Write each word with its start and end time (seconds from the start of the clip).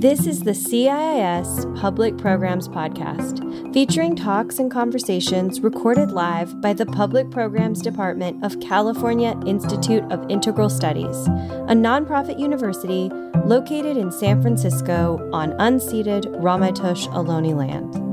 This 0.00 0.28
is 0.28 0.42
the 0.42 0.52
CIIS 0.52 1.80
Public 1.80 2.16
Programs 2.18 2.68
Podcast, 2.68 3.72
featuring 3.72 4.14
talks 4.14 4.60
and 4.60 4.70
conversations 4.70 5.60
recorded 5.60 6.12
live 6.12 6.60
by 6.60 6.72
the 6.72 6.86
Public 6.86 7.32
Programs 7.32 7.82
Department 7.82 8.44
of 8.44 8.60
California 8.60 9.36
Institute 9.44 10.04
of 10.12 10.24
Integral 10.30 10.70
Studies, 10.70 11.26
a 11.26 11.74
nonprofit 11.74 12.38
university 12.38 13.10
located 13.44 13.96
in 13.96 14.12
San 14.12 14.40
Francisco 14.40 15.28
on 15.32 15.50
unceded 15.54 16.26
Ramaytush 16.40 17.08
Ohlone 17.08 17.56
land. 17.56 18.08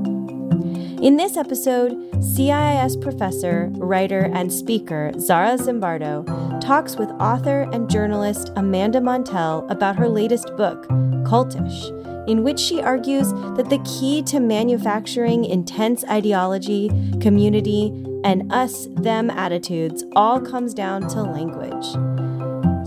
In 1.03 1.17
this 1.17 1.37
episode, 1.37 1.91
CIIS 2.13 2.99
professor, 2.99 3.69
writer, 3.73 4.31
and 4.33 4.51
speaker 4.51 5.11
Zara 5.19 5.55
Zimbardo 5.59 6.25
talks 6.65 6.95
with 6.95 7.11
author 7.19 7.69
and 7.71 7.87
journalist 7.87 8.51
Amanda 8.55 8.99
Montell 8.99 9.69
about 9.69 9.95
her 9.97 10.09
latest 10.09 10.47
book, 10.57 10.87
Cultish, 11.23 11.91
in 12.27 12.41
which 12.41 12.59
she 12.59 12.81
argues 12.81 13.31
that 13.55 13.69
the 13.69 13.77
key 13.85 14.23
to 14.23 14.39
manufacturing 14.39 15.45
intense 15.45 16.03
ideology, 16.05 16.89
community, 17.21 17.91
and 18.23 18.51
us 18.51 18.87
them 18.93 19.29
attitudes 19.29 20.03
all 20.15 20.41
comes 20.41 20.73
down 20.73 21.07
to 21.09 21.21
language. 21.21 21.85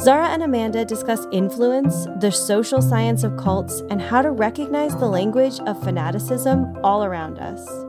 Zara 0.00 0.26
and 0.26 0.42
Amanda 0.42 0.84
discuss 0.84 1.24
influence, 1.30 2.06
the 2.20 2.32
social 2.32 2.82
science 2.82 3.22
of 3.22 3.36
cults, 3.36 3.80
and 3.90 4.02
how 4.02 4.22
to 4.22 4.32
recognize 4.32 4.96
the 4.96 5.06
language 5.06 5.60
of 5.60 5.80
fanaticism 5.84 6.76
all 6.82 7.04
around 7.04 7.38
us. 7.38 7.87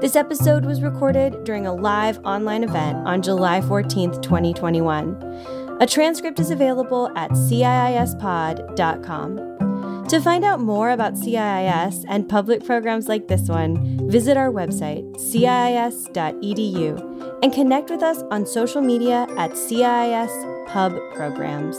This 0.00 0.14
episode 0.14 0.66
was 0.66 0.82
recorded 0.82 1.44
during 1.44 1.66
a 1.66 1.72
live 1.72 2.18
online 2.22 2.64
event 2.64 2.98
on 3.06 3.22
July 3.22 3.62
14th, 3.62 4.20
2021. 4.20 5.78
A 5.80 5.86
transcript 5.86 6.38
is 6.38 6.50
available 6.50 7.10
at 7.16 7.30
CIISpod.com. 7.30 7.96
To 10.08 10.20
find 10.20 10.44
out 10.44 10.60
more 10.60 10.90
about 10.90 11.14
CIIS 11.14 12.04
and 12.08 12.28
public 12.28 12.62
programs 12.62 13.08
like 13.08 13.28
this 13.28 13.48
one, 13.48 14.06
visit 14.10 14.36
our 14.36 14.50
website, 14.50 15.10
ciis.edu, 15.16 17.00
and 17.42 17.52
connect 17.54 17.88
with 17.88 18.02
us 18.02 18.22
on 18.30 18.44
social 18.44 18.82
media 18.82 19.26
at 19.38 19.52
CIIS 19.52 20.66
Pub 20.68 20.92
Programs. 21.14 21.78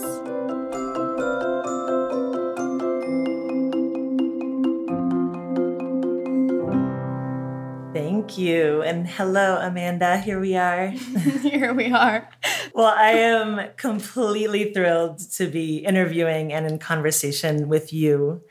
Thank 8.27 8.39
you. 8.39 8.81
And 8.81 9.07
hello, 9.07 9.55
Amanda. 9.55 10.17
Here 10.17 10.37
we 10.37 10.57
are. 10.57 10.87
Here 11.43 11.73
we 11.73 11.93
are. 11.93 12.29
well, 12.73 12.93
I 12.93 13.11
am 13.11 13.69
completely 13.77 14.73
thrilled 14.73 15.19
to 15.35 15.47
be 15.47 15.77
interviewing 15.77 16.51
and 16.51 16.65
in 16.65 16.77
conversation 16.77 17.69
with 17.69 17.93
you. 17.93 18.41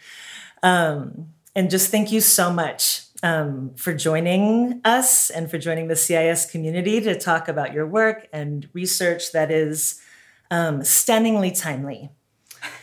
Um, 0.63 1.27
and 1.55 1.69
just 1.69 1.91
thank 1.91 2.11
you 2.11 2.23
so 2.23 2.51
much 2.51 3.03
um, 3.23 3.73
for 3.77 3.93
joining 3.93 4.81
us 4.83 5.29
and 5.29 5.51
for 5.51 5.59
joining 5.59 5.89
the 5.89 5.95
CIIS 5.95 6.51
community 6.51 7.03
to 7.03 7.15
talk 7.15 7.47
about 7.47 7.75
your 7.75 7.87
work 7.87 8.29
and 8.33 8.71
research 8.73 9.33
that 9.33 9.51
is 9.51 10.01
um, 10.51 10.85
stunningly 10.85 11.51
timely. 11.51 12.09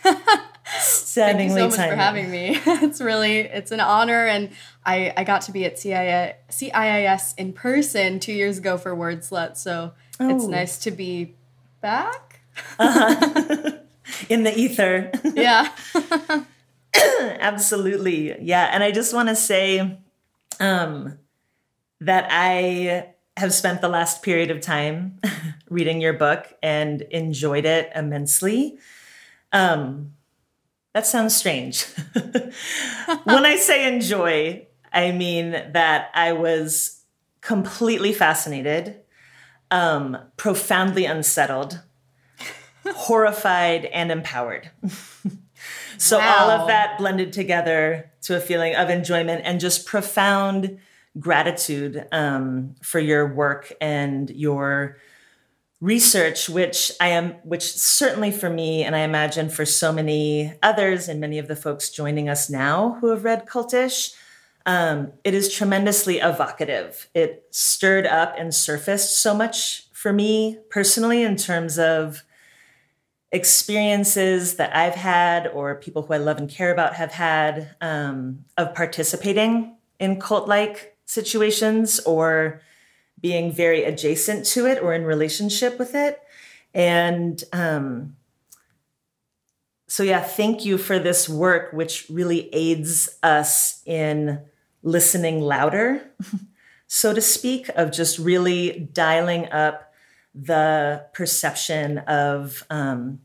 Thank 0.80 1.40
you 1.40 1.48
so 1.50 1.68
much 1.68 1.76
for 1.76 1.96
having 1.96 2.30
me. 2.30 2.58
it's 2.66 3.00
really 3.00 3.38
it's 3.38 3.70
an 3.70 3.80
honor, 3.80 4.26
and 4.26 4.50
I 4.84 5.12
I 5.16 5.24
got 5.24 5.42
to 5.42 5.52
be 5.52 5.64
at 5.64 5.76
CIIS, 5.76 6.34
CIIS 6.50 7.34
in 7.38 7.52
person 7.52 8.20
two 8.20 8.32
years 8.32 8.58
ago 8.58 8.78
for 8.78 8.94
Wordslut, 8.94 9.56
so 9.56 9.92
oh. 10.20 10.34
it's 10.34 10.46
nice 10.46 10.78
to 10.80 10.90
be 10.90 11.34
back 11.80 12.40
uh-huh. 12.78 13.72
in 14.28 14.42
the 14.42 14.56
ether. 14.56 15.12
Yeah, 15.34 15.68
absolutely. 17.40 18.40
Yeah, 18.40 18.70
and 18.72 18.84
I 18.84 18.92
just 18.92 19.12
want 19.12 19.28
to 19.28 19.36
say 19.36 19.98
um, 20.60 21.18
that 22.00 22.28
I 22.30 23.08
have 23.36 23.52
spent 23.52 23.80
the 23.80 23.88
last 23.88 24.22
period 24.22 24.50
of 24.52 24.60
time 24.60 25.20
reading 25.68 26.00
your 26.00 26.12
book 26.12 26.46
and 26.62 27.02
enjoyed 27.02 27.64
it 27.64 27.90
immensely. 27.96 28.78
Um, 29.52 30.12
that 30.94 31.06
sounds 31.06 31.34
strange. 31.34 31.84
when 33.24 33.44
I 33.44 33.56
say 33.56 33.92
enjoy, 33.92 34.66
I 34.92 35.10
mean 35.10 35.50
that 35.50 36.10
I 36.14 36.32
was 36.32 37.02
completely 37.40 38.12
fascinated, 38.12 39.00
um, 39.72 40.16
profoundly 40.36 41.04
unsettled, 41.04 41.82
horrified, 42.86 43.86
and 43.86 44.12
empowered. 44.12 44.70
so 45.98 46.18
wow. 46.18 46.36
all 46.38 46.50
of 46.50 46.68
that 46.68 46.96
blended 46.96 47.32
together 47.32 48.12
to 48.22 48.36
a 48.36 48.40
feeling 48.40 48.76
of 48.76 48.88
enjoyment 48.88 49.42
and 49.44 49.58
just 49.58 49.86
profound 49.86 50.78
gratitude 51.18 52.06
um, 52.12 52.76
for 52.82 53.00
your 53.00 53.34
work 53.34 53.72
and 53.80 54.30
your 54.30 54.96
research 55.84 56.48
which 56.48 56.90
i 56.98 57.08
am 57.08 57.32
which 57.44 57.74
certainly 57.74 58.30
for 58.30 58.48
me 58.48 58.82
and 58.82 58.96
i 58.96 59.00
imagine 59.00 59.50
for 59.50 59.66
so 59.66 59.92
many 59.92 60.52
others 60.62 61.08
and 61.08 61.20
many 61.20 61.38
of 61.38 61.46
the 61.46 61.54
folks 61.54 61.90
joining 61.90 62.26
us 62.26 62.48
now 62.48 62.96
who 63.00 63.08
have 63.08 63.22
read 63.22 63.44
cultish 63.46 64.14
um, 64.66 65.12
it 65.24 65.34
is 65.34 65.52
tremendously 65.52 66.20
evocative. 66.20 67.10
It 67.14 67.46
stirred 67.50 68.06
up 68.06 68.34
and 68.38 68.54
surfaced 68.54 69.18
so 69.20 69.34
much 69.34 69.90
for 69.92 70.10
me 70.10 70.58
personally 70.70 71.22
in 71.22 71.36
terms 71.36 71.78
of 71.78 72.22
experiences 73.32 74.56
that 74.56 74.76
i've 74.76 74.94
had 74.94 75.48
or 75.48 75.74
people 75.74 76.02
who 76.02 76.12
i 76.12 76.18
love 76.18 76.38
and 76.38 76.48
care 76.48 76.70
about 76.70 76.94
have 76.94 77.10
had 77.10 77.74
um, 77.80 78.44
of 78.56 78.72
participating 78.74 79.74
in 79.98 80.20
cult 80.20 80.46
like 80.46 80.96
situations 81.04 81.98
or 82.00 82.60
being 83.24 83.50
very 83.50 83.84
adjacent 83.84 84.44
to 84.44 84.66
it 84.66 84.82
or 84.82 84.92
in 84.92 85.02
relationship 85.02 85.78
with 85.78 85.94
it. 85.94 86.20
And 86.74 87.42
um, 87.54 88.16
so, 89.88 90.02
yeah, 90.02 90.20
thank 90.20 90.66
you 90.66 90.76
for 90.76 90.98
this 90.98 91.26
work, 91.26 91.72
which 91.72 92.04
really 92.10 92.54
aids 92.54 93.18
us 93.22 93.80
in 93.86 94.42
listening 94.82 95.40
louder, 95.40 96.02
so 96.86 97.14
to 97.14 97.22
speak, 97.22 97.70
of 97.70 97.92
just 97.92 98.18
really 98.18 98.90
dialing 98.92 99.50
up 99.50 99.94
the 100.34 101.06
perception 101.14 102.00
of 102.00 102.62
um, 102.68 103.20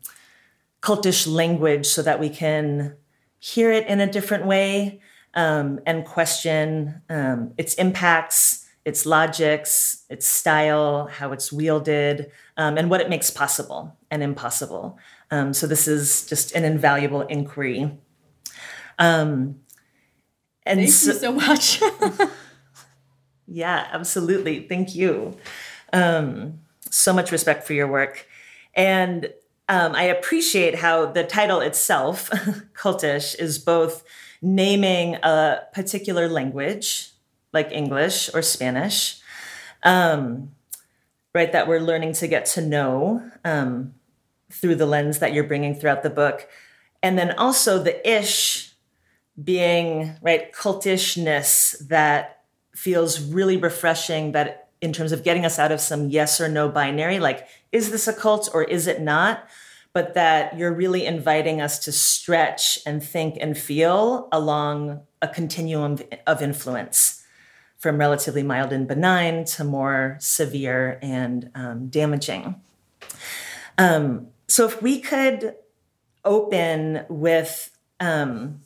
cultish 0.81 1.27
language 1.27 1.85
so 1.85 2.01
that 2.03 2.21
we 2.21 2.29
can 2.29 2.95
hear 3.37 3.69
it 3.69 3.85
in 3.87 3.99
a 3.99 4.09
different 4.09 4.45
way 4.45 5.01
um, 5.33 5.81
and 5.85 6.05
question 6.05 7.01
um, 7.09 7.51
its 7.57 7.73
impacts 7.73 8.65
its 8.85 9.05
logics, 9.05 10.05
its 10.09 10.25
style, 10.25 11.07
how 11.07 11.31
it's 11.31 11.51
wielded, 11.51 12.31
um, 12.57 12.77
and 12.77 12.89
what 12.89 13.01
it 13.01 13.09
makes 13.09 13.29
possible 13.29 13.97
and 14.09 14.23
impossible. 14.23 14.97
Um, 15.31 15.53
so 15.53 15.67
this 15.67 15.87
is 15.87 16.25
just 16.25 16.53
an 16.53 16.63
invaluable 16.63 17.21
inquiry. 17.21 17.97
Um, 18.97 19.59
and 20.65 20.79
Thank 20.79 20.89
so, 20.91 21.13
you 21.13 21.19
so 21.19 21.31
much. 21.33 21.81
yeah, 23.47 23.87
absolutely. 23.91 24.67
Thank 24.67 24.95
you. 24.95 25.37
Um, 25.93 26.59
so 26.89 27.13
much 27.13 27.31
respect 27.31 27.65
for 27.65 27.73
your 27.73 27.87
work. 27.87 28.27
And 28.73 29.31
um, 29.67 29.93
I 29.93 30.03
appreciate 30.03 30.75
how 30.75 31.05
the 31.07 31.23
title 31.23 31.59
itself, 31.59 32.29
cultish, 32.73 33.37
is 33.39 33.59
both 33.59 34.03
naming 34.41 35.15
a 35.15 35.61
particular 35.73 36.27
language 36.27 37.11
like 37.53 37.71
English 37.71 38.29
or 38.33 38.41
Spanish, 38.41 39.19
um, 39.83 40.51
right? 41.33 41.51
That 41.51 41.67
we're 41.67 41.79
learning 41.79 42.13
to 42.13 42.27
get 42.27 42.45
to 42.47 42.61
know 42.61 43.23
um, 43.43 43.93
through 44.51 44.75
the 44.75 44.85
lens 44.85 45.19
that 45.19 45.33
you're 45.33 45.43
bringing 45.43 45.75
throughout 45.75 46.03
the 46.03 46.09
book. 46.09 46.47
And 47.01 47.17
then 47.17 47.31
also 47.31 47.81
the 47.81 48.07
ish 48.09 48.73
being, 49.41 50.15
right, 50.21 50.51
cultishness 50.51 51.87
that 51.87 52.43
feels 52.75 53.21
really 53.21 53.57
refreshing 53.57 54.33
that 54.33 54.69
in 54.81 54.93
terms 54.93 55.11
of 55.11 55.23
getting 55.23 55.45
us 55.45 55.59
out 55.59 55.71
of 55.71 55.81
some 55.81 56.09
yes 56.09 56.39
or 56.39 56.47
no 56.47 56.69
binary, 56.69 57.19
like, 57.19 57.47
is 57.71 57.91
this 57.91 58.07
a 58.07 58.13
cult 58.13 58.49
or 58.53 58.63
is 58.63 58.87
it 58.87 59.01
not? 59.01 59.47
But 59.91 60.13
that 60.13 60.57
you're 60.57 60.73
really 60.73 61.05
inviting 61.05 61.61
us 61.61 61.79
to 61.79 61.91
stretch 61.91 62.79
and 62.85 63.03
think 63.03 63.37
and 63.41 63.57
feel 63.57 64.27
along 64.31 65.01
a 65.21 65.27
continuum 65.27 65.97
of 66.27 66.41
influence 66.41 67.18
from 67.79 67.97
relatively 67.97 68.43
mild 68.43 68.71
and 68.71 68.87
benign 68.87 69.45
to 69.45 69.63
more 69.63 70.17
severe 70.19 70.99
and 71.01 71.49
um, 71.55 71.87
damaging. 71.87 72.55
Um, 73.77 74.27
so, 74.47 74.65
if 74.65 74.81
we 74.81 74.99
could 74.99 75.55
open 76.25 77.05
with 77.09 77.75
um, 77.99 78.61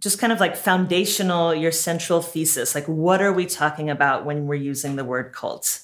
just 0.00 0.18
kind 0.18 0.32
of 0.32 0.40
like 0.40 0.56
foundational, 0.56 1.54
your 1.54 1.72
central 1.72 2.20
thesis, 2.20 2.74
like 2.74 2.86
what 2.86 3.22
are 3.22 3.32
we 3.32 3.46
talking 3.46 3.88
about 3.88 4.24
when 4.24 4.46
we're 4.46 4.56
using 4.56 4.96
the 4.96 5.04
word 5.04 5.32
cult? 5.32 5.80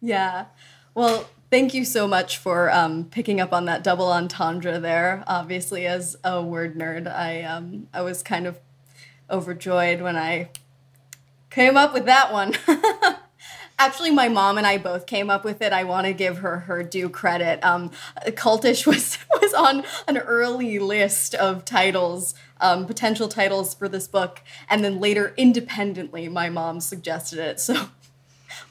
Yeah. 0.00 0.46
Well, 0.94 1.28
thank 1.50 1.74
you 1.74 1.84
so 1.84 2.08
much 2.08 2.38
for 2.38 2.70
um, 2.70 3.04
picking 3.04 3.40
up 3.40 3.52
on 3.52 3.66
that 3.66 3.84
double 3.84 4.10
entendre 4.10 4.78
there. 4.78 5.24
Obviously, 5.26 5.86
as 5.86 6.16
a 6.24 6.42
word 6.42 6.78
nerd, 6.78 7.12
I 7.12 7.42
um, 7.42 7.88
I 7.92 8.00
was 8.02 8.22
kind 8.22 8.46
of 8.46 8.58
overjoyed 9.30 10.00
when 10.00 10.16
I 10.16 10.50
came 11.52 11.76
up 11.76 11.92
with 11.92 12.06
that 12.06 12.32
one. 12.32 12.54
Actually, 13.78 14.10
my 14.10 14.28
mom 14.28 14.58
and 14.58 14.66
I 14.66 14.78
both 14.78 15.06
came 15.06 15.28
up 15.28 15.44
with 15.44 15.60
it. 15.60 15.72
I 15.72 15.84
want 15.84 16.06
to 16.06 16.12
give 16.12 16.38
her 16.38 16.60
her 16.60 16.82
due 16.82 17.08
credit. 17.08 17.64
Um, 17.64 17.90
Cultish 18.26 18.86
was 18.92 19.18
was 19.40 19.54
on 19.54 19.84
an 20.06 20.18
early 20.18 20.78
list 20.78 21.34
of 21.34 21.64
titles, 21.64 22.34
um, 22.60 22.86
potential 22.86 23.28
titles 23.28 23.74
for 23.74 23.88
this 23.88 24.06
book, 24.06 24.40
and 24.68 24.84
then 24.84 25.00
later, 25.00 25.34
independently, 25.36 26.28
my 26.28 26.48
mom 26.48 26.80
suggested 26.80 27.38
it. 27.38 27.60
So 27.60 27.88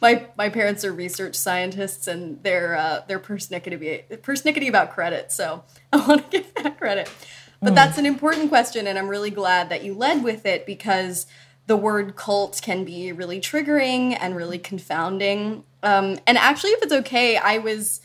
my 0.01 0.27
my 0.37 0.49
parents 0.49 0.85
are 0.85 0.93
research 0.93 1.35
scientists 1.35 2.07
and 2.07 2.41
they're 2.43 2.75
uh, 2.75 3.01
they're 3.07 3.19
persnickety 3.19 4.03
persnickety 4.21 4.69
about 4.69 4.91
credit. 4.91 5.31
So 5.31 5.63
I 5.93 6.07
want 6.07 6.31
to 6.31 6.37
give 6.37 6.53
that 6.55 6.77
credit. 6.77 7.09
But 7.59 7.73
mm. 7.73 7.75
that's 7.75 7.97
an 7.97 8.05
important 8.07 8.49
question, 8.49 8.87
and 8.87 8.97
I'm 8.97 9.07
really 9.07 9.29
glad 9.29 9.69
that 9.69 9.83
you 9.83 9.93
led 9.93 10.23
with 10.23 10.45
it 10.45 10.65
because 10.65 11.27
the 11.67 11.77
word 11.77 12.15
cult 12.15 12.59
can 12.61 12.83
be 12.83 13.11
really 13.11 13.39
triggering 13.39 14.17
and 14.19 14.35
really 14.35 14.59
confounding. 14.59 15.63
Um, 15.83 16.17
and 16.27 16.37
actually, 16.37 16.71
if 16.71 16.83
it's 16.83 16.93
okay, 16.93 17.37
I 17.37 17.59
was 17.59 18.01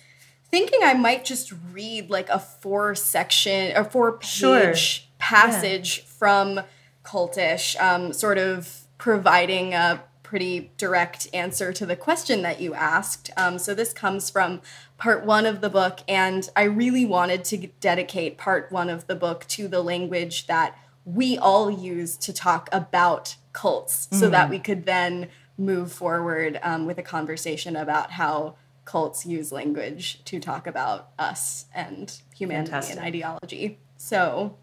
thinking 0.50 0.80
I 0.82 0.94
might 0.94 1.24
just 1.24 1.52
read 1.72 2.10
like 2.10 2.28
a 2.28 2.38
four 2.38 2.94
section 2.94 3.76
or 3.76 3.84
four 3.84 4.18
page 4.18 4.28
sure. 4.28 4.74
passage 5.18 5.98
yeah. 5.98 6.04
from 6.06 6.60
cultish, 7.04 7.80
um, 7.80 8.12
sort 8.12 8.38
of 8.38 8.82
providing 8.98 9.74
a 9.74 10.02
pretty 10.22 10.72
direct 10.76 11.28
answer 11.32 11.72
to 11.72 11.86
the 11.86 11.94
question 11.94 12.42
that 12.42 12.60
you 12.60 12.74
asked. 12.74 13.30
Um, 13.36 13.58
so 13.58 13.74
this 13.74 13.92
comes 13.92 14.28
from 14.28 14.60
part 14.98 15.24
one 15.24 15.46
of 15.46 15.60
the 15.60 15.70
book, 15.70 16.00
and 16.08 16.48
I 16.56 16.64
really 16.64 17.04
wanted 17.04 17.44
to 17.44 17.68
dedicate 17.80 18.36
part 18.36 18.72
one 18.72 18.90
of 18.90 19.06
the 19.06 19.14
book 19.14 19.46
to 19.48 19.68
the 19.68 19.82
language 19.82 20.46
that 20.48 20.76
we 21.06 21.38
all 21.38 21.70
use 21.70 22.16
to 22.18 22.32
talk 22.32 22.68
about 22.72 23.36
cults, 23.52 24.08
mm. 24.08 24.18
so 24.18 24.28
that 24.28 24.48
mm. 24.48 24.50
we 24.50 24.58
could 24.58 24.84
then 24.84 25.28
move 25.56 25.90
forward 25.90 26.60
um, 26.62 26.84
with 26.84 26.98
a 26.98 27.02
conversation 27.02 27.76
about 27.76 28.10
how 28.10 28.56
cults 28.84 29.24
use 29.24 29.50
language 29.50 30.22
to 30.24 30.38
talk 30.38 30.66
about 30.66 31.10
us 31.18 31.66
and 31.74 32.20
humanity 32.36 32.70
Fantastic. 32.70 32.96
and 32.96 33.04
ideology. 33.04 33.78
So 33.96 34.56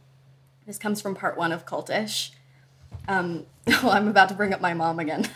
this 0.67 0.77
comes 0.77 1.01
from 1.01 1.15
part 1.15 1.37
one 1.37 1.51
of 1.51 1.65
Cultish. 1.65 2.31
Um, 3.07 3.45
well, 3.65 3.89
I'm 3.91 4.07
about 4.07 4.29
to 4.29 4.35
bring 4.35 4.53
up 4.53 4.61
my 4.61 4.73
mom 4.73 4.99
again. 4.99 5.27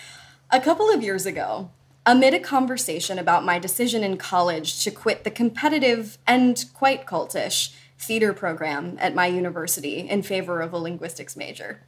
a 0.50 0.60
couple 0.60 0.90
of 0.90 1.02
years 1.02 1.26
ago, 1.26 1.70
amid 2.06 2.34
a 2.34 2.40
conversation 2.40 3.18
about 3.18 3.44
my 3.44 3.58
decision 3.58 4.04
in 4.04 4.16
college 4.16 4.82
to 4.84 4.90
quit 4.90 5.24
the 5.24 5.30
competitive 5.30 6.18
and 6.26 6.66
quite 6.74 7.06
cultish 7.06 7.74
theater 8.06 8.32
program 8.32 8.96
at 9.00 9.14
my 9.14 9.26
university 9.26 10.08
in 10.08 10.22
favor 10.22 10.60
of 10.60 10.72
a 10.72 10.78
linguistics 10.78 11.36
major. 11.36 11.80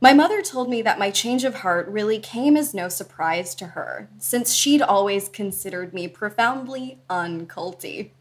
My 0.00 0.12
mother 0.12 0.42
told 0.42 0.68
me 0.68 0.82
that 0.82 0.98
my 0.98 1.10
change 1.10 1.44
of 1.44 1.56
heart 1.56 1.88
really 1.88 2.18
came 2.18 2.56
as 2.56 2.74
no 2.74 2.88
surprise 2.88 3.54
to 3.56 3.68
her, 3.68 4.10
since 4.18 4.52
she'd 4.52 4.82
always 4.82 5.28
considered 5.28 5.94
me 5.94 6.06
profoundly 6.06 6.98
unculty. 7.08 8.12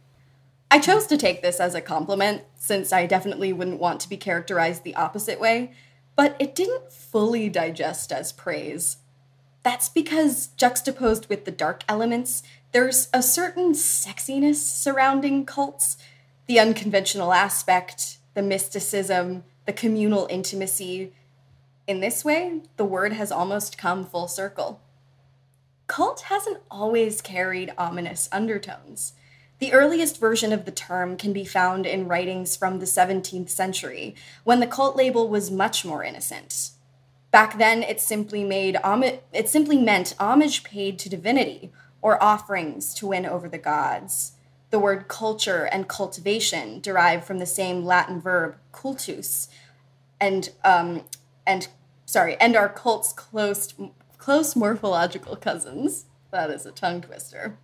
I 0.71 0.79
chose 0.79 1.05
to 1.07 1.17
take 1.17 1.41
this 1.41 1.59
as 1.59 1.75
a 1.75 1.81
compliment, 1.81 2.43
since 2.55 2.93
I 2.93 3.05
definitely 3.05 3.51
wouldn't 3.51 3.79
want 3.79 3.99
to 4.01 4.09
be 4.09 4.17
characterized 4.17 4.83
the 4.83 4.95
opposite 4.95 5.39
way, 5.39 5.73
but 6.15 6.35
it 6.39 6.55
didn't 6.55 6.93
fully 6.93 7.49
digest 7.49 8.11
as 8.11 8.31
praise. 8.31 8.97
That's 9.63 9.89
because, 9.89 10.47
juxtaposed 10.47 11.27
with 11.27 11.45
the 11.45 11.51
dark 11.51 11.83
elements, 11.89 12.41
there's 12.71 13.09
a 13.13 13.21
certain 13.21 13.73
sexiness 13.73 14.55
surrounding 14.55 15.45
cults 15.45 15.97
the 16.47 16.59
unconventional 16.59 17.33
aspect, 17.33 18.17
the 18.33 18.41
mysticism, 18.41 19.43
the 19.65 19.73
communal 19.73 20.27
intimacy. 20.29 21.13
In 21.87 21.99
this 21.99 22.23
way, 22.23 22.61
the 22.77 22.85
word 22.85 23.13
has 23.13 23.31
almost 23.31 23.77
come 23.77 24.05
full 24.05 24.27
circle. 24.27 24.81
Cult 25.87 26.21
hasn't 26.21 26.61
always 26.69 27.21
carried 27.21 27.73
ominous 27.77 28.27
undertones. 28.31 29.13
The 29.59 29.71
earliest 29.71 30.19
version 30.19 30.51
of 30.51 30.65
the 30.65 30.71
term 30.71 31.15
can 31.15 31.31
be 31.31 31.45
found 31.45 31.85
in 31.85 32.07
writings 32.07 32.57
from 32.57 32.79
the 32.79 32.85
17th 32.85 33.49
century, 33.49 34.15
when 34.43 34.59
the 34.59 34.67
cult 34.67 34.95
label 34.95 35.29
was 35.29 35.49
much 35.49 35.85
more 35.85 36.03
innocent. 36.03 36.71
Back 37.31 37.57
then, 37.57 37.81
it 37.81 38.01
simply 38.01 38.43
made 38.43 38.77
it 39.33 39.49
simply 39.49 39.77
meant 39.77 40.15
homage 40.19 40.63
paid 40.63 40.99
to 40.99 41.09
divinity 41.09 41.71
or 42.01 42.21
offerings 42.21 42.93
to 42.95 43.07
win 43.07 43.25
over 43.25 43.47
the 43.47 43.57
gods. 43.57 44.33
The 44.75 44.79
word 44.79 45.07
culture 45.07 45.69
and 45.71 45.87
cultivation 45.87 46.81
derive 46.81 47.23
from 47.23 47.39
the 47.39 47.45
same 47.45 47.85
Latin 47.85 48.19
verb 48.19 48.57
cultus, 48.73 49.47
and 50.19 50.49
um, 50.65 51.05
and 51.47 51.69
sorry, 52.05 52.35
and 52.41 52.57
are 52.57 52.67
cult's 52.67 53.13
close 53.13 53.73
close 54.17 54.53
morphological 54.53 55.37
cousins. 55.37 56.07
That 56.31 56.49
is 56.49 56.65
a 56.65 56.73
tongue 56.73 56.99
twister. 56.99 57.57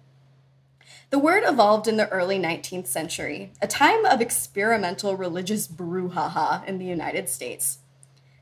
The 1.09 1.19
word 1.19 1.43
evolved 1.45 1.89
in 1.89 1.97
the 1.97 2.07
early 2.07 2.39
19th 2.39 2.87
century, 2.87 3.51
a 3.61 3.67
time 3.67 4.05
of 4.05 4.21
experimental 4.21 5.17
religious 5.17 5.67
brouhaha 5.67 6.65
in 6.65 6.77
the 6.77 6.85
United 6.85 7.27
States. 7.27 7.79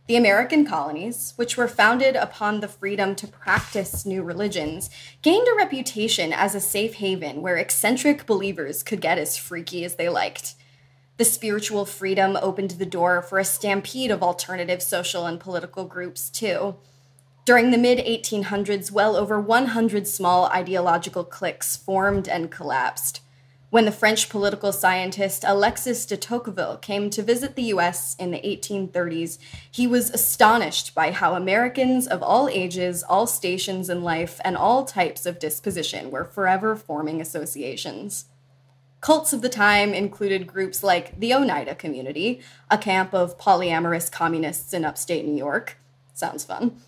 The 0.10 0.16
American 0.16 0.66
colonies, 0.66 1.34
which 1.36 1.56
were 1.56 1.68
founded 1.68 2.16
upon 2.16 2.62
the 2.62 2.68
freedom 2.68 3.16
to 3.16 3.28
practice 3.28 4.08
new 4.08 4.24
religions, 4.24 4.90
gained 5.22 5.48
a 5.48 5.56
reputation 5.56 6.34
as 6.34 6.56
a 6.56 6.60
safe 6.60 6.96
haven 6.96 7.44
where 7.44 7.58
eccentric 7.58 8.26
believers 8.26 8.82
could 8.82 9.02
get 9.02 9.20
as 9.20 9.38
freaky 9.38 9.86
as 9.86 9.98
they 9.98 10.10
liked. 10.10 10.56
The 11.18 11.26
spiritual 11.26 11.86
freedom 11.86 12.40
opened 12.42 12.72
the 12.72 12.88
door 12.88 13.22
for 13.22 13.38
a 13.38 13.46
stampede 13.46 14.10
of 14.10 14.24
alternative 14.24 14.82
social 14.82 15.28
and 15.28 15.40
political 15.40 15.86
groups, 15.86 16.32
too. 16.32 16.78
During 17.46 17.70
the 17.70 17.78
mid 17.78 18.00
1800s, 18.00 18.92
well 18.92 19.16
over 19.16 19.40
100 19.40 20.08
small 20.08 20.48
ideological 20.48 21.24
cliques 21.24 21.78
formed 21.78 22.28
and 22.28 22.50
collapsed. 22.50 23.22
When 23.72 23.86
the 23.86 23.92
French 23.92 24.30
political 24.30 24.72
scientist 24.72 25.44
Alexis 25.46 26.04
de 26.08 26.18
Tocqueville 26.18 26.78
came 26.78 27.12
to 27.12 27.22
visit 27.22 27.56
the 27.56 27.66
US 27.76 28.16
in 28.16 28.32
the 28.32 28.40
1830s, 28.40 29.38
he 29.70 29.86
was 29.86 30.10
astonished 30.10 30.96
by 30.96 31.12
how 31.12 31.36
Americans 31.36 32.08
of 32.08 32.24
all 32.24 32.50
ages, 32.50 33.04
all 33.04 33.28
stations 33.28 33.88
in 33.88 34.04
life, 34.04 34.42
and 34.44 34.58
all 34.58 34.86
types 34.86 35.28
of 35.28 35.38
disposition 35.38 36.10
were 36.10 36.26
forever 36.26 36.76
forming 36.76 37.22
associations. 37.22 38.26
Cults 39.02 39.34
of 39.34 39.44
the 39.44 39.50
time 39.50 39.94
included 39.94 40.48
groups 40.48 40.82
like 40.82 41.20
the 41.20 41.32
Oneida 41.36 41.76
Community, 41.76 42.42
a 42.72 42.78
camp 42.78 43.14
of 43.14 43.38
polyamorous 43.38 44.12
communists 44.12 44.74
in 44.74 44.84
upstate 44.84 45.26
New 45.26 45.38
York. 45.38 45.78
Sounds 46.14 46.44
fun 46.44 46.82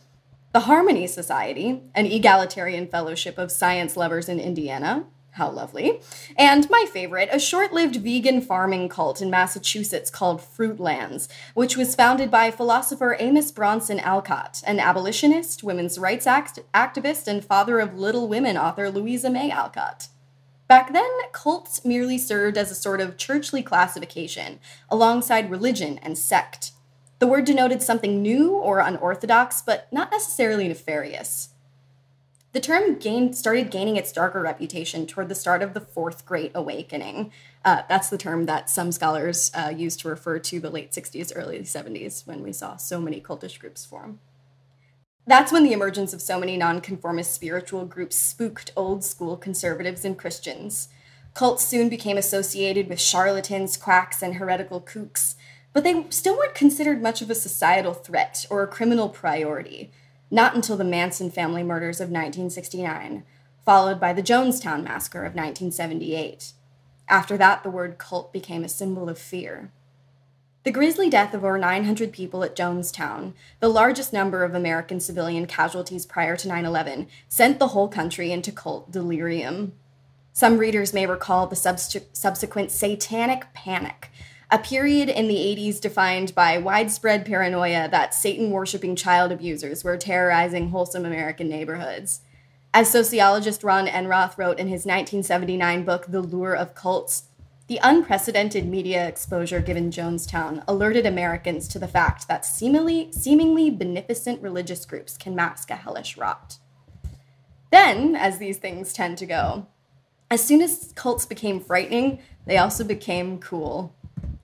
the 0.51 0.61
Harmony 0.61 1.07
Society, 1.07 1.81
an 1.95 2.07
egalitarian 2.07 2.85
fellowship 2.85 3.38
of 3.38 3.51
science 3.51 3.95
lovers 3.95 4.27
in 4.27 4.39
Indiana. 4.39 5.05
How 5.35 5.50
lovely. 5.50 6.01
And 6.38 6.69
my 6.69 6.85
favorite, 6.91 7.29
a 7.31 7.39
short 7.39 7.71
lived 7.71 7.95
vegan 7.95 8.41
farming 8.41 8.89
cult 8.89 9.21
in 9.21 9.29
Massachusetts 9.29 10.09
called 10.09 10.41
Fruitlands, 10.41 11.29
which 11.53 11.77
was 11.77 11.95
founded 11.95 12.29
by 12.29 12.51
philosopher 12.51 13.15
Amos 13.17 13.50
Bronson 13.50 14.01
Alcott, 14.01 14.61
an 14.67 14.79
abolitionist, 14.79 15.63
women's 15.63 15.97
rights 15.97 16.27
act- 16.27 16.59
activist, 16.73 17.27
and 17.27 17.45
father 17.45 17.79
of 17.79 17.97
Little 17.97 18.27
Women 18.27 18.57
author 18.57 18.89
Louisa 18.91 19.29
May 19.29 19.50
Alcott. 19.50 20.09
Back 20.67 20.91
then, 20.91 21.09
cults 21.31 21.85
merely 21.85 22.17
served 22.17 22.57
as 22.57 22.69
a 22.69 22.75
sort 22.75 23.00
of 23.00 23.15
churchly 23.15 23.63
classification, 23.63 24.59
alongside 24.89 25.50
religion 25.50 25.97
and 26.01 26.17
sect. 26.17 26.73
The 27.19 27.27
word 27.27 27.45
denoted 27.45 27.81
something 27.81 28.21
new 28.21 28.51
or 28.51 28.79
unorthodox, 28.79 29.61
but 29.61 29.88
not 29.93 30.11
necessarily 30.11 30.67
nefarious. 30.67 31.50
The 32.53 32.60
term 32.60 32.96
gained, 33.00 33.38
started 33.38 33.72
gaining 33.72 33.96
its 33.96 34.12
darker 34.12 34.41
reputation 34.41 35.08
toward 35.08 35.29
the 35.29 35.36
start 35.36 35.62
of 35.62 35.74
the 35.74 35.79
Fourth 35.79 36.25
Great 36.25 36.51
Awakening. 36.53 37.31
Uh, 37.63 37.84
that's 37.88 38.10
the 38.10 38.17
term 38.17 38.46
that 38.46 38.70
some 38.70 38.91
scholars 38.91 39.51
uh, 39.53 39.70
use 39.70 39.96
to 39.98 40.10
refer 40.10 40.38
to 40.39 40.60
the 40.60 40.70
late 40.70 40.91
60s, 40.91 41.31
early 41.34 41.60
70s, 41.60 42.27
when 42.27 42.43
we 42.43 42.51
saw 42.51 42.75
so 42.75 43.00
many 43.00 43.22
cultish 43.22 43.58
groups 43.58 43.86
form. 43.86 44.20
That's 45.25 45.53
when 45.53 45.63
the 45.63 45.72
emergence 45.72 46.13
of 46.13 46.22
so 46.22 46.39
many 46.39 46.58
nonconformist 46.58 47.34
spiritual 47.34 47.86
groups 47.86 48.17
spooked 48.17 48.74
old 48.75 49.05
school 49.05 49.38
conservatives 49.38 50.03
and 50.03 50.17
Christians. 50.17 50.89
Cults 51.34 51.65
soon 51.65 51.88
became 51.88 52.17
associated 52.17 52.89
with 52.89 53.00
charlatans, 53.00 53.77
quacks, 53.77 54.22
and 54.22 54.36
heretical 54.36 54.81
kooks, 54.81 55.36
but 55.72 55.86
they 55.86 56.05
still 56.10 56.38
weren't 56.38 56.55
considered 56.55 57.01
much 57.01 57.22
of 57.22 57.29
a 57.29 57.36
societal 57.36 57.93
threat 57.93 58.46
or 58.50 58.62
a 58.62 58.67
criminal 58.67 59.08
priority, 59.08 59.91
not 60.31 60.55
until 60.55 60.77
the 60.77 60.83
Manson 60.83 61.29
family 61.29 61.61
murders 61.61 62.00
of 62.00 62.09
1969, 62.09 63.23
followed 63.65 64.00
by 64.00 64.13
the 64.13 64.23
Jonestown 64.23 64.83
massacre 64.83 65.19
of 65.19 65.35
1978. 65.35 66.53
After 67.07 67.38
that, 67.38 67.61
the 67.61 67.69
word 67.69 67.97
cult 67.97 68.31
became 68.31 68.63
a 68.63 68.69
symbol 68.69 69.09
of 69.09 69.19
fear. 69.19 69.69
The 70.63 70.71
grisly 70.71 71.09
death 71.09 71.33
of 71.33 71.43
over 71.43 71.57
900 71.57 72.13
people 72.13 72.43
at 72.43 72.55
Jonestown, 72.55 73.33
the 73.59 73.67
largest 73.67 74.13
number 74.13 74.43
of 74.43 74.55
American 74.55 75.00
civilian 75.00 75.47
casualties 75.47 76.05
prior 76.05 76.38
to 76.38 76.47
9 76.47 76.65
11, 76.65 77.07
sent 77.27 77.59
the 77.59 77.69
whole 77.69 77.88
country 77.88 78.31
into 78.31 78.51
cult 78.51 78.91
delirium. 78.91 79.73
Some 80.33 80.59
readers 80.59 80.93
may 80.93 81.05
recall 81.05 81.47
the 81.47 81.55
subsequent 81.55 82.71
Satanic 82.71 83.51
Panic, 83.53 84.09
a 84.51 84.60
period 84.60 85.08
in 85.08 85.29
the 85.29 85.36
80s 85.36 85.79
defined 85.79 86.36
by 86.36 86.58
widespread 86.58 87.25
paranoia 87.25 87.88
that 87.89 88.13
Satan 88.13 88.51
worshipping 88.51 88.98
child 88.98 89.31
abusers 89.31 89.84
were 89.84 89.96
terrorizing 89.96 90.70
wholesome 90.70 91.05
American 91.05 91.48
neighborhoods. 91.48 92.20
As 92.74 92.91
sociologist 92.91 93.63
Ron 93.63 93.88
Enroth 93.88 94.38
wrote 94.38 94.60
in 94.60 94.67
his 94.67 94.86
1979 94.86 95.86
book, 95.86 96.08
The 96.08 96.20
Lure 96.20 96.53
of 96.53 96.75
Cults, 96.75 97.24
the 97.67 97.79
unprecedented 97.81 98.65
media 98.65 99.08
exposure 99.08 99.62
given 99.62 99.89
Jonestown 99.89 100.62
alerted 100.67 101.05
Americans 101.05 101.70
to 101.70 101.79
the 101.79 101.88
fact 101.88 102.27
that 102.27 102.46
seemingly, 102.46 103.10
seemingly 103.13 103.70
beneficent 103.70 104.41
religious 104.41 104.86
groups 104.86 105.15
can 105.15 105.34
mask 105.34 105.70
a 105.70 105.77
hellish 105.77 106.17
rot. 106.17 106.58
Then, 107.72 108.17
as 108.17 108.38
these 108.38 108.58
things 108.58 108.91
tend 108.91 109.17
to 109.20 109.25
go, 109.25 109.67
as 110.29 110.43
soon 110.43 110.62
as 110.62 110.91
cults 110.96 111.25
became 111.25 111.62
frightening, 111.62 112.20
they 112.46 112.58
also 112.58 112.84
became 112.84 113.39
cool. 113.39 113.96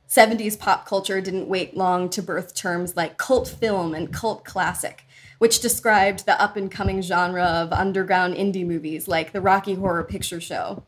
70s 0.10 0.58
pop 0.58 0.86
culture 0.86 1.22
didn't 1.22 1.50
wait 1.50 1.76
long 1.76 2.10
to 2.10 2.22
birth 2.22 2.54
terms 2.56 2.96
like 2.96 3.18
cult 3.18 3.48
film 3.48 3.94
and 3.94 4.14
cult 4.14 4.46
classic 4.46 5.08
which 5.38 5.60
described 5.60 6.26
the 6.26 6.40
up 6.42 6.56
and 6.56 6.72
coming 6.72 7.02
genre 7.02 7.44
of 7.44 7.72
underground 7.72 8.36
indie 8.36 8.66
movies 8.66 9.08
like 9.08 9.32
the 9.32 9.42
Rocky 9.42 9.76
Horror 9.76 10.04
Picture 10.04 10.42
Show. 10.42 10.84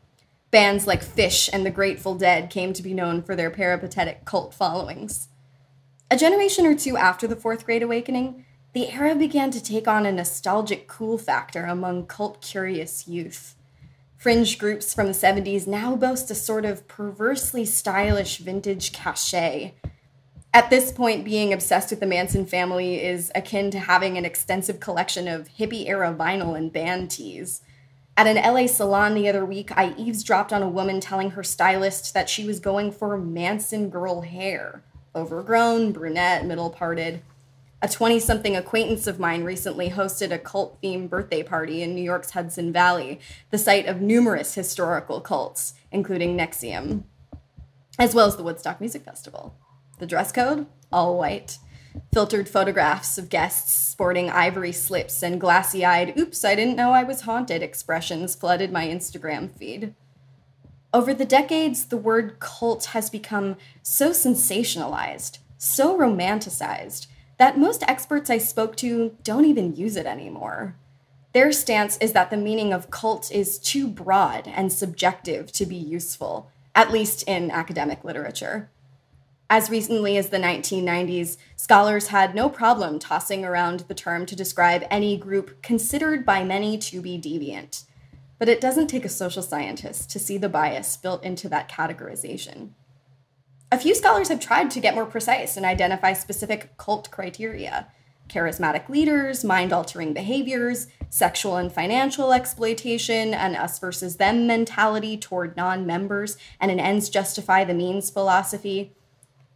Bands 0.50 0.86
like 0.86 1.04
Phish 1.04 1.48
and 1.52 1.64
the 1.64 1.70
Grateful 1.70 2.16
Dead 2.16 2.50
came 2.50 2.72
to 2.72 2.82
be 2.82 2.94
known 2.94 3.22
for 3.22 3.36
their 3.36 3.50
peripatetic 3.50 4.24
cult 4.24 4.52
followings. 4.52 5.28
A 6.10 6.16
generation 6.16 6.66
or 6.66 6.74
two 6.74 6.96
after 6.96 7.28
the 7.28 7.36
Fourth 7.36 7.64
Great 7.64 7.82
Awakening, 7.82 8.44
the 8.72 8.90
era 8.90 9.14
began 9.14 9.52
to 9.52 9.62
take 9.62 9.86
on 9.86 10.06
a 10.06 10.12
nostalgic 10.12 10.88
cool 10.88 11.18
factor 11.18 11.64
among 11.64 12.06
cult 12.06 12.42
curious 12.42 13.06
youth. 13.06 13.54
Fringe 14.20 14.58
groups 14.58 14.94
from 14.94 15.06
the 15.08 15.12
70s 15.12 15.66
now 15.66 15.96
boast 15.96 16.30
a 16.30 16.34
sort 16.36 16.64
of 16.64 16.86
perversely 16.86 17.64
stylish 17.64 18.38
vintage 18.38 18.92
cachet 18.92 19.74
at 20.52 20.68
this 20.68 20.90
point, 20.90 21.24
being 21.24 21.52
obsessed 21.52 21.90
with 21.90 22.00
the 22.00 22.06
Manson 22.06 22.44
family 22.44 23.00
is 23.00 23.30
akin 23.36 23.70
to 23.70 23.78
having 23.78 24.18
an 24.18 24.24
extensive 24.24 24.80
collection 24.80 25.28
of 25.28 25.48
hippie 25.48 25.88
era 25.88 26.12
vinyl 26.12 26.58
and 26.58 26.72
band 26.72 27.12
tees. 27.12 27.60
At 28.16 28.26
an 28.26 28.36
LA 28.36 28.66
salon 28.66 29.14
the 29.14 29.28
other 29.28 29.44
week, 29.44 29.70
I 29.76 29.94
eavesdropped 29.96 30.52
on 30.52 30.62
a 30.62 30.68
woman 30.68 30.98
telling 30.98 31.30
her 31.30 31.44
stylist 31.44 32.14
that 32.14 32.28
she 32.28 32.44
was 32.44 32.58
going 32.58 32.90
for 32.90 33.16
Manson 33.16 33.90
girl 33.90 34.22
hair 34.22 34.82
overgrown, 35.14 35.92
brunette, 35.92 36.44
middle 36.44 36.70
parted. 36.70 37.22
A 37.82 37.88
20 37.88 38.20
something 38.20 38.56
acquaintance 38.56 39.06
of 39.06 39.18
mine 39.18 39.42
recently 39.42 39.88
hosted 39.88 40.30
a 40.30 40.38
cult 40.38 40.80
themed 40.82 41.08
birthday 41.08 41.42
party 41.42 41.82
in 41.82 41.94
New 41.94 42.02
York's 42.02 42.32
Hudson 42.32 42.74
Valley, 42.74 43.18
the 43.50 43.56
site 43.56 43.86
of 43.86 44.02
numerous 44.02 44.54
historical 44.54 45.22
cults, 45.22 45.72
including 45.90 46.36
NXIVM, 46.36 47.04
as 47.98 48.14
well 48.14 48.26
as 48.26 48.36
the 48.36 48.42
Woodstock 48.42 48.80
Music 48.80 49.02
Festival. 49.02 49.54
The 49.98 50.04
dress 50.04 50.30
code? 50.30 50.66
All 50.92 51.16
white. 51.16 51.56
Filtered 52.12 52.50
photographs 52.50 53.16
of 53.16 53.30
guests 53.30 53.72
sporting 53.72 54.28
ivory 54.28 54.72
slips 54.72 55.22
and 55.22 55.40
glassy 55.40 55.82
eyed, 55.82 56.18
oops, 56.18 56.44
I 56.44 56.54
didn't 56.54 56.76
know 56.76 56.92
I 56.92 57.02
was 57.02 57.22
haunted 57.22 57.62
expressions 57.62 58.34
flooded 58.34 58.70
my 58.70 58.86
Instagram 58.86 59.50
feed. 59.50 59.94
Over 60.92 61.14
the 61.14 61.24
decades, 61.24 61.86
the 61.86 61.96
word 61.96 62.40
cult 62.40 62.86
has 62.86 63.08
become 63.08 63.56
so 63.82 64.10
sensationalized, 64.10 65.38
so 65.56 65.96
romanticized, 65.96 67.06
that 67.40 67.56
most 67.56 67.82
experts 67.88 68.28
I 68.28 68.36
spoke 68.36 68.76
to 68.76 69.16
don't 69.24 69.46
even 69.46 69.74
use 69.74 69.96
it 69.96 70.04
anymore. 70.04 70.76
Their 71.32 71.52
stance 71.52 71.96
is 71.96 72.12
that 72.12 72.28
the 72.28 72.36
meaning 72.36 72.70
of 72.70 72.90
cult 72.90 73.32
is 73.32 73.58
too 73.58 73.88
broad 73.88 74.46
and 74.46 74.70
subjective 74.70 75.50
to 75.52 75.64
be 75.64 75.74
useful, 75.74 76.50
at 76.74 76.90
least 76.90 77.22
in 77.22 77.50
academic 77.50 78.04
literature. 78.04 78.68
As 79.48 79.70
recently 79.70 80.18
as 80.18 80.28
the 80.28 80.36
1990s, 80.36 81.38
scholars 81.56 82.08
had 82.08 82.34
no 82.34 82.50
problem 82.50 82.98
tossing 82.98 83.42
around 83.42 83.80
the 83.88 83.94
term 83.94 84.26
to 84.26 84.36
describe 84.36 84.84
any 84.90 85.16
group 85.16 85.62
considered 85.62 86.26
by 86.26 86.44
many 86.44 86.76
to 86.76 87.00
be 87.00 87.18
deviant. 87.18 87.84
But 88.38 88.50
it 88.50 88.60
doesn't 88.60 88.88
take 88.88 89.06
a 89.06 89.08
social 89.08 89.42
scientist 89.42 90.10
to 90.10 90.18
see 90.18 90.36
the 90.36 90.50
bias 90.50 90.94
built 90.98 91.24
into 91.24 91.48
that 91.48 91.70
categorization. 91.70 92.72
A 93.72 93.78
few 93.78 93.94
scholars 93.94 94.28
have 94.28 94.40
tried 94.40 94.70
to 94.72 94.80
get 94.80 94.94
more 94.94 95.06
precise 95.06 95.56
and 95.56 95.64
identify 95.64 96.12
specific 96.12 96.76
cult 96.76 97.10
criteria 97.10 97.88
charismatic 98.30 98.88
leaders, 98.88 99.44
mind 99.44 99.72
altering 99.72 100.14
behaviors, 100.14 100.86
sexual 101.10 101.56
and 101.56 101.72
financial 101.72 102.32
exploitation, 102.32 103.34
an 103.34 103.56
us 103.56 103.78
versus 103.78 104.16
them 104.16 104.46
mentality 104.46 105.16
toward 105.16 105.56
non 105.56 105.84
members, 105.84 106.36
and 106.60 106.70
an 106.70 106.80
ends 106.80 107.10
justify 107.10 107.64
the 107.64 107.74
means 107.74 108.08
philosophy. 108.08 108.94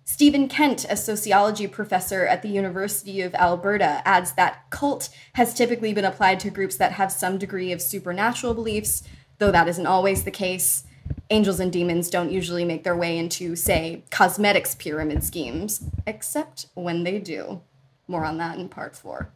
Stephen 0.05 0.49
Kent, 0.49 0.85
a 0.91 0.97
sociology 0.97 1.67
professor 1.67 2.27
at 2.27 2.43
the 2.43 2.49
University 2.49 3.23
of 3.23 3.35
Alberta, 3.35 4.03
adds 4.05 4.33
that 4.33 4.69
cult 4.71 5.09
has 5.35 5.55
typically 5.55 5.95
been 5.95 6.05
applied 6.05 6.39
to 6.41 6.51
groups 6.51 6.77
that 6.77 6.93
have 6.93 7.11
some 7.11 7.39
degree 7.39 7.73
of 7.73 7.81
supernatural 7.81 8.53
beliefs, 8.53 9.03
though 9.39 9.51
that 9.51 9.69
isn't 9.69 9.87
always 9.87 10.25
the 10.25 10.31
case. 10.31 10.85
Angels 11.31 11.59
and 11.59 11.73
demons 11.73 12.11
don't 12.11 12.31
usually 12.31 12.65
make 12.65 12.85
their 12.85 12.97
way 12.97 13.17
into, 13.17 13.57
say, 13.57 14.05
cosmetics 14.11 14.75
pyramid 14.75 15.25
schemes, 15.25 15.83
except 16.07 16.67
when 16.75 17.05
they 17.05 17.19
do. 17.19 17.63
More 18.07 18.25
on 18.25 18.37
that 18.39 18.59
in 18.59 18.69
part 18.69 18.95
four. 18.95 19.31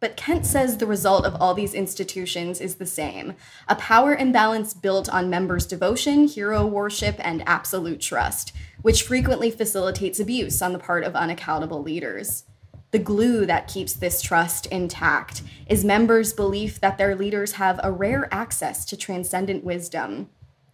But 0.00 0.16
Kent 0.16 0.46
says 0.46 0.76
the 0.78 0.86
result 0.86 1.26
of 1.26 1.36
all 1.40 1.52
these 1.52 1.74
institutions 1.74 2.60
is 2.60 2.76
the 2.76 2.86
same 2.86 3.34
a 3.68 3.76
power 3.76 4.14
imbalance 4.14 4.72
built 4.72 5.08
on 5.10 5.28
members' 5.28 5.66
devotion, 5.66 6.26
hero 6.26 6.66
worship, 6.66 7.16
and 7.18 7.42
absolute 7.46 8.00
trust, 8.00 8.52
which 8.82 9.02
frequently 9.02 9.50
facilitates 9.50 10.18
abuse 10.18 10.62
on 10.62 10.72
the 10.72 10.78
part 10.78 11.04
of 11.04 11.14
unaccountable 11.14 11.82
leaders. 11.82 12.44
The 12.92 12.98
glue 12.98 13.46
that 13.46 13.68
keeps 13.68 13.92
this 13.92 14.20
trust 14.20 14.66
intact 14.66 15.42
is 15.66 15.84
members' 15.84 16.32
belief 16.32 16.80
that 16.80 16.98
their 16.98 17.14
leaders 17.14 17.52
have 17.52 17.78
a 17.82 17.92
rare 17.92 18.26
access 18.32 18.84
to 18.86 18.96
transcendent 18.96 19.64
wisdom, 19.64 20.30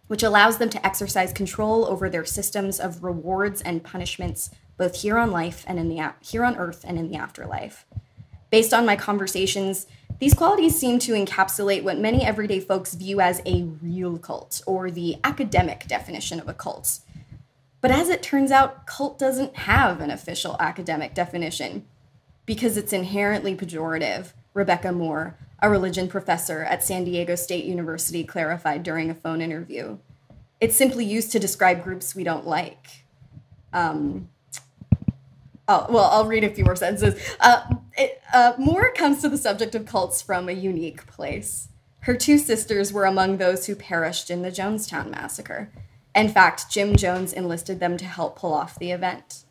which 0.07 0.23
allows 0.23 0.57
them 0.57 0.69
to 0.69 0.85
exercise 0.85 1.31
control 1.33 1.85
over 1.85 2.09
their 2.09 2.25
systems 2.25 2.79
of 2.79 3.03
rewards 3.03 3.61
and 3.61 3.83
punishments 3.83 4.49
both 4.77 5.01
here 5.01 5.17
on 5.17 5.31
life 5.31 5.63
and 5.67 5.79
in 5.79 5.89
the 5.89 6.13
here 6.21 6.43
on 6.43 6.57
earth 6.57 6.85
and 6.87 6.97
in 6.97 7.09
the 7.09 7.17
afterlife. 7.17 7.85
Based 8.49 8.73
on 8.73 8.85
my 8.85 8.95
conversations, 8.95 9.87
these 10.19 10.33
qualities 10.33 10.77
seem 10.77 10.99
to 10.99 11.13
encapsulate 11.13 11.83
what 11.83 11.99
many 11.99 12.25
everyday 12.25 12.59
folks 12.59 12.93
view 12.95 13.19
as 13.19 13.41
a 13.45 13.63
real 13.81 14.17
cult, 14.17 14.61
or 14.65 14.89
the 14.89 15.17
academic 15.23 15.85
definition 15.87 16.39
of 16.39 16.47
a 16.47 16.53
cult. 16.53 16.99
But 17.81 17.91
as 17.91 18.09
it 18.09 18.23
turns 18.23 18.51
out, 18.51 18.87
cult 18.87 19.19
doesn't 19.19 19.55
have 19.55 20.01
an 20.01 20.09
official 20.09 20.55
academic 20.59 21.13
definition 21.13 21.85
because 22.45 22.77
it's 22.77 22.93
inherently 22.93 23.55
pejorative, 23.55 24.31
Rebecca 24.53 24.91
Moore, 24.91 25.37
a 25.61 25.69
religion 25.69 26.07
professor 26.07 26.63
at 26.63 26.83
San 26.83 27.03
Diego 27.03 27.35
State 27.35 27.65
University, 27.65 28.23
clarified 28.23 28.83
during 28.83 29.09
a 29.09 29.15
phone 29.15 29.41
interview. 29.41 29.97
It's 30.59 30.75
simply 30.75 31.05
used 31.05 31.31
to 31.31 31.39
describe 31.39 31.83
groups 31.83 32.15
we 32.15 32.23
don't 32.23 32.47
like. 32.47 33.05
Um, 33.73 34.29
Oh, 35.69 35.85
well, 35.89 36.05
I'll 36.05 36.25
read 36.25 36.45
a 36.45 36.49
few 36.49 36.63
more 36.63 36.77
sentences. 36.77 37.35
Uh, 37.41 37.61
it, 37.97 38.21
uh, 38.33 38.53
Moore 38.57 38.91
comes 38.93 39.21
to 39.21 39.29
the 39.29 39.37
subject 39.37 39.75
of 39.75 39.85
cults 39.85 40.21
from 40.21 40.47
a 40.47 40.53
unique 40.53 41.05
place. 41.07 41.67
Her 42.01 42.15
two 42.15 42.37
sisters 42.37 42.93
were 42.93 43.03
among 43.03 43.35
those 43.35 43.65
who 43.65 43.75
perished 43.75 44.29
in 44.29 44.43
the 44.43 44.51
Jonestown 44.51 45.09
massacre. 45.09 45.69
In 46.15 46.29
fact, 46.29 46.71
Jim 46.71 46.95
Jones 46.95 47.33
enlisted 47.33 47.81
them 47.81 47.97
to 47.97 48.05
help 48.05 48.39
pull 48.39 48.53
off 48.53 48.79
the 48.79 48.91
event. 48.91 49.43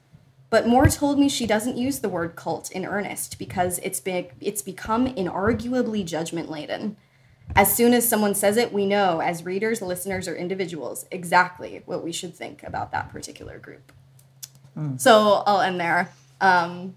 But 0.49 0.67
Moore 0.67 0.87
told 0.88 1.19
me 1.19 1.29
she 1.29 1.47
doesn't 1.47 1.76
use 1.76 1.99
the 1.99 2.09
word 2.09 2.37
cult 2.37 2.71
in 2.71 2.85
earnest 2.85 3.38
because 3.38 3.79
it's, 3.81 4.00
big, 4.00 4.33
it's 4.41 4.62
become 4.62 5.12
inarguably 5.15 6.05
judgment 6.05 6.49
laden. 6.49 6.97
As 7.55 7.75
soon 7.75 7.95
as 7.95 8.09
someone 8.09 8.35
says 8.35 8.57
it, 8.57 8.73
we 8.73 8.87
know, 8.87 9.21
as 9.21 9.45
readers, 9.45 9.81
listeners, 9.81 10.29
or 10.29 10.35
individuals, 10.35 11.07
exactly 11.11 11.83
what 11.87 12.03
we 12.03 12.12
should 12.12 12.35
think 12.35 12.62
about 12.62 12.93
that 12.93 13.11
particular 13.11 13.59
group. 13.59 13.93
Mm. 14.76 15.00
So 15.00 15.43
I'll 15.47 15.61
end 15.61 15.81
there. 15.81 16.12
Um, 16.41 16.95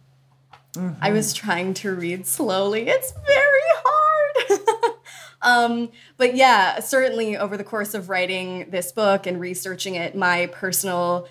mm-hmm. 0.74 0.94
I 1.02 1.12
was 1.12 1.34
trying 1.34 1.74
to 1.76 1.94
read 1.94 2.26
slowly. 2.26 2.88
It's 2.88 3.14
very 3.26 3.62
hard. 3.86 4.96
um, 5.42 5.90
but 6.18 6.36
yeah, 6.36 6.80
certainly 6.80 7.38
over 7.38 7.58
the 7.58 7.64
course 7.64 7.94
of 7.94 8.10
writing 8.10 8.70
this 8.70 8.92
book 8.92 9.26
and 9.26 9.40
researching 9.40 9.96
it, 9.96 10.16
my 10.16 10.48
personal 10.48 11.28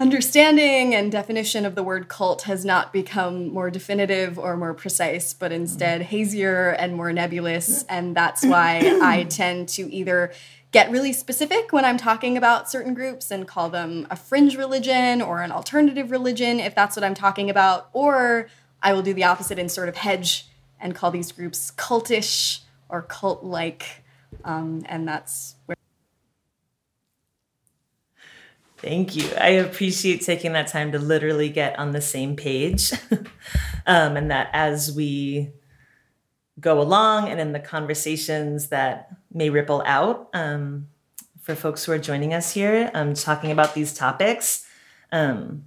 understanding 0.00 0.94
and 0.94 1.10
definition 1.10 1.66
of 1.66 1.74
the 1.74 1.82
word 1.82 2.08
cult 2.08 2.42
has 2.42 2.64
not 2.64 2.92
become 2.92 3.52
more 3.52 3.70
definitive 3.70 4.38
or 4.38 4.56
more 4.56 4.74
precise, 4.74 5.34
but 5.34 5.50
instead 5.50 6.02
hazier 6.02 6.70
and 6.70 6.94
more 6.94 7.12
nebulous. 7.12 7.84
And 7.84 8.16
that's 8.16 8.44
why 8.44 8.98
I 9.02 9.24
tend 9.28 9.68
to 9.70 9.92
either 9.92 10.32
get 10.70 10.90
really 10.90 11.12
specific 11.12 11.72
when 11.72 11.84
I'm 11.84 11.96
talking 11.96 12.36
about 12.36 12.70
certain 12.70 12.94
groups 12.94 13.30
and 13.30 13.48
call 13.48 13.70
them 13.70 14.06
a 14.10 14.16
fringe 14.16 14.56
religion 14.56 15.22
or 15.22 15.42
an 15.42 15.50
alternative 15.50 16.10
religion 16.10 16.60
if 16.60 16.74
that's 16.74 16.94
what 16.94 17.04
I'm 17.04 17.14
talking 17.14 17.50
about, 17.50 17.88
or 17.92 18.48
I 18.82 18.92
will 18.92 19.02
do 19.02 19.14
the 19.14 19.24
opposite 19.24 19.58
and 19.58 19.70
sort 19.70 19.88
of 19.88 19.96
hedge 19.96 20.46
and 20.78 20.94
call 20.94 21.10
these 21.10 21.32
groups 21.32 21.72
cultish 21.76 22.60
or 22.88 23.02
cult 23.02 23.42
like. 23.42 24.04
Um, 24.44 24.84
and 24.86 25.08
that's 25.08 25.56
where. 25.66 25.76
Thank 28.78 29.16
you. 29.16 29.28
I 29.36 29.48
appreciate 29.48 30.22
taking 30.22 30.52
that 30.52 30.68
time 30.68 30.92
to 30.92 31.00
literally 31.00 31.48
get 31.48 31.76
on 31.78 31.90
the 31.90 32.00
same 32.00 32.36
page. 32.36 32.92
um, 33.86 34.16
and 34.16 34.30
that 34.30 34.50
as 34.52 34.92
we 34.92 35.50
go 36.60 36.80
along 36.80 37.28
and 37.28 37.40
in 37.40 37.52
the 37.52 37.60
conversations 37.60 38.68
that 38.68 39.10
may 39.32 39.50
ripple 39.50 39.82
out 39.84 40.28
um, 40.32 40.88
for 41.40 41.56
folks 41.56 41.84
who 41.84 41.92
are 41.92 41.98
joining 41.98 42.32
us 42.32 42.52
here, 42.52 42.90
um, 42.94 43.14
talking 43.14 43.50
about 43.50 43.74
these 43.74 43.92
topics, 43.92 44.64
um, 45.10 45.64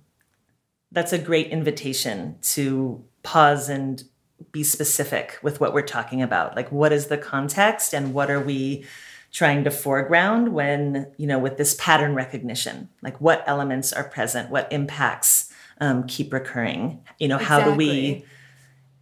that's 0.91 1.11
a 1.11 1.17
great 1.17 1.47
invitation 1.47 2.37
to 2.41 3.03
pause 3.23 3.67
and 3.67 4.03
be 4.51 4.63
specific 4.63 5.37
with 5.41 5.59
what 5.59 5.73
we're 5.73 5.81
talking 5.81 6.21
about. 6.21 6.55
Like, 6.55 6.71
what 6.71 6.91
is 6.91 7.07
the 7.07 7.17
context 7.17 7.93
and 7.93 8.13
what 8.13 8.31
are 8.31 8.41
we 8.41 8.85
trying 9.31 9.63
to 9.63 9.71
foreground 9.71 10.49
when, 10.49 11.11
you 11.17 11.27
know, 11.27 11.39
with 11.39 11.57
this 11.57 11.75
pattern 11.79 12.15
recognition? 12.15 12.89
Like, 13.01 13.19
what 13.21 13.43
elements 13.47 13.93
are 13.93 14.03
present? 14.03 14.49
What 14.49 14.71
impacts 14.71 15.51
um, 15.79 16.05
keep 16.07 16.33
recurring? 16.33 17.03
You 17.19 17.27
know, 17.27 17.37
exactly. 17.37 17.65
how 17.65 17.71
do 17.71 17.77
we. 17.77 18.25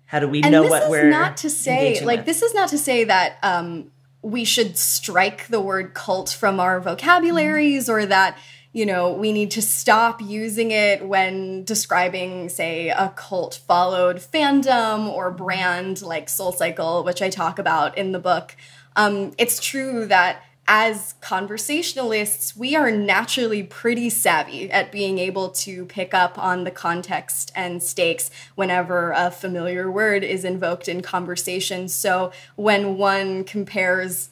How 0.05 0.19
do 0.19 0.27
we 0.27 0.41
and 0.41 0.51
know 0.51 0.63
what 0.63 0.89
we're 0.89 1.07
not 1.07 1.37
to 1.37 1.51
say 1.51 2.03
like 2.03 2.21
with? 2.21 2.25
this 2.25 2.41
is 2.41 2.55
not 2.55 2.69
to 2.69 2.79
say 2.79 3.03
that 3.03 3.37
um, 3.43 3.91
we 4.23 4.43
should 4.43 4.75
strike 4.75 5.45
the 5.49 5.61
word 5.61 5.93
cult 5.93 6.31
from 6.31 6.59
our 6.59 6.79
vocabularies 6.79 7.83
mm-hmm. 7.83 7.91
or 7.91 8.05
that 8.07 8.35
you 8.71 8.85
know, 8.85 9.13
we 9.13 9.31
need 9.31 9.51
to 9.51 9.61
stop 9.61 10.21
using 10.21 10.71
it 10.71 11.05
when 11.07 11.63
describing, 11.63 12.49
say, 12.49 12.89
a 12.89 13.11
cult 13.15 13.59
followed 13.65 14.17
fandom 14.17 15.07
or 15.07 15.31
brand 15.31 16.03
like 16.03 16.27
SoulCycle, 16.27 17.03
which 17.03 17.21
I 17.21 17.29
talk 17.29 17.57
about 17.57 17.97
in 17.97 18.11
the 18.11 18.19
book. 18.19 18.55
Um, 18.99 19.31
it's 19.37 19.61
true 19.61 20.05
that 20.07 20.43
as 20.67 21.15
conversationalists, 21.21 22.53
we 22.57 22.75
are 22.75 22.91
naturally 22.91 23.63
pretty 23.63 24.09
savvy 24.09 24.69
at 24.69 24.91
being 24.91 25.19
able 25.19 25.51
to 25.51 25.85
pick 25.85 26.13
up 26.13 26.37
on 26.37 26.65
the 26.65 26.69
context 26.69 27.49
and 27.55 27.81
stakes 27.81 28.29
whenever 28.55 29.13
a 29.13 29.31
familiar 29.31 29.89
word 29.89 30.25
is 30.25 30.43
invoked 30.43 30.89
in 30.89 31.01
conversation. 31.01 31.87
So 31.87 32.33
when 32.57 32.97
one 32.97 33.45
compares 33.45 34.31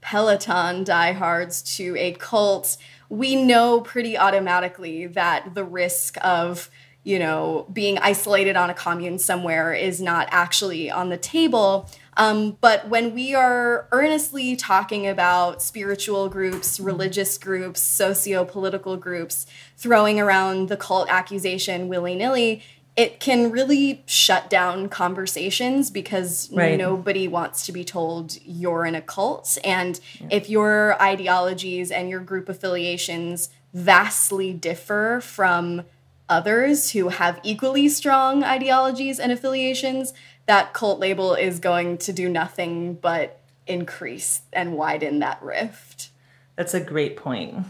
Peloton 0.00 0.84
diehards 0.84 1.60
to 1.76 1.96
a 1.96 2.12
cult, 2.12 2.76
we 3.08 3.34
know 3.34 3.80
pretty 3.80 4.16
automatically 4.16 5.08
that 5.08 5.54
the 5.56 5.64
risk 5.64 6.16
of 6.22 6.70
you 7.02 7.18
know 7.18 7.66
being 7.72 7.98
isolated 7.98 8.56
on 8.56 8.70
a 8.70 8.74
commune 8.74 9.18
somewhere 9.18 9.74
is 9.74 10.00
not 10.00 10.28
actually 10.30 10.90
on 10.90 11.10
the 11.10 11.18
table 11.18 11.90
um, 12.16 12.56
but 12.60 12.88
when 12.88 13.14
we 13.14 13.34
are 13.34 13.88
earnestly 13.92 14.56
talking 14.56 15.06
about 15.06 15.62
spiritual 15.62 16.28
groups 16.28 16.78
religious 16.80 17.38
groups 17.38 17.80
socio-political 17.80 18.96
groups 18.96 19.46
throwing 19.76 20.20
around 20.20 20.68
the 20.68 20.76
cult 20.76 21.08
accusation 21.08 21.88
willy-nilly 21.88 22.62
it 22.96 23.18
can 23.18 23.50
really 23.50 24.04
shut 24.06 24.48
down 24.48 24.88
conversations 24.88 25.90
because 25.90 26.50
right. 26.52 26.78
nobody 26.78 27.26
wants 27.26 27.66
to 27.66 27.72
be 27.72 27.84
told 27.84 28.38
you're 28.44 28.86
in 28.86 28.94
a 28.94 29.02
cult. 29.02 29.58
And 29.64 29.98
yeah. 30.20 30.28
if 30.30 30.48
your 30.48 31.00
ideologies 31.02 31.90
and 31.90 32.08
your 32.08 32.20
group 32.20 32.48
affiliations 32.48 33.50
vastly 33.72 34.52
differ 34.52 35.20
from 35.20 35.82
others 36.28 36.90
who 36.92 37.08
have 37.08 37.40
equally 37.42 37.88
strong 37.88 38.42
ideologies 38.42 39.18
and 39.18 39.32
affiliations, 39.32 40.12
that 40.46 40.72
cult 40.72 40.98
label 40.98 41.34
is 41.34 41.58
going 41.58 41.98
to 41.98 42.12
do 42.12 42.28
nothing 42.28 42.94
but 42.94 43.40
increase 43.66 44.42
and 44.52 44.76
widen 44.76 45.18
that 45.20 45.42
rift. 45.42 46.10
That's 46.56 46.74
a 46.74 46.80
great 46.80 47.16
point 47.16 47.66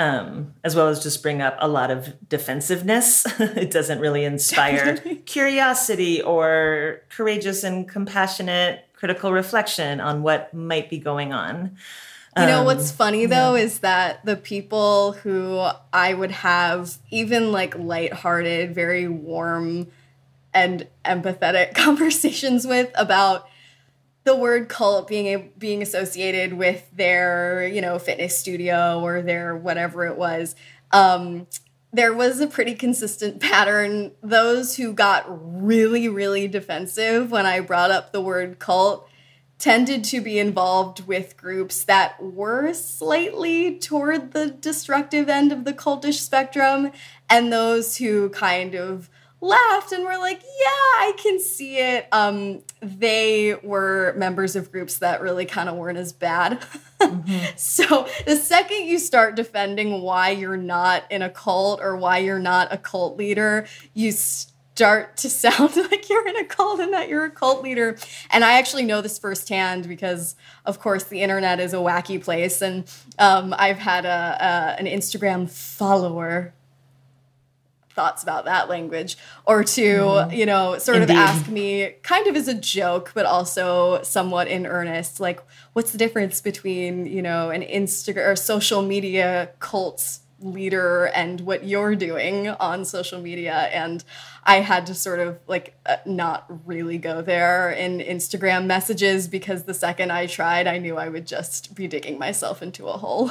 um, 0.00 0.54
as 0.64 0.74
well 0.74 0.88
as 0.88 1.02
just 1.02 1.22
bring 1.22 1.42
up 1.42 1.56
a 1.58 1.68
lot 1.68 1.90
of 1.90 2.26
defensiveness. 2.26 3.26
it 3.38 3.70
doesn't 3.70 4.00
really 4.00 4.24
inspire 4.24 4.96
curiosity 5.26 6.22
or 6.22 7.02
courageous 7.10 7.64
and 7.64 7.86
compassionate 7.86 8.86
critical 8.94 9.30
reflection 9.30 10.00
on 10.00 10.22
what 10.22 10.54
might 10.54 10.88
be 10.88 10.98
going 10.98 11.34
on. 11.34 11.76
You 12.38 12.46
know 12.46 12.62
what's 12.62 12.90
um, 12.90 12.96
funny 12.96 13.26
though 13.26 13.56
yeah. 13.56 13.64
is 13.64 13.80
that 13.80 14.24
the 14.24 14.36
people 14.36 15.12
who 15.12 15.66
I 15.92 16.14
would 16.14 16.30
have 16.30 16.96
even 17.10 17.50
like 17.50 17.76
lighthearted, 17.76 18.72
very 18.74 19.08
warm 19.08 19.88
and 20.54 20.86
empathetic 21.04 21.74
conversations 21.74 22.66
with 22.66 22.90
about 22.94 23.48
the 24.24 24.36
word 24.36 24.68
cult 24.68 25.08
being 25.08 25.26
a, 25.26 25.36
being 25.58 25.82
associated 25.82 26.52
with 26.52 26.88
their 26.94 27.66
you 27.66 27.80
know 27.80 27.98
fitness 27.98 28.38
studio 28.38 29.00
or 29.00 29.22
their 29.22 29.56
whatever 29.56 30.06
it 30.06 30.16
was 30.16 30.54
um, 30.92 31.46
there 31.92 32.14
was 32.14 32.40
a 32.40 32.46
pretty 32.46 32.74
consistent 32.74 33.40
pattern 33.40 34.12
those 34.22 34.76
who 34.76 34.92
got 34.92 35.24
really 35.28 36.08
really 36.08 36.46
defensive 36.46 37.30
when 37.30 37.46
i 37.46 37.60
brought 37.60 37.90
up 37.90 38.12
the 38.12 38.20
word 38.20 38.58
cult 38.58 39.08
tended 39.60 40.02
to 40.02 40.20
be 40.22 40.38
involved 40.38 41.06
with 41.06 41.36
groups 41.36 41.84
that 41.84 42.20
were 42.20 42.72
slightly 42.72 43.78
toward 43.78 44.32
the 44.32 44.46
destructive 44.46 45.28
end 45.28 45.52
of 45.52 45.64
the 45.64 45.72
cultish 45.72 46.18
spectrum 46.18 46.90
and 47.28 47.52
those 47.52 47.98
who 47.98 48.30
kind 48.30 48.74
of 48.74 49.10
laughed 49.42 49.92
and 49.92 50.04
were 50.04 50.18
like, 50.18 50.42
"Yeah, 50.42 50.66
I 50.66 51.12
can 51.16 51.38
see 51.40 51.78
it." 51.78 52.08
Um, 52.10 52.62
they 52.82 53.54
were 53.62 54.14
members 54.16 54.56
of 54.56 54.72
groups 54.72 54.98
that 54.98 55.20
really 55.20 55.44
kind 55.44 55.68
of 55.68 55.76
weren't 55.76 55.98
as 55.98 56.12
bad. 56.12 56.60
Mm-hmm. 57.00 57.38
so 57.56 58.08
the 58.26 58.36
second 58.36 58.86
you 58.86 58.98
start 58.98 59.36
defending 59.36 60.02
why 60.02 60.30
you're 60.30 60.56
not 60.56 61.04
in 61.10 61.22
a 61.22 61.30
cult 61.30 61.80
or 61.80 61.96
why 61.96 62.18
you're 62.18 62.38
not 62.38 62.72
a 62.72 62.78
cult 62.78 63.16
leader, 63.16 63.66
you 63.94 64.12
start 64.80 65.14
to 65.18 65.28
sound 65.28 65.76
like 65.90 66.08
you're 66.08 66.26
in 66.26 66.36
a 66.38 66.44
cult 66.44 66.80
and 66.80 66.94
that 66.94 67.06
you're 67.06 67.26
a 67.26 67.30
cult 67.30 67.62
leader. 67.62 67.98
And 68.30 68.42
I 68.42 68.54
actually 68.54 68.84
know 68.84 69.02
this 69.02 69.18
firsthand 69.18 69.86
because, 69.86 70.36
of 70.64 70.80
course, 70.80 71.04
the 71.04 71.20
internet 71.20 71.60
is 71.60 71.74
a 71.74 71.76
wacky 71.76 72.22
place, 72.22 72.62
and 72.62 72.90
um, 73.18 73.54
I've 73.58 73.76
had 73.76 74.06
a, 74.06 74.08
a 74.78 74.80
an 74.80 74.86
Instagram 74.86 75.50
follower 75.50 76.54
thoughts 77.90 78.22
about 78.22 78.46
that 78.46 78.70
language 78.70 79.18
or 79.44 79.64
to 79.64 79.82
mm. 79.82 80.34
you 80.34 80.46
know 80.46 80.78
sort 80.78 81.02
Indeed. 81.02 81.12
of 81.12 81.18
ask 81.18 81.48
me 81.48 81.90
kind 82.02 82.26
of 82.28 82.36
as 82.36 82.46
a 82.46 82.54
joke 82.54 83.10
but 83.14 83.26
also 83.26 84.00
somewhat 84.02 84.46
in 84.46 84.64
earnest 84.64 85.18
like 85.18 85.42
what's 85.72 85.90
the 85.90 85.98
difference 85.98 86.40
between 86.40 87.04
you 87.04 87.20
know 87.20 87.50
an 87.50 87.62
instagram 87.62 88.28
or 88.28 88.36
social 88.36 88.80
media 88.80 89.50
cult 89.58 90.20
leader 90.40 91.06
and 91.06 91.40
what 91.42 91.64
you're 91.64 91.94
doing 91.94 92.48
on 92.48 92.84
social 92.84 93.20
media 93.20 93.68
and 93.72 94.04
i 94.44 94.56
had 94.60 94.86
to 94.86 94.94
sort 94.94 95.20
of 95.20 95.38
like 95.46 95.74
uh, 95.86 95.96
not 96.06 96.46
really 96.66 96.98
go 96.98 97.20
there 97.20 97.70
in 97.70 97.98
instagram 97.98 98.66
messages 98.66 99.28
because 99.28 99.64
the 99.64 99.74
second 99.74 100.10
i 100.10 100.26
tried 100.26 100.66
i 100.66 100.78
knew 100.78 100.96
i 100.96 101.08
would 101.08 101.26
just 101.26 101.74
be 101.74 101.86
digging 101.86 102.18
myself 102.18 102.62
into 102.62 102.88
a 102.88 102.96
hole 102.96 103.30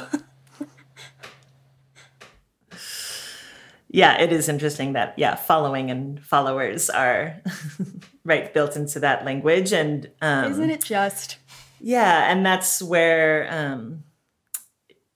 yeah, 3.92 4.20
it 4.20 4.32
is 4.32 4.48
interesting 4.48 4.92
that 4.92 5.14
yeah, 5.16 5.34
following 5.34 5.90
and 5.90 6.24
followers 6.24 6.88
are 6.88 7.42
right 8.24 8.52
built 8.54 8.76
into 8.76 9.00
that 9.00 9.24
language, 9.24 9.72
and 9.72 10.08
um, 10.22 10.52
isn't 10.52 10.70
it 10.70 10.84
just? 10.84 11.38
Yeah, 11.80 12.30
and 12.30 12.46
that's 12.46 12.80
where 12.80 13.48
um, 13.50 14.04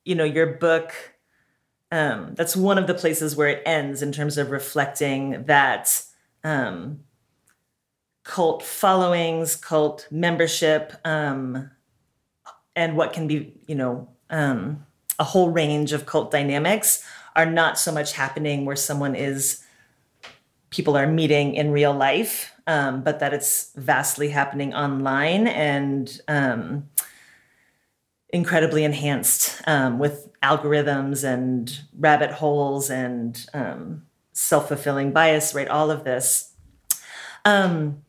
you 0.05 0.17
know 0.17 0.25
your 0.25 0.47
book. 0.47 0.93
Um, 1.95 2.35
that's 2.35 2.57
one 2.57 2.77
of 2.77 2.89
the 2.89 2.95
places 2.95 3.37
where 3.37 3.47
it 3.47 3.63
ends 3.65 4.03
in 4.03 4.11
terms 4.11 4.37
of 4.37 4.51
reflecting 4.51 5.45
that 5.45 6.05
um, 6.43 7.05
cult 8.25 8.65
followings, 8.65 9.55
cult 9.55 10.09
membership, 10.11 10.93
um, 11.05 11.71
and 12.75 12.97
what 12.97 13.13
can 13.13 13.29
be 13.29 13.55
you 13.69 13.77
know 13.77 14.09
um, 14.29 14.85
a 15.21 15.25
whole 15.25 15.51
range 15.51 15.93
of 15.93 16.05
cult 16.05 16.33
dynamics 16.33 17.07
are 17.37 17.47
not 17.47 17.79
so 17.79 17.93
much 17.93 18.15
happening 18.15 18.65
where 18.65 18.75
someone 18.75 19.15
is 19.15 19.63
people 20.71 20.97
are 20.97 21.07
meeting 21.07 21.55
in 21.55 21.71
real 21.71 21.95
life 21.95 22.53
um, 22.67 23.05
but 23.05 23.21
that 23.21 23.33
it's 23.33 23.71
vastly 23.77 24.31
happening 24.31 24.75
online 24.75 25.47
and 25.47 26.21
um, 26.27 26.89
incredibly 28.35 28.83
enhanced 28.83 29.63
um, 29.69 30.01
with 30.01 30.29
algorithms 30.43 31.23
and 31.23 31.81
rabbit 31.97 32.33
holes 32.33 32.91
and 32.91 33.47
um, 33.55 34.05
self-fulfilling 34.33 35.13
bias 35.13 35.55
right 35.55 35.69
all 35.69 35.89
of 35.89 36.03
this 36.03 36.53
um, 37.45 38.03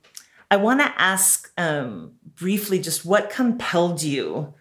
i 0.50 0.56
want 0.56 0.82
to 0.82 0.94
ask 0.98 1.52
um, 1.60 2.12
briefly 2.36 2.80
just 2.80 3.06
what 3.06 3.30
compelled 3.30 4.02
you 4.02 4.52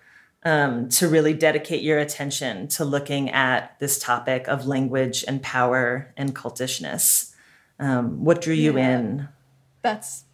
um, 0.44 0.90
to 0.90 1.08
really 1.08 1.32
dedicate 1.32 1.82
your 1.82 1.98
attention 1.98 2.68
to 2.68 2.84
looking 2.84 3.30
at 3.30 3.78
this 3.78 3.98
topic 3.98 4.46
of 4.46 4.66
language 4.66 5.24
and 5.26 5.42
power 5.42 6.12
and 6.18 6.34
cultishness. 6.36 7.32
Um, 7.78 8.24
what 8.24 8.42
drew 8.42 8.54
you 8.54 8.76
yeah, 8.76 8.98
in? 8.98 9.28
That's 9.80 10.24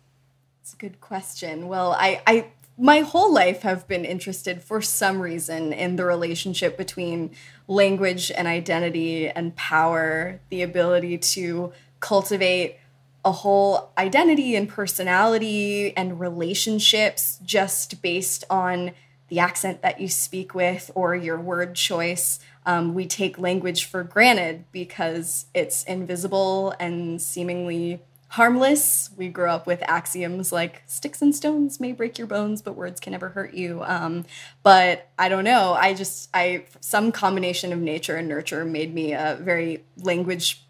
that's 0.60 0.74
a 0.74 0.76
good 0.76 1.00
question. 1.00 1.68
Well, 1.68 1.92
I, 1.92 2.20
I 2.26 2.46
my 2.80 3.00
whole 3.00 3.30
life 3.30 3.60
have 3.60 3.86
been 3.86 4.06
interested 4.06 4.62
for 4.62 4.80
some 4.80 5.20
reason 5.20 5.70
in 5.70 5.96
the 5.96 6.04
relationship 6.04 6.78
between 6.78 7.30
language 7.68 8.32
and 8.34 8.48
identity 8.48 9.28
and 9.28 9.54
power, 9.54 10.40
the 10.48 10.62
ability 10.62 11.18
to 11.18 11.72
cultivate 12.00 12.78
a 13.22 13.32
whole 13.32 13.92
identity 13.98 14.56
and 14.56 14.66
personality 14.66 15.94
and 15.94 16.18
relationships 16.18 17.38
just 17.44 18.00
based 18.00 18.44
on 18.48 18.92
the 19.28 19.38
accent 19.38 19.82
that 19.82 20.00
you 20.00 20.08
speak 20.08 20.54
with 20.54 20.90
or 20.94 21.14
your 21.14 21.38
word 21.38 21.74
choice. 21.74 22.40
Um, 22.64 22.94
we 22.94 23.06
take 23.06 23.38
language 23.38 23.84
for 23.84 24.02
granted 24.02 24.64
because 24.72 25.44
it's 25.52 25.84
invisible 25.84 26.74
and 26.80 27.20
seemingly 27.20 28.00
harmless. 28.30 29.10
We 29.16 29.28
grew 29.28 29.48
up 29.48 29.66
with 29.66 29.82
axioms 29.82 30.52
like 30.52 30.84
sticks 30.86 31.20
and 31.20 31.34
stones 31.34 31.80
may 31.80 31.90
break 31.90 32.16
your 32.16 32.28
bones, 32.28 32.62
but 32.62 32.76
words 32.76 33.00
can 33.00 33.10
never 33.10 33.30
hurt 33.30 33.54
you. 33.54 33.82
Um, 33.84 34.24
but 34.62 35.08
I 35.18 35.28
don't 35.28 35.42
know. 35.42 35.74
I 35.74 35.94
just, 35.94 36.30
I, 36.32 36.64
some 36.80 37.10
combination 37.10 37.72
of 37.72 37.80
nature 37.80 38.16
and 38.16 38.28
nurture 38.28 38.64
made 38.64 38.94
me 38.94 39.14
a 39.14 39.36
very 39.40 39.84
language 39.96 40.62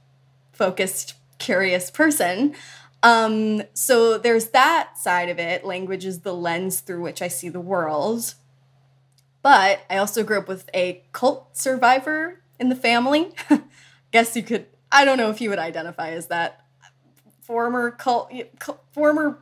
focused, 0.53 1.15
curious 1.39 1.91
person. 1.91 2.55
Um, 3.03 3.63
so 3.75 4.17
there's 4.17 4.49
that 4.49 4.97
side 4.97 5.29
of 5.29 5.39
it. 5.39 5.63
Language 5.63 6.07
is 6.07 6.21
the 6.21 6.35
lens 6.35 6.81
through 6.81 7.03
which 7.03 7.21
I 7.21 7.29
see 7.29 7.51
the 7.51 7.61
world. 7.61 8.35
But 9.43 9.85
I 9.91 9.99
also 9.99 10.23
grew 10.23 10.39
up 10.39 10.49
with 10.49 10.71
a 10.73 11.03
cult 11.13 11.59
survivor 11.59 12.41
in 12.59 12.71
the 12.71 12.77
family. 12.77 13.35
Guess 14.13 14.35
you 14.35 14.43
could, 14.43 14.65
I 14.91 15.05
don't 15.05 15.19
know 15.19 15.29
if 15.29 15.43
you 15.43 15.51
would 15.51 15.59
identify 15.59 16.11
as 16.11 16.29
that 16.29 16.60
former 17.51 17.91
cult, 17.91 18.33
former 18.93 19.37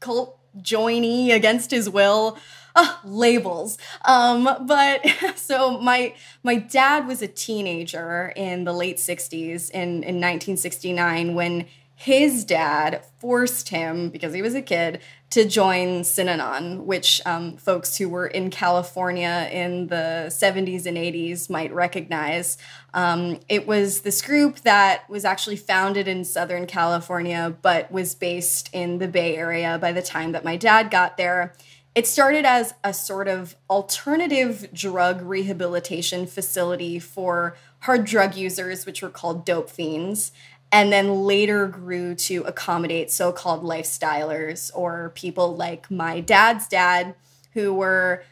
cult 0.00 0.38
joinee 0.56 1.30
against 1.30 1.70
his 1.70 1.90
will. 1.90 2.38
Uh, 2.74 2.94
labels. 3.04 3.76
Um, 4.04 4.48
but 4.64 5.04
so 5.36 5.78
my 5.80 6.14
my 6.44 6.56
dad 6.56 7.08
was 7.08 7.22
a 7.22 7.26
teenager 7.26 8.32
in 8.36 8.62
the 8.64 8.72
late 8.72 8.98
60s 8.98 9.70
in, 9.72 10.04
in 10.04 10.20
1969 10.20 11.34
when 11.34 11.66
his 11.96 12.44
dad 12.44 13.02
forced 13.18 13.70
him, 13.70 14.10
because 14.10 14.32
he 14.32 14.42
was 14.42 14.54
a 14.54 14.62
kid, 14.62 15.00
to 15.30 15.44
join 15.44 16.00
Synanon, 16.00 16.84
which 16.84 17.20
um, 17.26 17.56
folks 17.58 17.96
who 17.96 18.08
were 18.08 18.26
in 18.26 18.50
California 18.50 19.48
in 19.52 19.88
the 19.88 20.26
70s 20.28 20.86
and 20.86 20.96
80s 20.96 21.50
might 21.50 21.72
recognize. 21.72 22.56
Um, 22.94 23.40
it 23.48 23.66
was 23.66 24.00
this 24.00 24.22
group 24.22 24.60
that 24.60 25.08
was 25.10 25.26
actually 25.26 25.56
founded 25.56 26.08
in 26.08 26.24
Southern 26.24 26.66
California, 26.66 27.54
but 27.60 27.92
was 27.92 28.14
based 28.14 28.70
in 28.72 28.98
the 28.98 29.08
Bay 29.08 29.36
Area 29.36 29.78
by 29.78 29.92
the 29.92 30.02
time 30.02 30.32
that 30.32 30.44
my 30.44 30.56
dad 30.56 30.90
got 30.90 31.18
there. 31.18 31.54
It 31.94 32.06
started 32.06 32.46
as 32.46 32.74
a 32.82 32.94
sort 32.94 33.28
of 33.28 33.56
alternative 33.68 34.68
drug 34.72 35.20
rehabilitation 35.20 36.26
facility 36.26 36.98
for 36.98 37.56
hard 37.80 38.04
drug 38.04 38.34
users, 38.34 38.86
which 38.86 39.02
were 39.02 39.10
called 39.10 39.44
dope 39.44 39.68
fiends 39.68 40.32
and 40.70 40.92
then 40.92 41.22
later 41.22 41.66
grew 41.66 42.14
to 42.14 42.42
accommodate 42.42 43.10
so 43.10 43.32
called 43.32 43.62
lifestylers 43.62 44.70
or 44.74 45.12
people 45.14 45.56
like 45.56 45.90
my 45.90 46.20
dad's 46.20 46.68
dad, 46.68 47.14
who 47.54 47.72
were 47.72 48.22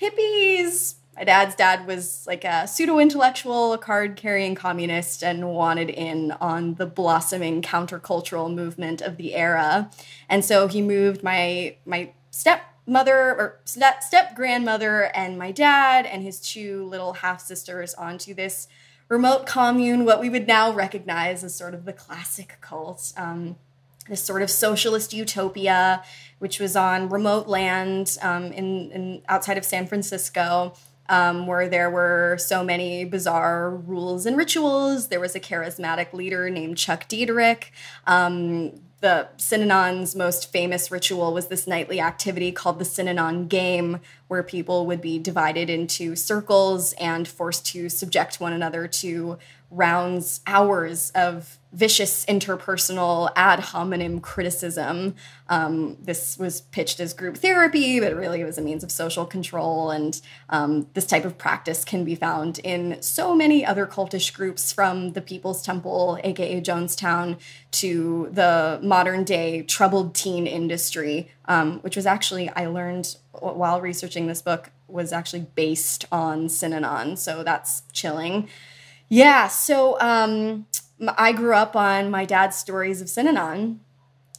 hippies. 0.00 0.94
My 1.14 1.24
dad's 1.24 1.54
dad 1.54 1.86
was 1.86 2.26
like 2.26 2.44
a 2.44 2.66
pseudo 2.66 2.98
intellectual, 2.98 3.72
a 3.72 3.78
card 3.78 4.16
carrying 4.16 4.54
communist, 4.54 5.22
and 5.22 5.48
wanted 5.48 5.88
in 5.88 6.32
on 6.32 6.74
the 6.74 6.86
blossoming 6.86 7.62
countercultural 7.62 8.52
movement 8.52 9.00
of 9.00 9.16
the 9.16 9.34
era. 9.34 9.90
And 10.28 10.44
so 10.44 10.68
he 10.68 10.82
moved 10.82 11.22
my, 11.22 11.76
my 11.86 12.10
stepmother 12.30 13.16
or 13.16 13.60
step 13.64 14.34
grandmother 14.34 15.04
and 15.14 15.38
my 15.38 15.52
dad 15.52 16.04
and 16.04 16.22
his 16.22 16.38
two 16.40 16.84
little 16.84 17.14
half 17.14 17.40
sisters 17.40 17.94
onto 17.94 18.34
this 18.34 18.68
remote 19.08 19.46
commune, 19.46 20.04
what 20.04 20.20
we 20.20 20.28
would 20.28 20.46
now 20.46 20.72
recognize 20.72 21.44
as 21.44 21.54
sort 21.54 21.74
of 21.74 21.84
the 21.84 21.92
classic 21.92 22.58
cult. 22.60 23.12
Um, 23.16 23.56
this 24.08 24.22
sort 24.22 24.42
of 24.42 24.50
socialist 24.50 25.12
utopia, 25.12 26.02
which 26.38 26.60
was 26.60 26.76
on 26.76 27.08
remote 27.08 27.48
land 27.48 28.16
um, 28.22 28.52
in, 28.52 28.90
in, 28.92 29.22
outside 29.28 29.58
of 29.58 29.64
San 29.64 29.86
Francisco, 29.86 30.74
um, 31.08 31.46
where 31.46 31.68
there 31.68 31.90
were 31.90 32.36
so 32.38 32.64
many 32.64 33.04
bizarre 33.04 33.70
rules 33.70 34.26
and 34.26 34.36
rituals. 34.36 35.08
There 35.08 35.20
was 35.20 35.34
a 35.34 35.40
charismatic 35.40 36.12
leader 36.12 36.50
named 36.50 36.78
Chuck 36.78 37.08
Dederich. 37.08 37.70
The 39.00 39.28
Synanon's 39.36 40.16
most 40.16 40.50
famous 40.50 40.90
ritual 40.90 41.34
was 41.34 41.48
this 41.48 41.66
nightly 41.66 42.00
activity 42.00 42.50
called 42.50 42.78
the 42.78 42.84
Synanon 42.84 43.46
Game, 43.46 44.00
where 44.28 44.42
people 44.42 44.86
would 44.86 45.02
be 45.02 45.18
divided 45.18 45.68
into 45.68 46.16
circles 46.16 46.94
and 46.94 47.28
forced 47.28 47.66
to 47.66 47.90
subject 47.90 48.40
one 48.40 48.54
another 48.54 48.88
to 48.88 49.38
rounds, 49.70 50.40
hours 50.46 51.10
of 51.14 51.58
vicious 51.76 52.24
interpersonal 52.24 53.30
ad 53.36 53.60
hominem 53.60 54.18
criticism. 54.18 55.14
Um, 55.48 55.98
this 56.00 56.38
was 56.38 56.62
pitched 56.62 57.00
as 57.00 57.12
group 57.12 57.36
therapy, 57.36 58.00
but 58.00 58.16
really 58.16 58.40
it 58.40 58.46
was 58.46 58.56
a 58.56 58.62
means 58.62 58.82
of 58.82 58.90
social 58.90 59.26
control. 59.26 59.90
And 59.90 60.18
um, 60.48 60.86
this 60.94 61.04
type 61.04 61.26
of 61.26 61.36
practice 61.36 61.84
can 61.84 62.02
be 62.02 62.14
found 62.14 62.60
in 62.60 63.00
so 63.02 63.34
many 63.34 63.64
other 63.64 63.86
cultish 63.86 64.32
groups 64.32 64.72
from 64.72 65.12
the 65.12 65.20
People's 65.20 65.62
Temple, 65.62 66.18
aka 66.24 66.62
Jonestown, 66.62 67.38
to 67.72 68.30
the 68.32 68.80
modern 68.82 69.22
day 69.24 69.62
troubled 69.62 70.14
teen 70.14 70.46
industry, 70.46 71.30
um, 71.44 71.80
which 71.80 71.94
was 71.94 72.06
actually, 72.06 72.48
I 72.48 72.66
learned 72.66 73.16
while 73.32 73.82
researching 73.82 74.28
this 74.28 74.40
book, 74.40 74.70
was 74.88 75.12
actually 75.12 75.46
based 75.54 76.06
on 76.10 76.46
Synanon. 76.46 77.18
So 77.18 77.42
that's 77.42 77.82
chilling. 77.92 78.48
Yeah, 79.08 79.48
so 79.48 80.00
um, 80.00 80.66
I 81.00 81.32
grew 81.32 81.54
up 81.54 81.76
on 81.76 82.10
my 82.10 82.24
dad's 82.24 82.56
stories 82.56 83.00
of 83.00 83.08
Synanon. 83.08 83.78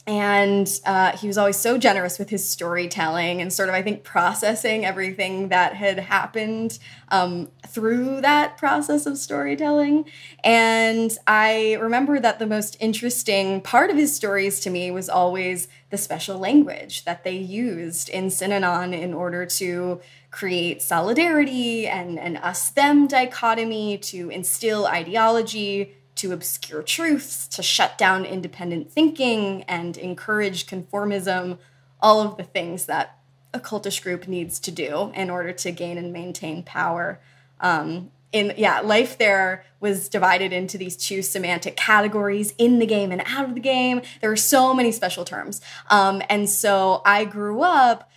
And 0.06 0.80
uh, 0.86 1.14
he 1.18 1.26
was 1.26 1.36
always 1.36 1.58
so 1.58 1.76
generous 1.76 2.18
with 2.18 2.30
his 2.30 2.48
storytelling 2.48 3.42
and 3.42 3.52
sort 3.52 3.68
of, 3.68 3.74
I 3.74 3.82
think, 3.82 4.04
processing 4.04 4.86
everything 4.86 5.48
that 5.48 5.74
had 5.74 5.98
happened 5.98 6.78
um, 7.10 7.50
through 7.66 8.22
that 8.22 8.56
process 8.56 9.04
of 9.04 9.18
storytelling. 9.18 10.06
And 10.42 11.14
I 11.26 11.74
remember 11.74 12.20
that 12.20 12.38
the 12.38 12.46
most 12.46 12.78
interesting 12.80 13.60
part 13.60 13.90
of 13.90 13.98
his 13.98 14.16
stories 14.16 14.60
to 14.60 14.70
me 14.70 14.90
was 14.90 15.10
always 15.10 15.68
the 15.90 15.98
special 15.98 16.38
language 16.38 17.04
that 17.04 17.22
they 17.22 17.36
used 17.36 18.08
in 18.08 18.28
Synanon 18.28 18.98
in 18.98 19.12
order 19.12 19.44
to 19.44 20.00
create 20.30 20.80
solidarity 20.80 21.86
and 21.86 22.18
an 22.18 22.38
us 22.38 22.70
them 22.70 23.08
dichotomy, 23.08 23.98
to 23.98 24.30
instill 24.30 24.86
ideology, 24.86 25.97
to 26.18 26.32
obscure 26.32 26.82
truths, 26.82 27.46
to 27.48 27.62
shut 27.62 27.98
down 27.98 28.24
independent 28.24 28.90
thinking 28.90 29.62
and 29.64 29.96
encourage 29.96 30.66
conformism, 30.66 31.58
all 32.00 32.20
of 32.20 32.36
the 32.36 32.44
things 32.44 32.86
that 32.86 33.18
a 33.54 33.60
cultish 33.60 34.02
group 34.02 34.28
needs 34.28 34.60
to 34.60 34.70
do 34.70 35.10
in 35.14 35.30
order 35.30 35.52
to 35.52 35.70
gain 35.70 35.96
and 35.96 36.12
maintain 36.12 36.62
power. 36.62 37.20
Um, 37.60 38.10
in 38.32 38.52
yeah, 38.56 38.80
life 38.80 39.16
there 39.16 39.64
was 39.80 40.08
divided 40.08 40.52
into 40.52 40.76
these 40.76 40.96
two 40.96 41.22
semantic 41.22 41.76
categories 41.76 42.52
in 42.58 42.78
the 42.78 42.86
game 42.86 43.10
and 43.10 43.22
out 43.24 43.44
of 43.44 43.54
the 43.54 43.60
game. 43.60 44.02
There 44.20 44.28
were 44.28 44.36
so 44.36 44.74
many 44.74 44.92
special 44.92 45.24
terms. 45.24 45.60
Um, 45.88 46.22
and 46.28 46.48
so 46.48 47.00
I 47.06 47.24
grew 47.24 47.62
up 47.62 48.10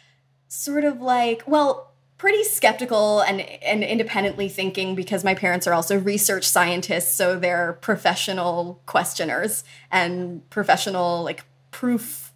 sort 0.48 0.84
of 0.84 1.00
like, 1.00 1.44
well, 1.48 1.91
pretty 2.22 2.44
skeptical 2.44 3.22
and, 3.22 3.42
and 3.42 3.84
independently 3.84 4.48
thinking 4.48 4.94
because 4.94 5.24
my 5.24 5.34
parents 5.34 5.66
are 5.66 5.74
also 5.74 5.98
research 5.98 6.48
scientists 6.48 7.16
so 7.16 7.36
they're 7.36 7.74
professional 7.82 8.80
questioners 8.86 9.64
and 9.90 10.48
professional 10.52 11.24
like 11.24 11.44
proof 11.72 12.32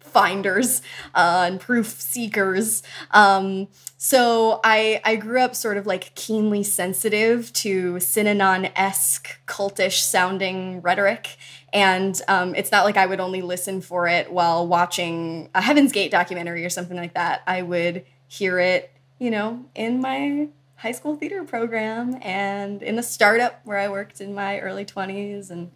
finders 0.00 0.80
uh, 1.14 1.44
and 1.48 1.60
proof 1.60 2.00
seekers. 2.00 2.82
Um, 3.10 3.68
so 3.98 4.58
I, 4.64 5.02
I 5.04 5.16
grew 5.16 5.40
up 5.40 5.54
sort 5.54 5.76
of 5.76 5.86
like 5.86 6.14
keenly 6.14 6.62
sensitive 6.62 7.52
to 7.54 7.96
synanon-esque 7.96 9.44
cultish 9.46 10.00
sounding 10.00 10.80
rhetoric. 10.80 11.36
And 11.74 12.18
um, 12.26 12.54
it's 12.54 12.72
not 12.72 12.86
like 12.86 12.96
i 12.96 13.04
would 13.04 13.20
only 13.20 13.42
listen 13.42 13.82
for 13.82 14.08
it 14.08 14.32
while 14.32 14.66
watching 14.66 15.50
a 15.54 15.60
heaven's 15.60 15.92
gate 15.92 16.10
documentary 16.10 16.64
or 16.64 16.70
something 16.70 16.96
like 16.96 17.12
that. 17.12 17.42
I 17.46 17.60
would 17.60 18.06
hear 18.28 18.58
it 18.58 18.95
you 19.18 19.30
know, 19.30 19.64
in 19.74 20.00
my 20.00 20.48
high 20.76 20.92
school 20.92 21.16
theater 21.16 21.42
program 21.44 22.18
and 22.22 22.82
in 22.82 22.98
a 22.98 23.02
startup 23.02 23.60
where 23.64 23.78
I 23.78 23.88
worked 23.88 24.20
in 24.20 24.34
my 24.34 24.60
early 24.60 24.84
20s 24.84 25.50
and 25.50 25.70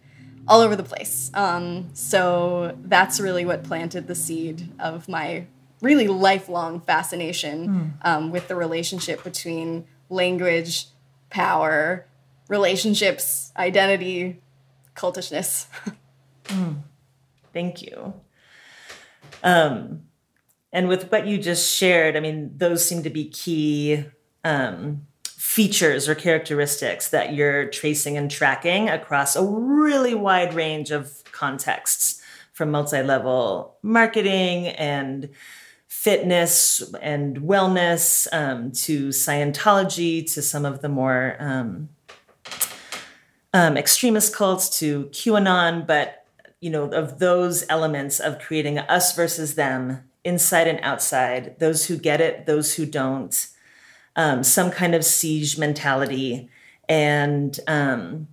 all 0.47 0.61
over 0.61 0.75
the 0.75 0.83
place. 0.83 1.31
Um, 1.33 1.89
so 1.93 2.77
that's 2.83 3.19
really 3.19 3.45
what 3.45 3.63
planted 3.63 4.07
the 4.07 4.15
seed 4.15 4.69
of 4.79 5.07
my 5.07 5.47
really 5.81 6.07
lifelong 6.07 6.79
fascination 6.81 7.67
mm. 7.67 8.07
um, 8.07 8.31
with 8.31 8.47
the 8.47 8.55
relationship 8.55 9.23
between 9.23 9.85
language, 10.09 10.87
power, 11.29 12.05
relationships, 12.47 13.51
identity, 13.57 14.39
cultishness. 14.95 15.65
mm. 16.45 16.75
Thank 17.53 17.81
you. 17.81 18.13
Um, 19.43 20.03
and 20.73 20.87
with 20.87 21.11
what 21.11 21.27
you 21.27 21.37
just 21.37 21.75
shared, 21.75 22.15
I 22.15 22.19
mean, 22.19 22.51
those 22.55 22.85
seem 22.85 23.03
to 23.03 23.09
be 23.09 23.29
key 23.29 24.05
um, 24.43 25.05
features 25.25 26.07
or 26.07 26.15
characteristics 26.15 27.09
that 27.09 27.33
you're 27.33 27.65
tracing 27.67 28.17
and 28.17 28.31
tracking 28.31 28.89
across 28.89 29.35
a 29.35 29.43
really 29.43 30.15
wide 30.15 30.53
range 30.53 30.91
of 30.91 31.23
contexts 31.31 32.21
from 32.53 32.71
multi-level 32.71 33.75
marketing 33.81 34.67
and 34.67 35.29
fitness 35.87 36.81
and 37.01 37.37
wellness 37.41 38.27
um, 38.31 38.71
to 38.71 39.09
Scientology 39.09 40.31
to 40.33 40.41
some 40.41 40.65
of 40.65 40.81
the 40.81 40.89
more 40.89 41.35
um, 41.39 41.89
um, 43.53 43.77
extremist 43.77 44.33
cults 44.33 44.79
to 44.79 45.05
QAnon, 45.05 45.85
but 45.85 46.25
you 46.61 46.69
know 46.69 46.85
of 46.85 47.19
those 47.19 47.65
elements 47.67 48.19
of 48.19 48.39
creating 48.39 48.79
us 48.79 49.15
versus 49.15 49.55
them, 49.55 50.03
inside 50.23 50.67
and 50.67 50.79
outside, 50.81 51.59
those 51.59 51.85
who 51.85 51.97
get 51.97 52.21
it, 52.21 52.45
those 52.45 52.75
who 52.75 52.85
don't, 52.85 53.47
um, 54.15 54.43
some 54.43 54.71
kind 54.71 54.93
of 54.93 55.03
siege 55.03 55.57
mentality, 55.57 56.49
and 56.87 57.59
um, 57.67 58.27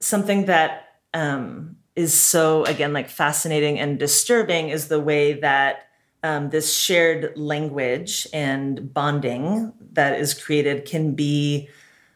something 0.00 0.46
that 0.46 0.98
um, 1.14 1.76
is 1.96 2.14
so 2.14 2.64
again 2.64 2.92
like 2.92 3.08
fascinating 3.08 3.78
and 3.78 3.98
disturbing 3.98 4.68
is 4.68 4.88
the 4.88 5.00
way 5.00 5.34
that 5.34 5.88
um, 6.22 6.50
this 6.50 6.74
shared 6.74 7.36
language 7.36 8.26
and 8.32 8.92
bonding 8.92 9.72
that 9.92 10.18
is 10.18 10.34
created 10.34 10.84
can 10.84 11.14
be 11.14 11.68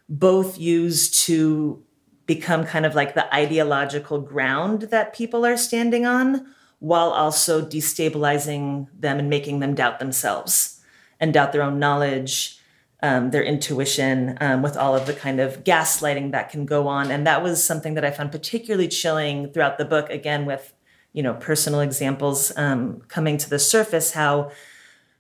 both 0.09 0.59
used 0.59 1.15
to 1.27 1.83
become 2.27 2.65
kind 2.65 2.87
of 2.87 2.95
like 2.95 3.15
the 3.15 3.35
ideological 3.35 4.21
ground 4.21 4.83
that 4.83 5.15
people 5.15 5.45
are 5.45 5.57
standing 5.57 6.07
on 6.07 6.47
while 6.85 7.09
also 7.09 7.65
destabilizing 7.65 8.87
them 8.99 9.19
and 9.19 9.31
making 9.31 9.61
them 9.61 9.75
doubt 9.75 9.99
themselves 9.99 10.81
and 11.19 11.33
doubt 11.33 11.53
their 11.53 11.63
own 11.63 11.79
knowledge 11.79 12.59
um, 13.03 13.33
their 13.33 13.43
intuition 13.43 14.39
um, 14.41 14.63
with 14.63 14.79
all 14.79 14.97
of 14.97 15.07
the 15.07 15.13
kind 15.13 15.39
of 15.39 15.63
gaslighting 15.63 16.33
that 16.33 16.49
can 16.49 16.65
go 16.65 16.89
on. 16.89 17.11
And 17.11 17.27
that 17.27 17.43
was 17.43 17.63
something 17.63 17.95
that 17.95 18.05
i 18.05 18.11
found 18.11 18.33
particularly 18.33 18.89
chilling 18.89 19.51
throughout 19.53 19.77
the 19.77 19.85
book 19.85 20.09
again 20.11 20.47
with 20.47 20.73
you 21.13 21.23
know 21.23 21.35
personal 21.35 21.81
examples 21.81 22.53
um, 22.57 23.01
coming 23.09 23.37
to 23.39 23.49
the 23.49 23.59
surface 23.59 24.13
how 24.13 24.51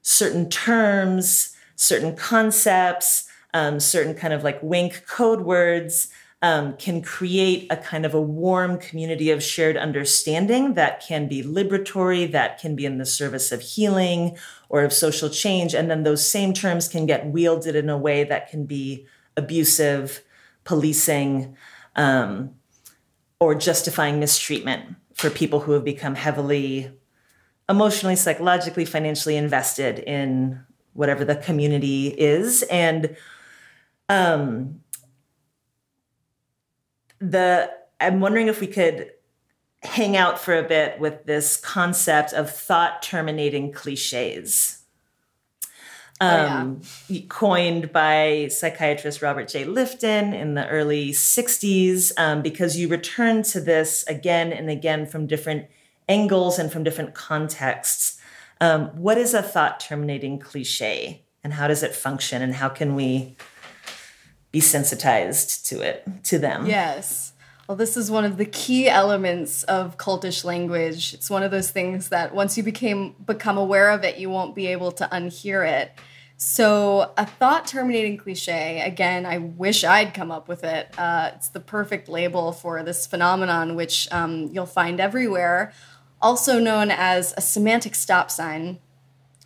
certain 0.03 0.49
terms 0.51 1.55
certain 1.77 2.15
concepts 2.17 3.29
um, 3.53 3.79
certain 3.81 4.15
kind 4.15 4.33
of 4.35 4.43
like 4.43 4.63
wink 4.63 5.05
code 5.07 5.43
words 5.43 6.09
um, 6.45 6.77
can 6.77 7.01
create 7.01 7.67
a 7.71 7.77
kind 7.79 8.05
of 8.05 8.13
a 8.13 8.21
warm 8.21 8.77
community 8.77 9.31
of 9.31 9.43
shared 9.43 9.79
understanding 9.79 10.75
that 10.75 11.01
can 11.01 11.27
be 11.27 11.43
liberatory, 11.43 12.31
that 12.31 12.59
can 12.59 12.77
be 12.77 12.85
in 12.85 12.99
the 12.99 13.07
service 13.07 13.51
of 13.51 13.63
healing 13.63 14.37
or 14.69 14.85
of 14.85 14.93
social 14.93 15.31
change. 15.31 15.73
And 15.73 15.91
then 15.91 16.03
those 16.03 16.29
same 16.31 16.53
terms 16.53 16.87
can 16.87 17.07
get 17.07 17.25
wielded 17.25 17.75
in 17.75 17.89
a 17.89 17.97
way 17.97 18.25
that 18.25 18.51
can 18.51 18.67
be 18.67 19.07
abusive, 19.39 20.23
policing, 20.65 21.57
um, 21.97 22.55
or 23.41 23.55
justifying 23.55 24.21
mistreatment 24.21 24.97
for 25.15 25.31
people 25.31 25.61
who 25.61 25.73
have 25.73 25.85
become 25.85 26.15
heavily 26.15 26.93
emotionally, 27.71 28.17
psychologically, 28.17 28.85
financially 28.85 29.39
invested 29.39 29.99
in 30.01 30.61
whatever 30.93 31.25
the 31.25 31.37
community 31.37 32.09
is. 32.09 32.65
And 32.65 33.17
um, 34.11 34.84
the 37.21 37.71
I'm 38.01 38.21
wondering 38.21 38.49
if 38.49 38.61
we 38.61 38.67
could 38.67 39.11
hang 39.83 40.17
out 40.17 40.39
for 40.39 40.57
a 40.57 40.63
bit 40.63 40.99
with 40.99 41.25
this 41.25 41.57
concept 41.57 42.33
of 42.33 42.51
thought 42.51 43.03
terminating 43.03 43.73
cliches. 43.73 44.81
Um, 46.21 46.81
oh, 46.81 46.87
yeah. 47.09 47.23
coined 47.29 47.93
by 47.93 48.49
psychiatrist 48.49 49.21
Robert 49.21 49.49
J. 49.49 49.65
Lifton 49.65 50.33
in 50.33 50.55
the 50.55 50.67
early 50.69 51.11
60s, 51.11 52.13
um, 52.17 52.41
because 52.41 52.79
you 52.79 52.89
return 52.89 53.43
to 53.45 53.61
this 53.61 54.05
again 54.07 54.53
and 54.53 54.71
again 54.71 55.07
from 55.07 55.27
different 55.27 55.67
angles 56.09 56.59
and 56.59 56.73
from 56.73 56.85
different 56.85 57.15
contexts. 57.15 58.21
Um, 58.61 58.87
what 58.97 59.19
is 59.19 59.35
a 59.35 59.43
thought 59.43 59.81
terminating 59.81 60.39
cliche 60.39 61.25
and 61.43 61.53
how 61.53 61.67
does 61.67 61.83
it 61.83 61.95
function 61.95 62.41
and 62.43 62.55
how 62.55 62.69
can 62.69 62.95
we 62.95 63.37
be 64.55 64.61
sensitized 64.61 65.67
to 65.67 65.81
it, 65.81 66.07
to 66.23 66.39
them. 66.39 66.65
Yes. 66.65 67.33
Well, 67.67 67.77
this 67.77 67.97
is 67.97 68.09
one 68.09 68.25
of 68.25 68.37
the 68.37 68.45
key 68.45 68.89
elements 68.89 69.65
of 69.65 69.97
cultish 69.97 70.45
language. 70.45 71.13
It's 71.13 71.29
one 71.29 71.43
of 71.43 71.51
those 71.51 71.73
things 71.73 72.11
that 72.11 72.33
once 72.33 72.57
you 72.57 72.63
became 72.63 73.17
become 73.27 73.59
aware 73.59 73.91
of 73.91 74.05
it, 74.05 74.17
you 74.17 74.31
won't 74.31 74.55
be 74.55 74.69
able 74.69 74.93
to 74.93 75.09
unhear 75.11 75.69
it. 75.69 75.91
So, 76.37 77.13
a 77.17 77.27
thought 77.27 77.67
terminating 77.67 78.17
cliche, 78.17 78.81
again, 78.81 79.27
I 79.27 79.39
wish 79.39 79.83
I'd 79.83 80.15
come 80.15 80.31
up 80.31 80.47
with 80.47 80.63
it. 80.63 80.97
Uh, 80.97 81.33
it's 81.35 81.49
the 81.49 81.59
perfect 81.59 82.09
label 82.09 82.53
for 82.53 82.85
this 82.85 83.09
phenomenon, 83.09 83.75
which 83.75 84.07
um, 84.13 84.51
you'll 84.53 84.67
find 84.67 85.01
everywhere, 85.01 85.73
also 86.23 86.61
known 86.61 86.93
as 86.93 87.35
a 87.37 87.41
semantic 87.41 87.97
stop 87.97 88.31
sign. 88.31 88.79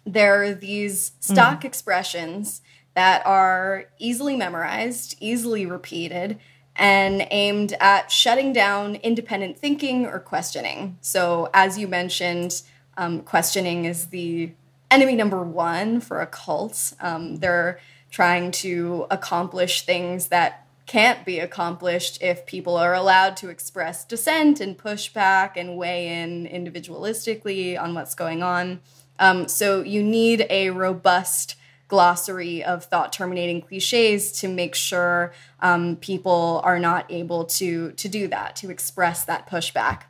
There 0.04 0.42
are 0.42 0.52
these 0.52 1.12
stock 1.20 1.62
mm. 1.62 1.64
expressions 1.64 2.60
that 2.98 3.24
are 3.24 3.84
easily 4.00 4.34
memorized, 4.34 5.14
easily 5.20 5.64
repeated, 5.64 6.36
and 6.74 7.24
aimed 7.30 7.74
at 7.78 8.10
shutting 8.10 8.52
down 8.52 8.96
independent 8.96 9.56
thinking 9.56 10.04
or 10.04 10.18
questioning. 10.18 10.98
So, 11.00 11.48
as 11.54 11.78
you 11.78 11.86
mentioned, 11.86 12.60
um, 12.96 13.20
questioning 13.20 13.84
is 13.84 14.06
the 14.06 14.50
enemy 14.90 15.14
number 15.14 15.44
one 15.44 16.00
for 16.00 16.20
a 16.20 16.26
cult. 16.26 16.92
Um, 17.00 17.36
they're 17.36 17.78
trying 18.10 18.50
to 18.64 19.06
accomplish 19.12 19.82
things 19.82 20.26
that 20.28 20.66
can't 20.86 21.24
be 21.24 21.38
accomplished 21.38 22.20
if 22.20 22.46
people 22.46 22.76
are 22.76 22.94
allowed 22.94 23.36
to 23.36 23.48
express 23.48 24.04
dissent 24.04 24.58
and 24.58 24.76
push 24.76 25.08
back 25.10 25.56
and 25.56 25.76
weigh 25.76 26.20
in 26.20 26.48
individualistically 26.48 27.80
on 27.80 27.94
what's 27.94 28.16
going 28.16 28.42
on. 28.42 28.80
Um, 29.20 29.46
so, 29.46 29.82
you 29.82 30.02
need 30.02 30.48
a 30.50 30.70
robust 30.70 31.54
glossary 31.88 32.62
of 32.62 32.84
thought 32.84 33.12
terminating 33.12 33.62
cliches 33.62 34.30
to 34.30 34.46
make 34.46 34.74
sure 34.74 35.32
um, 35.60 35.96
people 35.96 36.60
are 36.62 36.78
not 36.78 37.10
able 37.10 37.44
to 37.44 37.92
to 37.92 38.08
do 38.08 38.28
that 38.28 38.54
to 38.56 38.70
express 38.70 39.24
that 39.24 39.48
pushback. 39.48 40.02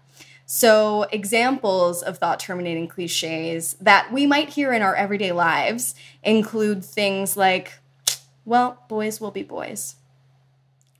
So 0.45 1.05
examples 1.13 2.03
of 2.03 2.19
thought 2.19 2.41
terminating 2.41 2.89
cliches 2.89 3.75
that 3.81 4.13
we 4.13 4.27
might 4.27 4.51
hear 4.51 4.73
in 4.73 4.83
our 4.83 4.95
everyday 4.95 5.31
lives 5.31 5.95
include 6.23 6.85
things 6.85 7.37
like 7.37 7.75
well 8.45 8.83
boys 8.89 9.21
will 9.21 9.31
be 9.31 9.45
boys. 9.45 9.95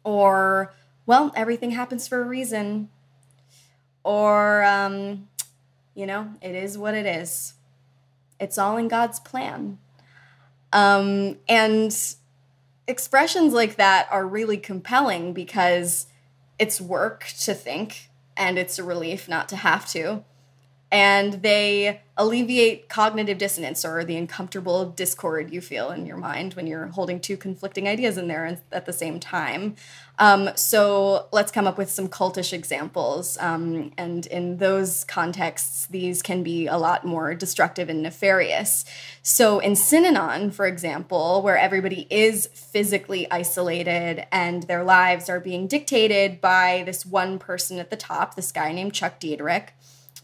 Or 0.05 0.73
well 1.07 1.33
everything 1.35 1.73
happens 1.73 2.07
for 2.07 2.23
a 2.23 2.25
reason. 2.25 2.89
Or 4.05 4.63
um, 4.63 5.29
you 5.97 6.07
know 6.07 6.35
it 6.41 6.55
is 6.55 6.79
what 6.79 6.95
it 6.95 7.05
is. 7.05 7.55
It's 8.39 8.59
all 8.59 8.77
in 8.77 8.87
god's 8.87 9.19
plan 9.19 9.79
um, 10.73 11.37
and 11.49 11.95
expressions 12.87 13.53
like 13.53 13.77
that 13.77 14.09
are 14.11 14.27
really 14.27 14.57
compelling 14.57 15.33
because 15.33 16.07
it's 16.59 16.81
work 16.81 17.27
to 17.41 17.55
think 17.55 18.11
and 18.37 18.59
it's 18.59 18.79
a 18.79 18.85
relief 18.85 19.29
not 19.29 19.49
to 19.49 19.57
have 19.57 19.87
to. 19.91 20.25
And 20.91 21.35
they 21.43 22.01
alleviate 22.17 22.89
cognitive 22.89 23.39
dissonance 23.39 23.85
or 23.85 24.05
the 24.05 24.17
uncomfortable 24.17 24.87
discord 24.87 25.53
you 25.53 25.61
feel 25.61 25.91
in 25.91 26.07
your 26.07 26.17
mind 26.17 26.55
when 26.55 26.67
you're 26.67 26.87
holding 26.89 27.21
two 27.21 27.37
conflicting 27.37 27.87
ideas 27.87 28.17
in 28.19 28.27
there 28.27 28.59
at 28.73 28.87
the 28.87 28.93
same 28.93 29.21
time. 29.21 29.77
Um, 30.19 30.51
so 30.57 31.29
let's 31.31 31.53
come 31.53 31.67
up 31.67 31.79
with 31.79 31.91
some 31.91 32.09
cultish 32.09 32.53
examples. 32.53 33.39
Um, 33.39 33.93
and 33.97 34.27
in 34.27 34.57
those 34.57 35.05
contexts, 35.05 35.87
these 35.87 36.23
can 36.23 36.43
be 36.43 36.67
a 36.67 36.77
lot 36.77 37.05
more 37.05 37.35
destructive 37.35 37.89
and 37.89 38.03
nefarious. 38.03 38.85
So 39.23 39.61
in 39.61 39.73
Synanon, 39.73 40.53
for 40.53 40.67
example, 40.67 41.43
where 41.43 41.57
everybody 41.57 42.09
is 42.11 42.49
physically 42.49 43.31
isolated 43.31 44.27
and 44.33 44.65
their 44.65 44.83
lives 44.83 45.29
are 45.29 45.39
being 45.39 45.69
dictated 45.69 46.41
by 46.41 46.83
this 46.85 47.07
one 47.07 47.39
person 47.39 47.79
at 47.79 47.91
the 47.91 47.97
top, 47.97 48.35
this 48.35 48.51
guy 48.51 48.73
named 48.73 48.95
Chuck 48.95 49.21
Dederich. 49.21 49.69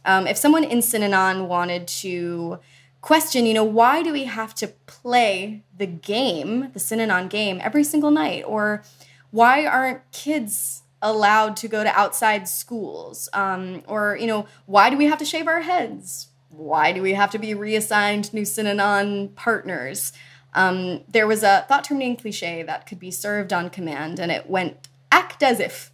Um, 0.05 0.27
if 0.27 0.37
someone 0.37 0.65
in 0.65 0.79
Synanon 0.79 1.47
wanted 1.47 1.89
to 1.89 2.59
question, 3.01 3.47
you 3.47 3.55
know, 3.55 3.65
why 3.65 4.03
do 4.03 4.13
we 4.13 4.25
have 4.25 4.55
to 4.55 4.69
play 4.87 5.63
the 5.77 5.87
game, 5.87 6.71
the 6.73 6.81
Synanon 6.81 7.29
game, 7.29 7.61
every 7.63 7.85
single 7.85 8.11
night? 8.11 8.45
Or 8.47 8.83
why 9.31 9.67
aren't 9.67 10.11
kids 10.13 10.83
allowed 11.03 11.57
to 11.59 11.69
go 11.69 11.85
to 11.85 11.91
outside 11.99 12.49
schools? 12.49 13.29
Um, 13.33 13.83
or, 13.87 14.17
you 14.19 14.27
know, 14.27 14.47
why 14.67 14.91
do 14.91 14.97
we 14.97 15.05
have 15.07 15.19
to 15.19 15.25
shave 15.25 15.47
our 15.47 15.61
heads? 15.61 16.29
Why 16.49 16.93
do 16.93 17.03
we 17.03 17.15
have 17.15 17.31
to 17.33 17.39
be 17.39 17.53
reassigned 17.53 18.33
new 18.33 18.43
Synanon 18.43 19.35
partners? 19.35 20.13
Um, 20.55 21.03
there 21.09 21.27
was 21.27 21.43
a 21.43 21.65
thought 21.69 21.85
terminating 21.85 22.17
cliche 22.17 22.63
that 22.63 22.87
could 22.87 23.01
be 23.01 23.11
served 23.11 23.53
on 23.53 23.71
command, 23.71 24.19
and 24.21 24.31
it 24.31 24.49
went 24.49 24.89
act 25.11 25.43
as 25.43 25.61
if. 25.61 25.91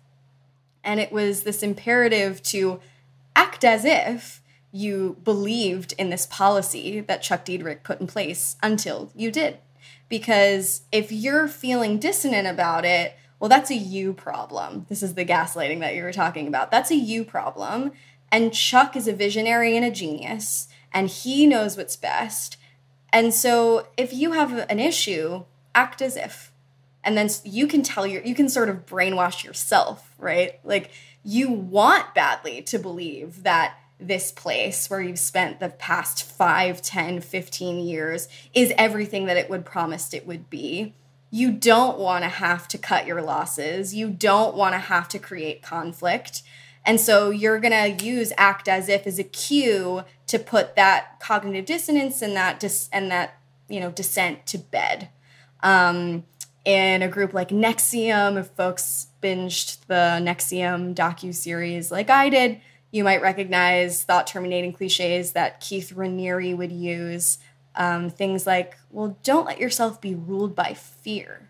And 0.85 1.01
it 1.01 1.13
was 1.13 1.43
this 1.43 1.63
imperative 1.63 2.43
to 2.45 2.81
act 3.41 3.65
as 3.65 3.85
if 3.85 4.43
you 4.71 5.17
believed 5.25 5.95
in 5.99 6.11
this 6.11 6.27
policy 6.27 7.01
that 7.01 7.23
Chuck 7.23 7.45
Dederich 7.45 7.83
put 7.83 8.01
in 8.01 8.07
place 8.07 8.57
until 8.63 9.11
you 9.15 9.31
did 9.31 9.59
because 10.11 10.83
if 10.93 11.11
you're 11.11 11.49
feeling 11.49 11.99
dissonant 11.99 12.47
about 12.47 12.85
it, 12.85 13.17
well, 13.39 13.49
that's 13.49 13.71
a 13.71 13.77
you 13.77 14.13
problem. 14.13 14.85
This 14.91 15.03
is 15.03 15.15
the 15.15 15.25
gaslighting 15.25 15.81
that 15.81 15.95
you 15.95 16.03
were 16.03 16.13
talking 16.13 16.47
about. 16.47 16.71
That's 16.71 16.91
a 16.91 16.97
you 16.97 17.25
problem. 17.25 17.93
And 18.31 18.53
Chuck 18.53 18.95
is 18.95 19.09
a 19.09 19.15
visionary 19.15 19.75
and 19.77 19.87
a 19.87 19.91
genius, 19.91 20.69
and 20.93 21.09
he 21.09 21.47
knows 21.47 21.77
what's 21.77 21.97
best. 21.97 22.59
And 23.13 23.33
so 23.33 23.87
if 23.97 24.13
you 24.13 24.33
have 24.33 24.53
an 24.69 24.79
issue, 24.79 25.45
act 25.75 26.03
as 26.03 26.17
if. 26.17 26.53
And 27.03 27.17
then 27.17 27.31
you 27.45 27.67
can 27.67 27.83
tell 27.83 28.07
your, 28.07 28.23
you 28.23 28.35
can 28.35 28.49
sort 28.49 28.69
of 28.69 28.85
brainwash 28.85 29.43
yourself, 29.43 30.15
right? 30.19 30.61
Like 30.65 30.91
you 31.23 31.51
want 31.51 32.15
badly 32.15 32.63
to 32.63 32.79
believe 32.79 33.43
that 33.43 33.77
this 33.99 34.33
place 34.33 34.89
where 34.89 35.01
you've 35.01 35.19
spent 35.19 35.61
the 35.61 35.69
past 35.69 36.25
5, 36.25 36.81
10, 36.81 37.21
15 37.21 37.79
years 37.81 38.29
is 38.55 38.73
everything 38.79 39.27
that 39.27 39.37
it 39.37 39.51
would 39.51 39.65
promised 39.65 40.15
it 40.15 40.27
would 40.27 40.49
be. 40.49 40.95
You 41.31 41.53
don't 41.53 41.99
want 41.99 42.25
to 42.25 42.29
have 42.29 42.67
to 42.69 42.79
cut 42.79 43.07
your 43.07 43.23
losses. 43.23 43.95
You 43.95 44.09
don't 44.09 44.57
want 44.57 44.75
to 44.75 44.79
have 44.79 45.07
to 45.09 45.19
create 45.19 45.63
conflict. 45.63 46.43
And 46.85 46.99
so 46.99 47.31
you're 47.31 47.61
going 47.61 47.99
to 47.99 48.05
use 48.05 48.33
act 48.39 48.67
as 48.67 48.89
if 48.89 49.07
as 49.07 49.19
a 49.19 49.25
cue 49.25 50.05
to 50.27 50.39
put 50.39 50.77
that 50.77 51.21
cognitive 51.21 51.67
dissonance 51.67 52.23
and 52.23 52.35
that 52.37 52.59
dis- 52.59 52.89
and 52.93 53.11
that, 53.11 53.39
you 53.69 53.81
know, 53.81 53.91
dissent 53.91 54.47
to 54.47 54.59
bed. 54.59 55.11
Um, 55.63 56.25
in 56.65 57.03
a 57.03 57.09
group 57.09 57.33
like 57.33 57.49
NXIVM, 57.49 58.39
if 58.39 58.49
folks 58.49 59.09
binged 59.23 59.87
the 59.87 60.19
NXIVM 60.21 60.95
docu 60.95 61.35
series 61.35 61.91
like 61.91 62.11
I 62.11 62.29
did, 62.29 62.61
you 62.91 63.05
might 63.05 63.23
recognize 63.23 64.03
thought 64.03 64.27
terminating 64.27 64.73
cliches 64.73 65.33
that 65.33 65.61
Keith 65.61 65.93
Raniere 65.95 66.57
would 66.57 66.73
use. 66.73 67.39
Um, 67.77 68.11
things 68.11 68.47
like, 68.47 68.77
well, 68.91 69.17
don't 69.23 69.47
let 69.47 69.61
yourself 69.61 70.01
be 70.01 70.15
ruled 70.15 70.57
by 70.57 70.75
fear, 70.75 71.49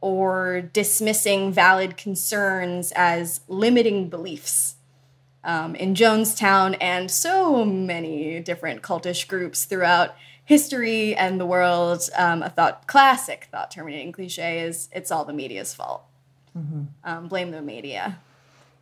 or 0.00 0.62
dismissing 0.62 1.52
valid 1.52 1.96
concerns 1.96 2.92
as 2.96 3.40
limiting 3.48 4.08
beliefs. 4.08 4.76
Um, 5.44 5.74
in 5.76 5.94
Jonestown 5.94 6.76
and 6.80 7.10
so 7.10 7.64
many 7.64 8.40
different 8.40 8.82
cultish 8.82 9.26
groups 9.28 9.64
throughout 9.64 10.14
history 10.48 11.14
and 11.14 11.38
the 11.38 11.44
world, 11.44 12.08
um, 12.16 12.42
a 12.42 12.48
thought 12.48 12.86
classic 12.86 13.48
thought 13.52 13.70
terminating 13.70 14.12
cliche 14.12 14.60
is 14.60 14.88
it's 14.92 15.10
all 15.10 15.26
the 15.26 15.34
media's 15.34 15.74
fault. 15.74 16.04
Mm-hmm. 16.56 16.84
Um, 17.04 17.28
blame 17.28 17.50
the 17.50 17.60
media. 17.60 18.18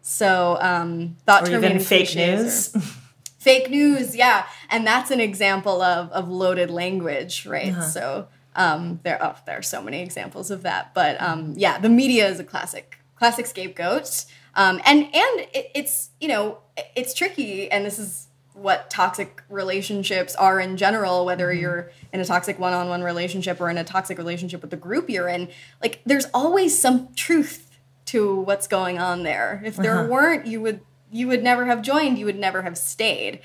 So 0.01 0.59
um, 0.61 1.17
thought 1.27 1.49
or 1.49 1.57
even 1.57 1.81
fake 1.81 2.15
news. 2.15 2.69
fake 3.39 3.69
news, 3.69 4.15
yeah, 4.15 4.47
and 4.71 4.87
that's 4.87 5.11
an 5.11 5.19
example 5.19 5.83
of 5.83 6.09
of 6.13 6.29
loaded 6.29 6.71
language, 6.71 7.45
right? 7.47 7.73
Uh-huh. 7.73 7.83
So 7.83 8.29
um, 8.55 9.01
there, 9.03 9.19
oh, 9.21 9.35
there 9.45 9.59
are 9.59 9.63
so 9.63 9.83
many 9.83 10.03
examples 10.03 10.53
of 10.53 10.63
that, 10.63 10.95
but 10.95 11.21
um, 11.21 11.55
yeah, 11.57 11.79
the 11.79 11.89
media 11.89 12.29
is 12.29 12.39
a 12.39 12.45
classic 12.45 13.01
classic 13.17 13.47
scapegoat, 13.47 14.25
um, 14.55 14.81
and 14.87 15.03
and 15.03 15.41
it, 15.53 15.73
it's 15.75 16.11
you 16.21 16.29
know 16.29 16.59
it's 16.95 17.13
tricky, 17.13 17.69
and 17.73 17.85
this 17.85 17.99
is 17.99 18.26
what 18.57 18.91
toxic 18.91 19.43
relationships 19.49 20.35
are 20.35 20.59
in 20.59 20.77
general 20.77 21.25
whether 21.25 21.49
mm-hmm. 21.49 21.61
you're 21.61 21.91
in 22.13 22.21
a 22.21 22.25
toxic 22.25 22.59
one-on-one 22.59 23.03
relationship 23.03 23.61
or 23.61 23.69
in 23.69 23.79
a 23.79 23.85
toxic 23.85 24.19
relationship 24.19 24.61
with 24.61 24.71
the 24.71 24.77
group 24.77 25.09
you're 25.09 25.29
in 25.29 25.49
like 25.83 26.01
there's 26.05 26.27
always 26.33 26.79
some 26.79 27.09
truth 27.15 27.67
to 28.07 28.41
what's 28.41 28.67
going 28.67 28.99
on 28.99 29.25
there. 29.25 29.61
If 29.65 29.77
there 29.77 29.99
uh-huh. 29.99 30.09
weren't, 30.09 30.47
you 30.47 30.61
would 30.63 30.81
you 31.13 31.29
would 31.29 31.43
never 31.43 31.67
have 31.67 31.83
joined, 31.83 32.19
you 32.19 32.25
would 32.25 32.39
never 32.39 32.63
have 32.63 32.77
stayed. 32.79 33.41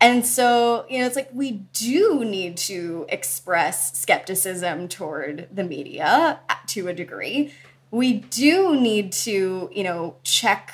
And 0.00 0.24
so, 0.24 0.86
you 0.88 0.98
know, 0.98 1.06
it's 1.06 1.16
like 1.16 1.28
we 1.32 1.52
do 1.72 2.24
need 2.24 2.56
to 2.58 3.06
express 3.08 3.98
skepticism 3.98 4.88
toward 4.88 5.48
the 5.52 5.64
media 5.64 6.40
to 6.68 6.88
a 6.88 6.94
degree. 6.94 7.52
We 7.90 8.14
do 8.14 8.80
need 8.80 9.12
to, 9.12 9.68
you 9.72 9.84
know, 9.84 10.16
check 10.22 10.72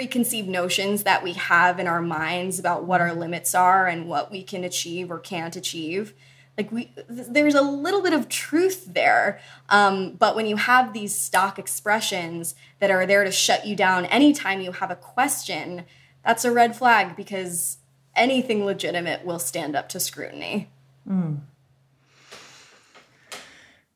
preconceived 0.00 0.48
notions 0.48 1.02
that 1.02 1.22
we 1.22 1.34
have 1.34 1.78
in 1.78 1.86
our 1.86 2.00
minds 2.00 2.58
about 2.58 2.84
what 2.84 3.02
our 3.02 3.12
limits 3.12 3.54
are 3.54 3.86
and 3.86 4.08
what 4.08 4.30
we 4.30 4.42
can 4.42 4.64
achieve 4.64 5.10
or 5.10 5.18
can't 5.18 5.56
achieve. 5.56 6.14
Like 6.56 6.72
we 6.72 6.90
there's 7.06 7.54
a 7.54 7.60
little 7.60 8.00
bit 8.00 8.14
of 8.14 8.26
truth 8.30 8.94
there 8.94 9.40
um, 9.68 10.12
but 10.12 10.34
when 10.34 10.46
you 10.46 10.56
have 10.56 10.94
these 10.94 11.14
stock 11.14 11.58
expressions 11.58 12.54
that 12.78 12.90
are 12.90 13.04
there 13.04 13.24
to 13.24 13.30
shut 13.30 13.66
you 13.66 13.76
down 13.76 14.06
anytime 14.06 14.62
you 14.62 14.72
have 14.72 14.90
a 14.90 14.96
question 14.96 15.84
that's 16.24 16.46
a 16.46 16.50
red 16.50 16.74
flag 16.74 17.14
because 17.14 17.76
anything 18.16 18.64
legitimate 18.64 19.22
will 19.26 19.38
stand 19.38 19.76
up 19.76 19.90
to 19.90 20.00
scrutiny. 20.00 20.70
Mm. 21.06 21.40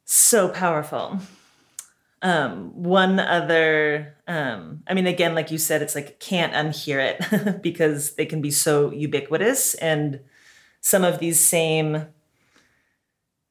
so 0.05 0.49
powerful 0.51 1.21
um, 2.25 2.83
one 2.83 3.21
other 3.21 4.17
um, 4.27 4.83
i 4.89 4.95
mean 4.95 5.07
again 5.07 5.35
like 5.35 5.51
you 5.51 5.59
said 5.59 5.83
it's 5.83 5.95
like 5.95 6.19
can't 6.19 6.55
unhear 6.55 6.99
it 6.99 7.63
because 7.63 8.15
they 8.15 8.27
can 8.27 8.41
be 8.41 8.51
so 8.51 8.91
ubiquitous 8.91 9.75
and 9.75 10.19
some 10.81 11.05
of 11.05 11.19
these 11.19 11.39
same 11.39 12.07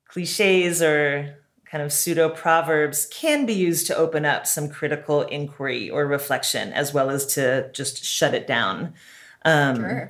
cliches 0.07 0.81
or 0.81 1.37
kind 1.65 1.83
of 1.83 1.93
pseudo 1.93 2.29
proverbs 2.29 3.07
can 3.11 3.45
be 3.45 3.53
used 3.53 3.87
to 3.87 3.95
open 3.95 4.25
up 4.25 4.45
some 4.45 4.67
critical 4.67 5.21
inquiry 5.23 5.89
or 5.89 6.05
reflection 6.07 6.73
as 6.73 6.93
well 6.93 7.09
as 7.11 7.27
to 7.27 7.71
just 7.73 8.03
shut 8.03 8.33
it 8.33 8.47
down 8.47 8.93
um, 9.45 9.75
sure. 9.75 10.07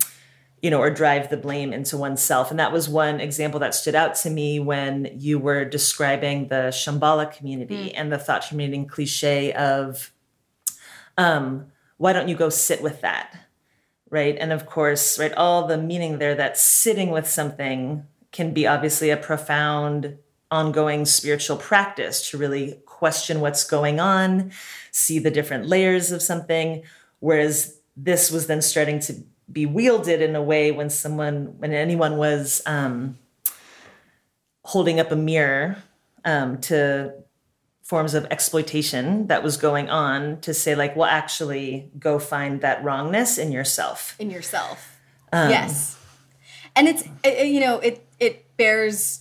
You 0.64 0.70
know 0.70 0.80
or 0.80 0.90
drive 0.90 1.28
the 1.28 1.36
blame 1.36 1.72
into 1.72 1.96
oneself 1.96 2.50
and 2.50 2.58
that 2.58 2.72
was 2.72 2.88
one 2.88 3.20
example 3.20 3.60
that 3.60 3.74
stood 3.74 3.94
out 3.94 4.14
to 4.14 4.30
me 4.30 4.58
when 4.58 5.10
you 5.14 5.38
were 5.38 5.64
describing 5.64 6.48
the 6.48 6.70
shambhala 6.72 7.30
community 7.36 7.90
mm. 7.90 7.92
and 7.94 8.10
the 8.10 8.18
thought 8.18 8.42
terminating 8.48 8.86
cliche 8.86 9.52
of 9.52 10.10
um, 11.18 11.66
why 11.98 12.12
don't 12.12 12.28
you 12.28 12.34
go 12.34 12.48
sit 12.48 12.82
with 12.82 13.02
that 13.02 13.36
right 14.08 14.36
and 14.40 14.52
of 14.52 14.64
course 14.64 15.18
right 15.18 15.34
all 15.34 15.66
the 15.66 15.76
meaning 15.76 16.18
there 16.18 16.34
that 16.34 16.56
sitting 16.56 17.10
with 17.10 17.28
something 17.28 18.04
can 18.32 18.54
be 18.54 18.66
obviously 18.66 19.10
a 19.10 19.16
profound 19.16 20.16
ongoing 20.50 21.04
spiritual 21.04 21.56
practice 21.56 22.30
to 22.30 22.38
really 22.38 22.80
question 22.86 23.40
what's 23.40 23.64
going 23.64 24.00
on, 24.00 24.50
see 24.92 25.18
the 25.18 25.30
different 25.30 25.66
layers 25.66 26.10
of 26.12 26.22
something. 26.22 26.82
Whereas 27.20 27.78
this 27.96 28.30
was 28.30 28.46
then 28.46 28.62
starting 28.62 28.98
to 29.00 29.22
be 29.50 29.66
wielded 29.66 30.22
in 30.22 30.34
a 30.34 30.42
way 30.42 30.70
when 30.70 30.90
someone, 30.90 31.58
when 31.58 31.72
anyone 31.72 32.16
was 32.16 32.62
um, 32.66 33.18
holding 34.62 34.98
up 35.00 35.10
a 35.10 35.16
mirror 35.16 35.76
um, 36.24 36.60
to 36.62 37.14
forms 37.82 38.14
of 38.14 38.24
exploitation 38.30 39.26
that 39.26 39.42
was 39.42 39.58
going 39.58 39.90
on 39.90 40.40
to 40.40 40.54
say 40.54 40.74
like 40.74 40.96
well 40.96 41.08
actually 41.08 41.90
go 41.98 42.18
find 42.18 42.62
that 42.62 42.82
wrongness 42.82 43.36
in 43.36 43.52
yourself 43.52 44.16
in 44.18 44.30
yourself 44.30 44.98
um, 45.34 45.50
yes 45.50 45.98
and 46.74 46.88
it's 46.88 47.04
it, 47.22 47.46
you 47.46 47.60
know 47.60 47.78
it 47.80 48.02
it 48.18 48.56
bears 48.56 49.20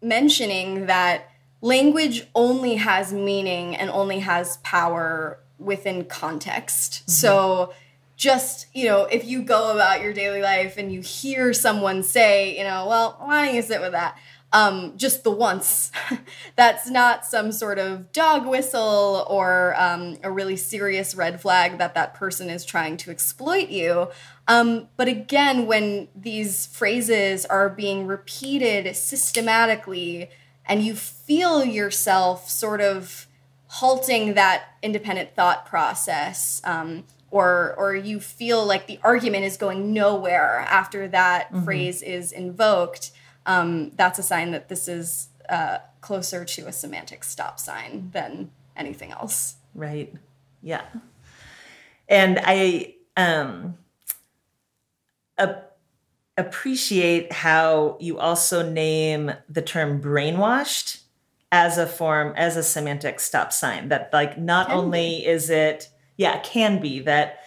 mentioning 0.00 0.86
that 0.86 1.30
language 1.60 2.26
only 2.34 2.74
has 2.74 3.12
meaning 3.12 3.76
and 3.76 3.88
only 3.90 4.18
has 4.18 4.58
power 4.58 5.38
within 5.58 6.04
context. 6.04 6.92
Mm-hmm. 6.92 7.10
So 7.10 7.72
just, 8.16 8.66
you 8.74 8.86
know, 8.86 9.04
if 9.04 9.24
you 9.24 9.42
go 9.42 9.72
about 9.72 10.00
your 10.00 10.12
daily 10.12 10.42
life 10.42 10.76
and 10.76 10.92
you 10.92 11.00
hear 11.00 11.52
someone 11.52 12.02
say, 12.02 12.56
you 12.56 12.64
know, 12.64 12.86
well, 12.86 13.16
why 13.20 13.46
don't 13.46 13.54
you 13.54 13.62
sit 13.62 13.80
with 13.80 13.92
that? 13.92 14.16
Um, 14.54 14.92
just 14.98 15.24
the 15.24 15.30
once. 15.30 15.90
That's 16.56 16.88
not 16.88 17.24
some 17.24 17.52
sort 17.52 17.78
of 17.78 18.12
dog 18.12 18.46
whistle 18.46 19.26
or 19.28 19.74
um, 19.78 20.18
a 20.22 20.30
really 20.30 20.56
serious 20.56 21.14
red 21.14 21.40
flag 21.40 21.78
that 21.78 21.94
that 21.94 22.14
person 22.14 22.50
is 22.50 22.64
trying 22.64 22.98
to 22.98 23.10
exploit 23.10 23.70
you. 23.70 24.08
Um, 24.46 24.88
but 24.96 25.08
again, 25.08 25.66
when 25.66 26.08
these 26.14 26.66
phrases 26.66 27.46
are 27.46 27.70
being 27.70 28.06
repeated 28.06 28.94
systematically 28.94 30.28
and 30.66 30.84
you 30.84 30.94
feel 30.94 31.64
yourself 31.64 32.50
sort 32.50 32.82
of 32.82 33.26
halting 33.68 34.34
that 34.34 34.64
independent 34.82 35.34
thought 35.34 35.64
process, 35.64 36.60
um, 36.64 37.04
or, 37.32 37.74
or 37.76 37.96
you 37.96 38.20
feel 38.20 38.64
like 38.64 38.86
the 38.86 39.00
argument 39.02 39.44
is 39.44 39.56
going 39.56 39.92
nowhere 39.92 40.60
after 40.68 41.08
that 41.08 41.52
mm-hmm. 41.52 41.64
phrase 41.64 42.00
is 42.02 42.30
invoked, 42.30 43.10
um, 43.46 43.90
that's 43.96 44.20
a 44.20 44.22
sign 44.22 44.52
that 44.52 44.68
this 44.68 44.86
is 44.86 45.28
uh, 45.48 45.78
closer 46.00 46.44
to 46.44 46.68
a 46.68 46.72
semantic 46.72 47.24
stop 47.24 47.58
sign 47.58 48.10
than 48.12 48.52
anything 48.76 49.10
else. 49.10 49.56
Right. 49.74 50.14
Yeah. 50.62 50.84
And 52.08 52.38
I, 52.44 52.94
um, 53.16 53.78
appreciate 56.36 57.32
how 57.32 57.96
you 58.00 58.18
also 58.18 58.68
name 58.68 59.32
the 59.48 59.62
term 59.62 60.00
brainwashed 60.00 61.02
as 61.50 61.76
a 61.76 61.86
form 61.86 62.32
as 62.36 62.56
a 62.56 62.62
semantic 62.62 63.20
stop 63.20 63.52
sign 63.52 63.88
that 63.90 64.10
like 64.12 64.38
not 64.38 64.68
can 64.68 64.76
only 64.76 65.26
is 65.26 65.50
it 65.50 65.90
yeah 66.22 66.36
it 66.36 66.44
can 66.44 66.80
be 66.80 67.00
that 67.00 67.40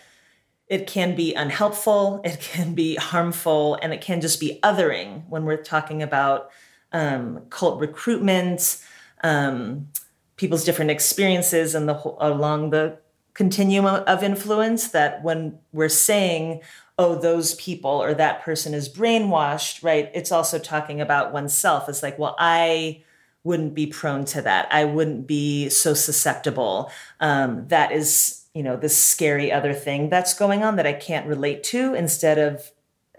it 0.68 0.88
can 0.88 1.16
be 1.16 1.34
unhelpful 1.34 2.22
it 2.24 2.40
can 2.40 2.74
be 2.74 2.96
harmful 2.96 3.78
and 3.82 3.94
it 3.94 4.02
can 4.02 4.22
just 4.22 4.40
be 4.40 4.60
othering 4.64 5.28
when 5.30 5.46
we're 5.46 5.58
talking 5.58 6.04
about 6.04 6.52
um, 6.96 7.42
cult 7.50 7.80
recruitment, 7.80 8.82
um, 9.22 9.90
people's 10.38 10.64
different 10.64 10.92
experiences 10.92 11.76
and 11.76 11.90
the 11.90 12.16
along 12.20 12.70
the 12.70 12.98
continuum 13.34 13.86
of 13.86 14.24
influence 14.24 14.90
that 14.90 15.22
when 15.24 15.60
we're 15.74 15.90
saying 15.90 16.62
oh 16.98 17.16
those 17.16 17.56
people 17.56 17.92
or 17.92 18.14
that 18.14 18.42
person 18.42 18.74
is 18.74 18.88
brainwashed 18.88 19.84
right 19.84 20.10
it's 20.14 20.32
also 20.32 20.58
talking 20.58 21.02
about 21.02 21.34
oneself. 21.34 21.90
It's 21.90 22.04
like 22.04 22.18
well 22.18 22.36
i 22.40 23.02
wouldn't 23.44 23.76
be 23.76 23.86
prone 23.86 24.26
to 24.26 24.42
that. 24.42 24.68
I 24.72 24.86
wouldn't 24.86 25.28
be 25.28 25.70
so 25.70 25.94
susceptible. 25.94 26.92
Um, 27.20 27.68
that 27.68 27.92
is 27.92 28.45
you 28.56 28.64
know 28.64 28.76
this 28.76 28.98
scary 28.98 29.52
other 29.52 29.74
thing 29.74 30.10
that's 30.10 30.34
going 30.34 30.64
on 30.64 30.78
that 30.78 30.88
i 30.88 30.94
can't 30.94 31.28
relate 31.28 31.64
to 31.64 31.94
instead 31.94 32.40
of 32.40 32.72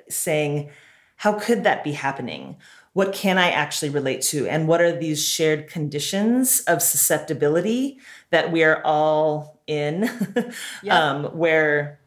saying 0.08 0.68
how 1.16 1.32
could 1.32 1.62
that 1.62 1.84
be 1.84 1.92
happening 1.92 2.56
what 2.96 3.12
can 3.12 3.36
I 3.36 3.50
actually 3.50 3.90
relate 3.90 4.22
to? 4.22 4.48
And 4.48 4.66
what 4.66 4.80
are 4.80 4.90
these 4.90 5.22
shared 5.22 5.68
conditions 5.68 6.60
of 6.60 6.80
susceptibility 6.80 7.98
that 8.30 8.50
we 8.50 8.64
are 8.64 8.82
all 8.86 9.60
in, 9.66 10.08
yeah. 10.82 10.98
um, 10.98 11.24
where 11.36 12.00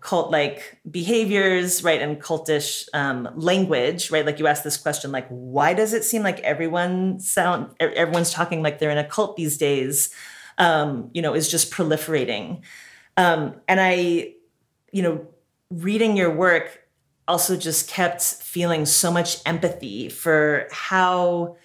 cult 0.00 0.30
like 0.30 0.78
behaviors, 0.90 1.82
right, 1.82 2.02
and 2.02 2.20
cultish 2.20 2.86
um, 2.92 3.26
language, 3.36 4.10
right? 4.10 4.26
Like 4.26 4.38
you 4.38 4.46
asked 4.46 4.64
this 4.64 4.76
question, 4.76 5.10
like, 5.10 5.26
why 5.28 5.72
does 5.72 5.94
it 5.94 6.04
seem 6.04 6.22
like 6.22 6.40
everyone 6.40 7.20
sound, 7.20 7.74
everyone's 7.80 8.30
talking 8.30 8.62
like 8.62 8.80
they're 8.80 8.90
in 8.90 8.98
a 8.98 9.08
cult 9.08 9.36
these 9.36 9.56
days, 9.56 10.14
um, 10.58 11.10
you 11.12 11.22
know, 11.22 11.34
is 11.34 11.50
just 11.50 11.72
proliferating. 11.72 12.62
Um, 13.16 13.54
and 13.68 13.80
I, 13.80 14.34
you 14.92 15.02
know, 15.02 15.26
reading 15.70 16.16
your 16.16 16.30
work, 16.30 16.80
also 17.26 17.56
just 17.56 17.88
kept 17.88 18.22
feeling 18.22 18.84
so 18.86 19.10
much 19.10 19.38
empathy 19.46 20.08
for 20.08 20.68
how 20.70 21.56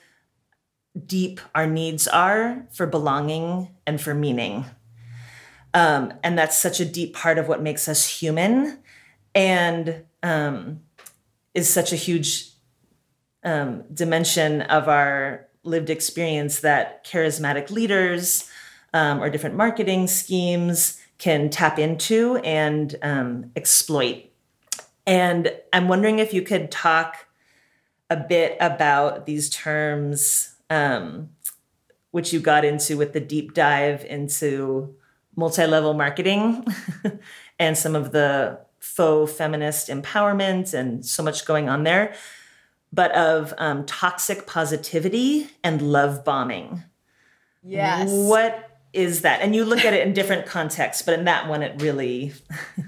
deep 1.05 1.39
our 1.53 1.67
needs 1.67 2.07
are 2.07 2.65
for 2.71 2.85
belonging 2.85 3.69
and 3.85 3.99
for 3.99 4.13
meaning. 4.13 4.65
Um, 5.73 6.13
and 6.23 6.37
that's 6.37 6.57
such 6.57 6.79
a 6.79 6.85
deep 6.85 7.13
part 7.13 7.37
of 7.37 7.47
what 7.47 7.61
makes 7.61 7.87
us 7.87 8.07
human 8.07 8.79
and 9.35 10.03
um, 10.23 10.81
is 11.53 11.69
such 11.69 11.93
a 11.93 11.95
huge 11.95 12.49
um, 13.43 13.83
dimension 13.93 14.61
of 14.63 14.87
our 14.87 15.47
lived 15.63 15.89
experience 15.89 16.61
that 16.61 17.05
charismatic 17.05 17.69
leaders 17.69 18.49
um, 18.93 19.21
or 19.21 19.29
different 19.29 19.55
marketing 19.55 20.07
schemes 20.07 20.99
can 21.17 21.49
tap 21.49 21.77
into 21.77 22.37
and 22.37 22.95
um, 23.01 23.51
exploit 23.55 24.29
and 25.09 25.51
I'm 25.73 25.87
wondering 25.87 26.19
if 26.19 26.35
you 26.35 26.43
could 26.43 26.69
talk 26.69 27.25
a 28.11 28.15
bit 28.15 28.55
about 28.61 29.25
these 29.25 29.49
terms, 29.49 30.53
um, 30.69 31.29
which 32.11 32.31
you 32.31 32.39
got 32.39 32.63
into 32.63 32.95
with 32.95 33.13
the 33.13 33.19
deep 33.19 33.55
dive 33.55 34.05
into 34.05 34.95
multi 35.35 35.65
level 35.65 35.95
marketing 35.95 36.63
and 37.59 37.75
some 37.75 37.95
of 37.95 38.11
the 38.11 38.59
faux 38.77 39.33
feminist 39.33 39.89
empowerment 39.89 40.75
and 40.75 41.03
so 41.03 41.23
much 41.23 41.43
going 41.43 41.69
on 41.69 41.83
there, 41.83 42.13
but 42.93 43.11
of 43.13 43.51
um, 43.57 43.87
toxic 43.87 44.45
positivity 44.45 45.49
and 45.63 45.81
love 45.81 46.23
bombing. 46.23 46.83
Yes. 47.63 48.11
What 48.11 48.68
is 48.93 49.21
that? 49.21 49.41
And 49.41 49.55
you 49.55 49.65
look 49.65 49.85
at 49.85 49.93
it 49.93 50.05
in 50.05 50.13
different 50.13 50.45
contexts, 50.45 51.03
but 51.03 51.17
in 51.17 51.25
that 51.25 51.47
one, 51.47 51.63
it 51.63 51.81
really. 51.81 52.33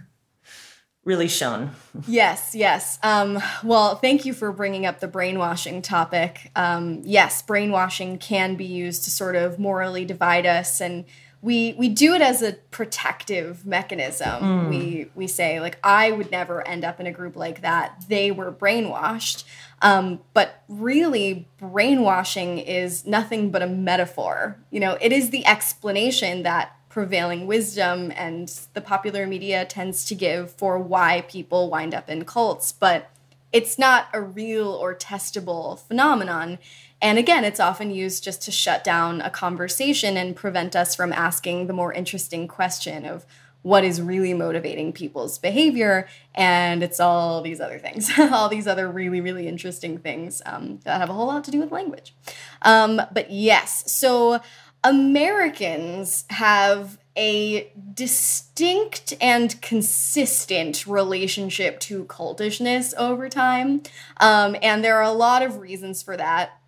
really 1.04 1.28
shown. 1.28 1.72
Yes, 2.08 2.54
yes. 2.54 3.00
Um, 3.02 3.42
well, 3.64 3.96
thank 3.96 4.26
you 4.26 4.34
for 4.34 4.52
bringing 4.52 4.86
up 4.86 5.00
the 5.00 5.08
brainwashing 5.08 5.82
topic. 5.82 6.52
Um, 6.56 7.02
yes, 7.04 7.42
brainwashing 7.42 8.20
can 8.20 8.56
be 8.56 8.66
used 8.66 9.06
to 9.06 9.10
sort 9.10 9.36
of 9.36 9.58
morally 9.58 10.06
divide 10.06 10.46
us, 10.46 10.80
and 10.80 11.06
we 11.42 11.74
we 11.74 11.90
do 11.90 12.14
it 12.14 12.22
as 12.22 12.42
a 12.42 12.54
protective 12.54 13.66
mechanism. 13.66 14.44
Mm. 14.44 14.70
We 14.70 15.12
we 15.16 15.28
say 15.28 15.60
like 15.60 15.80
I 15.84 16.12
would 16.12 16.32
never 16.32 16.66
end 16.68 16.84
up 16.84 17.00
in 17.00 17.08
a 17.08 17.12
group 17.12 17.36
like 17.36 17.62
that. 17.62 18.06
They 18.08 18.32
were 18.32 18.52
brainwashed. 18.52 19.44
Um, 19.82 20.20
but 20.34 20.64
really, 20.68 21.48
brainwashing 21.58 22.60
is 22.60 23.06
nothing 23.06 23.50
but 23.50 23.64
a 23.64 23.68
metaphor. 23.68 24.58
You 24.70 24.80
know, 24.80 24.98
it 25.02 25.12
is 25.12 25.32
the 25.32 25.46
explanation 25.46 26.44
that 26.44 26.76
prevailing 26.88 27.48
wisdom 27.48 28.12
and 28.16 28.50
the 28.74 28.82
popular 28.82 29.26
media 29.26 29.66
tends 29.66 30.06
to 30.06 30.14
give 30.14 30.52
for 30.52 30.78
why 30.78 31.22
people 31.22 31.70
wind 31.70 31.96
up 31.96 32.10
in 32.10 32.26
cults, 32.26 32.72
but 32.72 33.10
it's 33.52 33.80
not 33.80 34.08
a 34.14 34.22
real 34.22 34.68
or 34.68 34.94
testable 34.94 35.80
phenomenon. 35.80 36.60
And 37.02 37.18
again, 37.18 37.44
it's 37.44 37.60
often 37.60 37.92
used 37.92 38.24
just 38.24 38.42
to 38.44 38.52
shut 38.52 38.84
down 38.84 39.22
a 39.22 39.30
conversation 39.30 40.18
and 40.18 40.36
prevent 40.36 40.76
us 40.76 40.96
from 40.96 41.12
asking 41.12 41.68
the 41.68 41.74
more 41.74 41.92
interesting 41.92 42.48
question 42.48 43.06
of 43.06 43.26
what 43.64 43.84
is 43.84 44.02
really 44.02 44.34
motivating 44.34 44.92
people's 44.92 45.38
behavior. 45.38 46.08
And 46.34 46.82
it's 46.84 47.00
all 47.00 47.42
these 47.42 47.60
other 47.60 47.80
things, 47.80 48.12
all 48.32 48.50
these 48.50 48.68
other 48.68 48.90
really, 48.90 49.22
really 49.22 49.48
interesting 49.48 49.98
things 49.98 50.42
um, 50.46 50.80
that 50.84 51.00
have 51.00 51.10
a 51.10 51.14
whole 51.14 51.28
lot 51.28 51.44
to 51.46 51.52
do 51.52 51.60
with 51.60 51.72
language. 51.72 52.16
Um, 52.62 53.02
but 53.12 53.32
yes, 53.32 53.92
so 53.92 54.42
Americans 54.84 56.26
have 56.30 56.98
a 57.18 57.72
distinct 57.94 59.14
and 59.20 59.62
consistent 59.62 60.88
relationship 60.88 61.80
to 61.82 62.06
cultishness 62.06 62.94
over 62.98 63.28
time. 63.28 63.84
Um, 64.18 64.56
and 64.62 64.84
there 64.84 64.96
are 64.98 65.04
a 65.04 65.12
lot 65.12 65.44
of 65.44 65.58
reasons 65.58 66.02
for 66.02 66.16
that. 66.16 66.61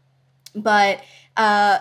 But 0.56 1.02
uh, 1.38 1.80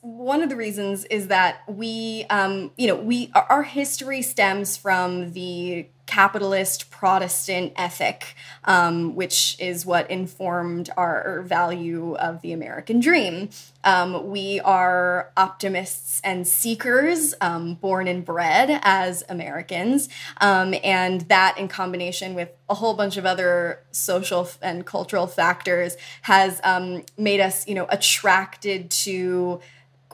one 0.00 0.42
of 0.42 0.48
the 0.48 0.56
reasons 0.56 1.04
is 1.06 1.28
that 1.28 1.62
we, 1.68 2.24
um, 2.30 2.70
you 2.76 2.86
know, 2.86 2.96
we 2.96 3.32
our 3.34 3.62
history 3.62 4.22
stems 4.22 4.76
from 4.76 5.32
the 5.32 5.88
capitalist 6.12 6.90
Protestant 6.90 7.72
ethic, 7.74 8.34
um, 8.64 9.14
which 9.14 9.56
is 9.58 9.86
what 9.86 10.10
informed 10.10 10.90
our 10.94 11.40
value 11.40 12.14
of 12.16 12.42
the 12.42 12.52
American 12.52 13.00
dream. 13.00 13.48
Um, 13.82 14.28
we 14.30 14.60
are 14.60 15.30
optimists 15.38 16.20
and 16.22 16.46
seekers, 16.46 17.34
um, 17.40 17.76
born 17.76 18.08
and 18.08 18.22
bred 18.22 18.78
as 18.82 19.24
Americans, 19.30 20.10
um, 20.42 20.74
and 20.84 21.22
that, 21.22 21.56
in 21.56 21.66
combination 21.66 22.34
with 22.34 22.50
a 22.68 22.74
whole 22.74 22.92
bunch 22.92 23.16
of 23.16 23.24
other 23.24 23.80
social 23.90 24.46
and 24.60 24.84
cultural 24.84 25.26
factors, 25.26 25.96
has 26.22 26.60
um, 26.62 27.04
made 27.16 27.40
us, 27.40 27.66
you 27.66 27.74
know, 27.74 27.86
attracted 27.88 28.90
to 28.90 29.60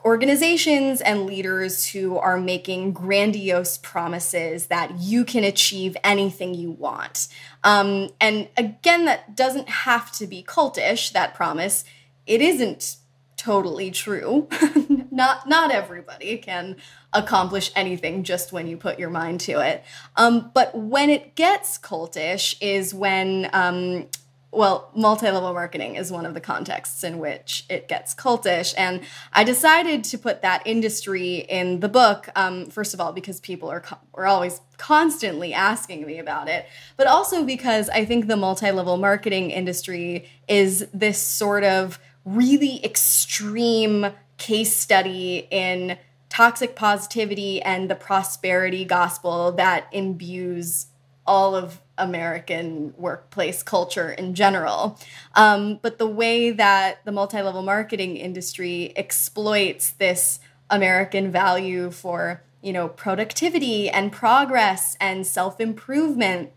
organizations 0.05 1.01
and 1.01 1.25
leaders 1.25 1.87
who 1.87 2.17
are 2.17 2.37
making 2.37 2.93
grandiose 2.93 3.77
promises 3.77 4.67
that 4.67 4.99
you 4.99 5.25
can 5.25 5.43
achieve 5.43 5.95
anything 6.03 6.53
you 6.53 6.71
want. 6.71 7.27
Um, 7.63 8.09
and 8.19 8.47
again, 8.57 9.05
that 9.05 9.35
doesn't 9.35 9.69
have 9.69 10.11
to 10.13 10.27
be 10.27 10.43
cultish, 10.43 11.11
that 11.13 11.33
promise. 11.35 11.83
It 12.25 12.41
isn't 12.41 12.97
totally 13.37 13.89
true. 13.89 14.47
not 15.11 15.47
not 15.47 15.71
everybody 15.71 16.37
can 16.37 16.75
accomplish 17.13 17.71
anything 17.75 18.23
just 18.23 18.51
when 18.51 18.67
you 18.67 18.77
put 18.77 18.99
your 18.99 19.09
mind 19.09 19.39
to 19.41 19.59
it. 19.59 19.83
Um, 20.15 20.51
but 20.53 20.77
when 20.77 21.09
it 21.09 21.35
gets 21.35 21.77
cultish 21.77 22.55
is 22.61 22.93
when 22.93 23.49
um, 23.53 24.07
well, 24.51 24.89
multi 24.95 25.29
level 25.29 25.53
marketing 25.53 25.95
is 25.95 26.11
one 26.11 26.25
of 26.25 26.33
the 26.33 26.41
contexts 26.41 27.03
in 27.03 27.19
which 27.19 27.65
it 27.69 27.87
gets 27.87 28.15
cultish. 28.15 28.73
And 28.77 29.01
I 29.31 29.43
decided 29.43 30.03
to 30.05 30.17
put 30.17 30.41
that 30.41 30.65
industry 30.65 31.37
in 31.37 31.81
the 31.81 31.89
book, 31.89 32.29
um, 32.35 32.65
first 32.67 32.93
of 32.93 32.99
all, 32.99 33.13
because 33.13 33.39
people 33.39 33.69
are, 33.69 33.81
co- 33.81 33.99
are 34.15 34.25
always 34.25 34.61
constantly 34.77 35.53
asking 35.53 36.05
me 36.05 36.17
about 36.17 36.47
it, 36.47 36.65
but 36.97 37.05
also 37.05 37.43
because 37.43 37.89
I 37.89 38.05
think 38.05 38.27
the 38.27 38.37
multi 38.37 38.71
level 38.71 38.97
marketing 38.97 39.51
industry 39.51 40.27
is 40.47 40.87
this 40.93 41.21
sort 41.21 41.63
of 41.63 41.99
really 42.25 42.83
extreme 42.83 44.07
case 44.37 44.75
study 44.75 45.47
in 45.51 45.97
toxic 46.29 46.75
positivity 46.75 47.61
and 47.61 47.89
the 47.89 47.95
prosperity 47.95 48.85
gospel 48.85 49.51
that 49.53 49.87
imbues 49.91 50.87
all 51.25 51.55
of 51.55 51.79
American 51.99 52.93
workplace 52.97 53.61
culture 53.61 54.11
in 54.11 54.33
general. 54.33 54.97
Um, 55.35 55.79
but 55.81 55.99
the 55.99 56.07
way 56.07 56.51
that 56.51 57.03
the 57.05 57.11
multi 57.11 57.41
level 57.41 57.61
marketing 57.61 58.17
industry 58.17 58.93
exploits 58.95 59.91
this 59.91 60.39
American 60.69 61.31
value 61.31 61.91
for 61.91 62.41
you 62.61 62.73
know 62.73 62.87
productivity 62.87 63.89
and 63.89 64.11
progress 64.11 64.97
and 64.99 65.25
self 65.25 65.59
improvement 65.59 66.51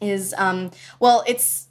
is 0.00 0.34
um, 0.36 0.70
well 1.00 1.24
it's 1.26 1.68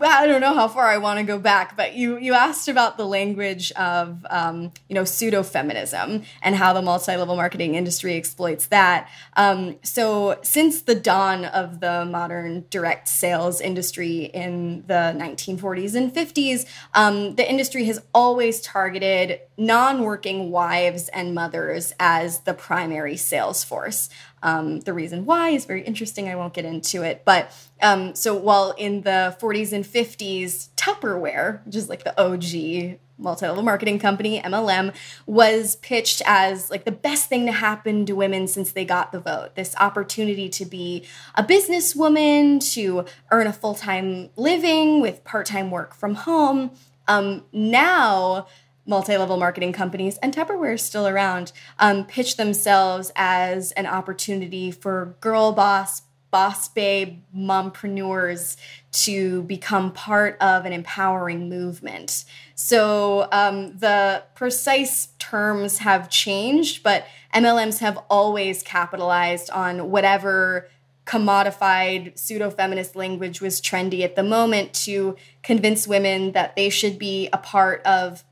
I 0.00 0.26
don't 0.26 0.40
know 0.40 0.54
how 0.54 0.68
far 0.68 0.86
I 0.86 0.98
want 0.98 1.18
to 1.18 1.24
go 1.24 1.38
back, 1.38 1.76
but 1.76 1.94
you 1.94 2.18
you 2.18 2.34
asked 2.34 2.68
about 2.68 2.96
the 2.96 3.04
language 3.04 3.72
of 3.72 4.24
um, 4.30 4.72
you 4.88 4.94
know 4.94 5.04
pseudo 5.04 5.42
feminism 5.42 6.22
and 6.40 6.54
how 6.54 6.72
the 6.72 6.82
multi 6.82 7.16
level 7.16 7.34
marketing 7.34 7.74
industry 7.74 8.14
exploits 8.14 8.66
that. 8.66 9.08
Um, 9.36 9.76
so 9.82 10.38
since 10.42 10.82
the 10.82 10.94
dawn 10.94 11.46
of 11.46 11.80
the 11.80 12.04
modern 12.04 12.66
direct 12.70 13.08
sales 13.08 13.60
industry 13.60 14.26
in 14.26 14.84
the 14.86 15.14
1940s 15.18 15.94
and 15.96 16.14
50s, 16.14 16.64
um, 16.94 17.34
the 17.34 17.48
industry 17.48 17.84
has 17.86 18.00
always 18.14 18.60
targeted 18.60 19.40
non 19.56 20.02
working 20.02 20.50
wives 20.50 21.08
and 21.08 21.34
mothers 21.34 21.92
as 21.98 22.40
the 22.40 22.54
primary 22.54 23.16
sales 23.16 23.64
force. 23.64 24.08
Um, 24.42 24.80
the 24.80 24.92
reason 24.92 25.24
why 25.24 25.50
is 25.50 25.64
very 25.64 25.82
interesting. 25.82 26.28
I 26.28 26.36
won't 26.36 26.54
get 26.54 26.64
into 26.64 27.02
it. 27.02 27.22
But 27.24 27.50
um, 27.82 28.14
so 28.14 28.34
while 28.34 28.72
in 28.76 29.02
the 29.02 29.36
40s 29.40 29.72
and 29.72 29.84
50s, 29.84 30.68
Tupperware, 30.76 31.64
which 31.66 31.76
is 31.76 31.88
like 31.88 32.04
the 32.04 32.20
OG 32.20 32.98
multi-level 33.18 33.62
marketing 33.62 33.98
company 33.98 34.40
mlm 34.42 34.94
was 35.24 35.76
pitched 35.76 36.20
as 36.26 36.70
like 36.70 36.84
the 36.84 36.92
best 36.92 37.28
thing 37.28 37.46
to 37.46 37.52
happen 37.52 38.04
to 38.04 38.14
women 38.14 38.46
since 38.46 38.72
they 38.72 38.84
got 38.84 39.10
the 39.10 39.18
vote 39.18 39.54
this 39.54 39.74
opportunity 39.80 40.48
to 40.48 40.66
be 40.66 41.02
a 41.34 41.42
businesswoman 41.42 42.60
to 42.74 43.04
earn 43.30 43.46
a 43.46 43.52
full-time 43.52 44.28
living 44.36 45.00
with 45.00 45.24
part-time 45.24 45.70
work 45.70 45.94
from 45.94 46.14
home 46.14 46.70
um, 47.08 47.44
now 47.52 48.46
multi-level 48.86 49.36
marketing 49.36 49.72
companies 49.72 50.16
and 50.18 50.34
Tupperware 50.34 50.74
is 50.74 50.82
still 50.82 51.06
around 51.06 51.52
um, 51.78 52.04
pitch 52.04 52.36
themselves 52.36 53.12
as 53.16 53.72
an 53.72 53.86
opportunity 53.86 54.70
for 54.70 55.16
girl 55.20 55.52
boss 55.52 56.02
boss 56.30 56.68
babe 56.68 57.22
mompreneurs 57.34 58.56
to 58.92 59.42
become 59.44 59.92
part 59.92 60.36
of 60.40 60.66
an 60.66 60.72
empowering 60.72 61.48
movement. 61.48 62.24
So 62.54 63.28
um, 63.32 63.78
the 63.78 64.24
precise 64.34 65.08
terms 65.18 65.78
have 65.78 66.08
changed 66.08 66.82
but 66.82 67.06
mlms 67.34 67.80
have 67.80 67.98
always 68.08 68.62
capitalized 68.62 69.50
on 69.50 69.90
whatever 69.90 70.68
commodified 71.06 72.18
pseudo 72.18 72.50
feminist 72.50 72.96
language 72.96 73.40
was 73.40 73.60
trendy 73.60 74.02
at 74.02 74.16
the 74.16 74.22
moment 74.22 74.74
to 74.74 75.16
convince 75.42 75.86
women 75.86 76.32
that 76.32 76.54
they 76.56 76.68
should 76.68 76.98
be 76.98 77.28
a 77.32 77.38
part 77.38 77.80
of 77.86 78.24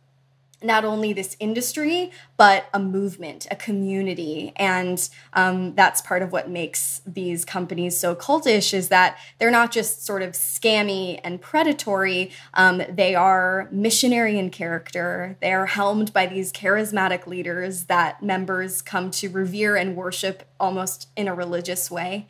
not 0.65 0.85
only 0.85 1.13
this 1.13 1.37
industry, 1.39 2.11
but 2.37 2.67
a 2.73 2.79
movement, 2.79 3.47
a 3.51 3.57
community. 3.57 4.53
And 4.57 5.09
um, 5.33 5.75
that's 5.75 6.01
part 6.01 6.23
of 6.23 6.33
what 6.33 6.49
makes 6.49 7.01
these 7.07 7.45
companies 7.45 7.99
so 7.99 8.15
cultish 8.15 8.73
is 8.73 8.89
that 8.89 9.19
they're 9.39 9.51
not 9.51 9.71
just 9.71 10.05
sort 10.05 10.23
of 10.23 10.33
scammy 10.33 11.21
and 11.23 11.41
predatory, 11.41 12.31
um, 12.55 12.83
they 12.89 13.15
are 13.15 13.69
missionary 13.71 14.39
in 14.39 14.51
character. 14.51 15.37
They 15.41 15.53
are 15.53 15.67
helmed 15.67 16.13
by 16.13 16.27
these 16.27 16.53
charismatic 16.53 17.27
leaders 17.27 17.85
that 17.85 18.23
members 18.23 18.83
come 18.83 19.11
to 19.13 19.29
revere 19.29 19.77
and 19.77 19.97
worship 19.97 20.45
almost 20.59 21.09
in 21.17 21.29
a 21.29 21.35
religious 21.35 21.91
way. 21.91 22.27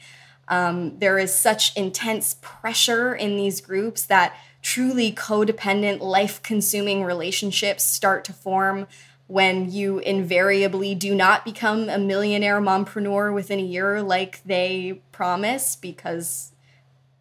Um, 0.49 0.99
there 0.99 1.19
is 1.19 1.35
such 1.35 1.75
intense 1.77 2.37
pressure 2.43 3.15
in 3.15 3.37
these 3.37 3.61
groups 3.61 4.05
that 4.07 4.37
truly 4.65 5.13
codependent, 5.13 6.01
life 6.01 6.43
consuming 6.43 7.05
relationships 7.05 7.85
start 7.85 8.25
to 8.25 8.33
form 8.33 8.89
when 9.27 9.71
you 9.71 9.99
invariably 9.99 10.95
do 10.95 11.15
not 11.15 11.45
become 11.45 11.89
a 11.91 11.99
millionaire 11.99 12.61
mompreneur 12.61 13.33
within 13.33 13.59
a 13.59 13.63
year 13.63 14.03
like 14.03 14.43
they 14.45 15.03
promise 15.13 15.77
because 15.77 16.53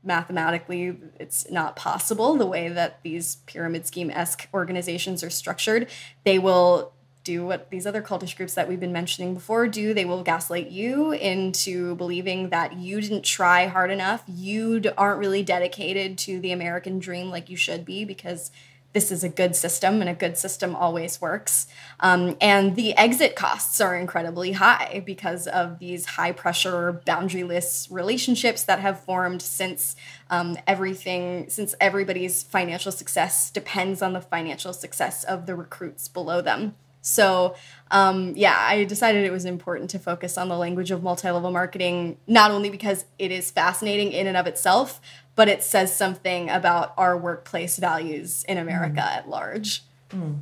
mathematically 0.04 0.98
it's 1.20 1.50
not 1.52 1.76
possible 1.76 2.36
the 2.36 2.46
way 2.46 2.70
that 2.70 3.02
these 3.04 3.36
pyramid 3.46 3.86
scheme 3.86 4.10
esque 4.12 4.48
organizations 4.54 5.22
are 5.22 5.30
structured. 5.30 5.90
They 6.24 6.40
will 6.40 6.94
do 7.24 7.46
what 7.46 7.70
these 7.70 7.88
other 7.88 8.02
cultish 8.02 8.36
groups 8.36 8.54
that 8.56 8.68
we've 8.68 8.80
been 8.80 8.92
mentioning 8.92 9.34
before 9.34 9.68
do. 9.68 9.94
They 9.94 10.06
will 10.06 10.24
gaslight 10.24 10.70
you 10.70 11.12
into 11.12 11.96
believing 11.96 12.50
that 12.50 12.74
you 12.78 13.02
didn't 13.02 13.24
try 13.24 13.68
hard 13.68 13.92
enough. 13.92 14.24
You 14.28 14.82
aren't 14.98 15.20
really 15.20 15.44
dedicated 15.44 16.18
to 16.20 16.40
the 16.40 16.52
American 16.52 17.00
dream 17.00 17.30
like 17.30 17.50
you 17.50 17.58
should 17.58 17.86
be 17.86 18.06
because 18.06 18.52
this 18.94 19.12
is 19.12 19.24
a 19.24 19.30
good 19.30 19.56
system 19.56 20.02
and 20.02 20.10
a 20.10 20.14
good 20.14 20.38
system 20.38 20.76
always 20.76 21.20
works. 21.20 21.68
Um, 22.00 22.38
and 22.40 22.76
the 22.76 22.96
exit 22.96 23.36
costs 23.36 23.82
are 23.82 23.96
incredibly 23.96 24.54
high 24.54 25.02
because 25.06 25.48
of 25.48 25.80
these 25.80 26.06
high 26.06 26.32
pressure, 26.32 27.02
boundaryless 27.06 27.92
relationships 27.92 28.64
that 28.64 28.80
have 28.80 29.00
formed 29.00 29.42
since 29.42 29.96
um, 30.30 30.58
everything, 30.68 31.50
since 31.50 31.74
everybody's 31.82 32.44
financial 32.44 32.92
success 32.92 33.50
depends 33.50 34.02
on 34.02 34.14
the 34.14 34.22
financial 34.22 34.74
success 34.74 35.24
of 35.24 35.48
the 35.48 35.56
recruits 35.56 36.08
below 36.08 36.40
them. 36.42 36.76
So, 37.04 37.56
um, 37.92 38.34
yeah, 38.36 38.58
I 38.58 38.86
decided 38.86 39.26
it 39.26 39.32
was 39.32 39.46
important 39.46 39.90
to 39.92 40.00
focus 40.00 40.38
on 40.38 40.48
the 40.48 40.58
language 40.58 40.90
of 40.90 41.04
multi 41.04 41.30
level 41.30 41.52
marketing, 41.52 42.18
not 42.28 42.50
only 42.50 42.70
because 42.70 43.06
it 43.20 43.30
is 43.30 43.52
fascinating 43.52 44.14
in 44.14 44.26
and 44.26 44.38
of 44.38 44.48
itself, 44.48 45.02
but 45.36 45.50
it 45.50 45.64
says 45.64 45.96
something 45.96 46.50
about 46.50 46.94
our 46.98 47.18
workplace 47.18 47.78
values 47.78 48.46
in 48.46 48.58
America 48.58 49.02
mm. 49.02 49.18
at 49.18 49.30
large. 49.30 49.84
Mm. 50.10 50.40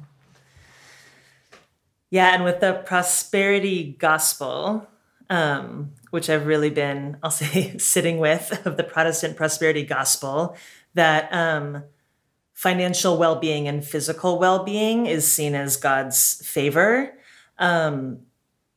Yeah, 2.12 2.36
and 2.36 2.44
with 2.44 2.60
the 2.60 2.74
prosperity 2.86 3.96
gospel, 3.98 4.88
um, 5.30 5.94
which 6.12 6.30
I've 6.30 6.46
really 6.46 6.70
been, 6.70 7.18
I'll 7.24 7.32
say, 7.32 7.76
sitting 7.80 8.20
with 8.20 8.66
of 8.68 8.78
the 8.78 8.84
Protestant 8.84 9.36
prosperity 9.36 9.84
gospel, 9.84 10.56
that 10.94 11.34
um, 11.34 11.84
financial 12.62 13.18
well 13.18 13.38
being 13.38 13.68
and 13.68 13.84
physical 13.84 14.38
well 14.38 14.64
being 14.64 15.08
is 15.08 15.30
seen 15.30 15.56
as 15.56 15.78
God's 15.78 16.48
favor. 16.48 17.12
Um, 17.58 18.20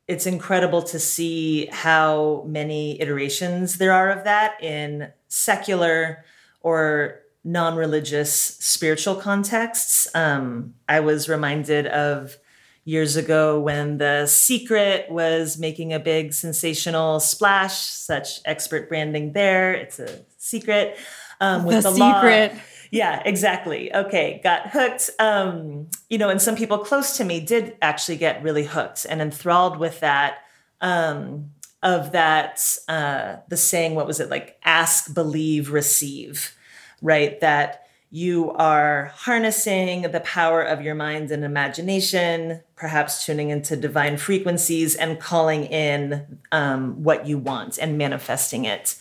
it's 0.09 0.25
incredible 0.25 0.81
to 0.85 0.99
see 0.99 1.67
how 1.67 2.45
many 2.47 2.99
iterations 2.99 3.77
there 3.77 3.93
are 3.93 4.09
of 4.09 4.25
that 4.25 4.55
in 4.65 5.13
secular 5.29 6.25
or 6.63 7.21
non 7.45 7.77
religious 7.77 8.33
spiritual 8.33 9.17
contexts. 9.17 10.09
Um, 10.15 10.77
I 10.89 11.01
was 11.01 11.29
reminded 11.29 11.87
of 11.87 12.39
years 12.87 13.17
ago 13.17 13.61
when 13.61 13.99
The 13.99 14.25
Secret 14.27 15.11
was 15.11 15.59
making 15.59 15.93
a 15.93 16.01
big 16.01 16.33
sensational 16.33 17.21
splash, 17.21 17.83
such 17.83 18.41
expert 18.47 18.89
branding 18.89 19.35
there. 19.35 19.75
It's 19.75 19.99
a 19.99 20.21
secret. 20.39 20.97
Um, 21.39 21.67
with 21.67 21.83
the, 21.83 21.91
the 21.91 21.97
secret. 21.97 22.53
Law 22.55 22.61
yeah, 22.91 23.23
exactly. 23.25 23.95
Okay, 23.95 24.41
got 24.43 24.71
hooked. 24.71 25.11
Um, 25.19 25.89
you 26.09 26.19
know, 26.19 26.29
and 26.29 26.41
some 26.41 26.57
people 26.57 26.79
close 26.79 27.17
to 27.17 27.25
me 27.25 27.41
did 27.41 27.77
actually 27.83 28.17
get 28.17 28.43
really 28.43 28.65
hooked 28.65 29.07
and 29.09 29.21
enthralled 29.21 29.79
with 29.79 30.01
that. 30.01 30.39
Um, 30.81 31.51
of 31.83 32.13
that, 32.13 32.79
uh, 32.89 33.37
the 33.49 33.59
saying, 33.59 33.95
what 33.95 34.07
was 34.07 34.19
it 34.19 34.31
like? 34.31 34.59
Ask, 34.65 35.13
believe, 35.13 35.71
receive, 35.71 36.57
right? 37.03 37.39
That 37.41 37.85
you 38.15 38.53
are 38.53 39.13
harnessing 39.17 40.03
the 40.03 40.21
power 40.21 40.63
of 40.63 40.81
your 40.81 40.95
mind 40.95 41.31
and 41.31 41.45
imagination, 41.45 42.63
perhaps 42.77 43.27
tuning 43.27 43.51
into 43.51 43.77
divine 43.77 44.17
frequencies 44.17 44.95
and 44.95 45.19
calling 45.19 45.65
in 45.65 46.39
um, 46.53 47.03
what 47.03 47.27
you 47.27 47.37
want 47.37 47.77
and 47.77 47.99
manifesting 47.99 48.65
it. 48.65 48.97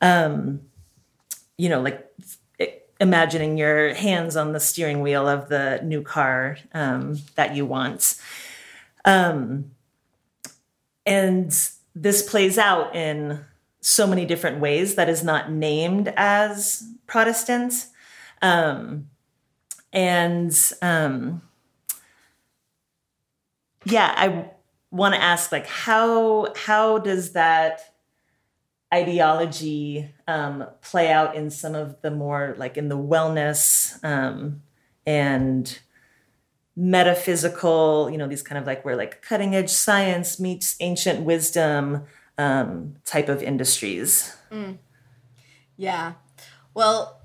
Um, 0.00 0.60
you 1.58 1.68
know, 1.68 1.82
like 1.82 2.08
imagining 3.00 3.58
your 3.58 3.94
hands 3.94 4.36
on 4.36 4.52
the 4.52 4.60
steering 4.60 5.00
wheel 5.00 5.28
of 5.28 5.48
the 5.48 5.80
new 5.82 6.02
car 6.02 6.58
um, 6.72 7.18
that 7.34 7.54
you 7.54 7.66
want. 7.66 8.16
Um, 9.04 9.72
and 11.04 11.50
this 11.94 12.28
plays 12.28 12.58
out 12.58 12.94
in 12.94 13.44
so 13.80 14.06
many 14.06 14.26
different 14.26 14.58
ways 14.58 14.96
that 14.96 15.08
is 15.08 15.22
not 15.22 15.50
named 15.50 16.12
as 16.16 16.82
Protestant. 17.06 17.86
Um, 18.42 19.08
and 19.92 20.52
um, 20.82 21.42
yeah, 23.84 24.12
I 24.16 24.50
want 24.90 25.14
to 25.14 25.22
ask 25.22 25.52
like 25.52 25.66
how 25.66 26.52
how 26.56 26.98
does 26.98 27.32
that 27.32 27.94
ideology 28.92 30.08
um, 30.28 30.64
play 30.80 31.10
out 31.10 31.34
in 31.34 31.50
some 31.50 31.74
of 31.74 32.00
the 32.02 32.10
more 32.10 32.54
like 32.58 32.76
in 32.76 32.88
the 32.88 32.96
wellness 32.96 34.02
um, 34.04 34.62
and 35.06 35.80
metaphysical 36.76 38.08
you 38.10 38.18
know 38.18 38.28
these 38.28 38.42
kind 38.42 38.58
of 38.58 38.66
like 38.66 38.84
where 38.84 38.96
like 38.96 39.22
cutting 39.22 39.54
edge 39.54 39.70
science 39.70 40.38
meets 40.38 40.76
ancient 40.80 41.22
wisdom 41.22 42.04
um, 42.38 42.94
type 43.04 43.28
of 43.28 43.42
industries 43.42 44.36
mm. 44.52 44.76
yeah 45.76 46.12
well 46.74 47.18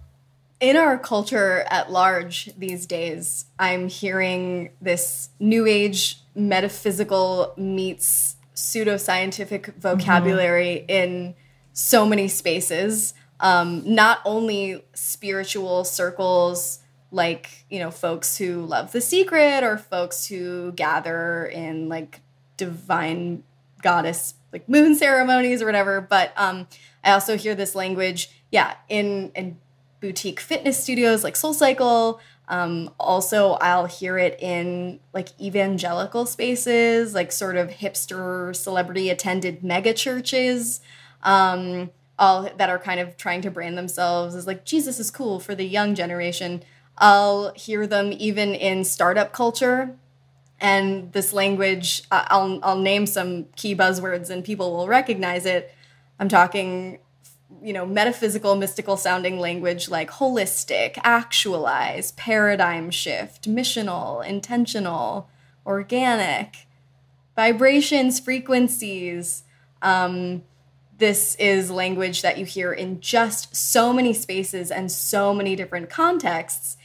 in 0.61 0.77
our 0.77 0.97
culture 0.97 1.65
at 1.69 1.91
large 1.91 2.49
these 2.57 2.85
days 2.85 3.45
i'm 3.59 3.89
hearing 3.89 4.71
this 4.81 5.29
new 5.37 5.67
age 5.67 6.21
metaphysical 6.33 7.53
meets 7.57 8.37
pseudoscientific 8.55 9.75
vocabulary 9.75 10.85
mm-hmm. 10.87 10.89
in 10.89 11.35
so 11.73 12.05
many 12.05 12.27
spaces. 12.27 13.13
um, 13.39 13.81
not 13.85 14.19
only 14.23 14.83
spiritual 14.93 15.83
circles 15.83 16.79
like 17.11 17.65
you 17.69 17.79
know 17.79 17.91
folks 17.91 18.37
who 18.37 18.61
love 18.65 18.91
the 18.93 19.01
secret 19.01 19.63
or 19.63 19.77
folks 19.77 20.27
who 20.27 20.71
gather 20.73 21.45
in 21.47 21.89
like 21.89 22.21
divine 22.55 23.43
goddess 23.81 24.35
like 24.53 24.69
moon 24.69 24.95
ceremonies 24.95 25.61
or 25.61 25.65
whatever 25.65 25.99
but 25.99 26.31
um 26.37 26.67
i 27.03 27.11
also 27.11 27.35
hear 27.35 27.53
this 27.55 27.75
language 27.75 28.29
yeah 28.51 28.75
in 28.87 29.31
in 29.35 29.57
boutique 29.99 30.39
fitness 30.39 30.81
studios 30.81 31.23
like 31.23 31.33
SoulCycle 31.33 32.19
um, 32.47 32.91
also 32.99 33.53
i'll 33.53 33.85
hear 33.87 34.17
it 34.17 34.39
in 34.41 34.99
like 35.13 35.29
evangelical 35.41 36.25
spaces 36.25 37.13
like 37.13 37.31
sort 37.31 37.57
of 37.57 37.69
hipster 37.69 38.55
celebrity 38.55 39.09
attended 39.09 39.63
mega 39.63 39.93
churches 39.93 40.79
um, 41.23 41.89
all 42.19 42.49
that 42.57 42.69
are 42.69 42.79
kind 42.79 42.99
of 42.99 43.17
trying 43.17 43.41
to 43.41 43.51
brand 43.51 43.77
themselves 43.77 44.35
as 44.35 44.45
like 44.45 44.63
jesus 44.65 44.99
is 44.99 45.09
cool 45.09 45.39
for 45.39 45.55
the 45.55 45.65
young 45.65 45.95
generation 45.95 46.63
I'll 47.01 47.51
hear 47.55 47.87
them 47.87 48.13
even 48.13 48.53
in 48.53 48.83
startup 48.83 49.33
culture. 49.33 49.95
And 50.59 51.11
this 51.13 51.33
language, 51.33 52.03
I'll, 52.11 52.59
I'll 52.61 52.77
name 52.77 53.07
some 53.07 53.45
key 53.55 53.75
buzzwords 53.75 54.29
and 54.29 54.43
people 54.43 54.71
will 54.71 54.87
recognize 54.87 55.47
it. 55.47 55.73
I'm 56.19 56.29
talking, 56.29 56.99
you 57.63 57.73
know, 57.73 57.87
metaphysical, 57.87 58.55
mystical 58.55 58.95
sounding 58.95 59.39
language 59.39 59.89
like 59.89 60.11
holistic, 60.11 60.99
actualize, 61.03 62.11
paradigm 62.11 62.91
shift, 62.91 63.49
missional, 63.49 64.23
intentional, 64.23 65.27
organic, 65.65 66.67
vibrations, 67.35 68.19
frequencies. 68.19 69.43
Um, 69.81 70.43
this 71.01 71.33
is 71.35 71.71
language 71.71 72.21
that 72.21 72.37
you 72.37 72.45
hear 72.45 72.71
in 72.71 73.01
just 73.01 73.55
so 73.55 73.91
many 73.91 74.13
spaces 74.13 74.69
and 74.69 74.91
so 74.91 75.33
many 75.33 75.55
different 75.55 75.89
contexts 75.89 76.77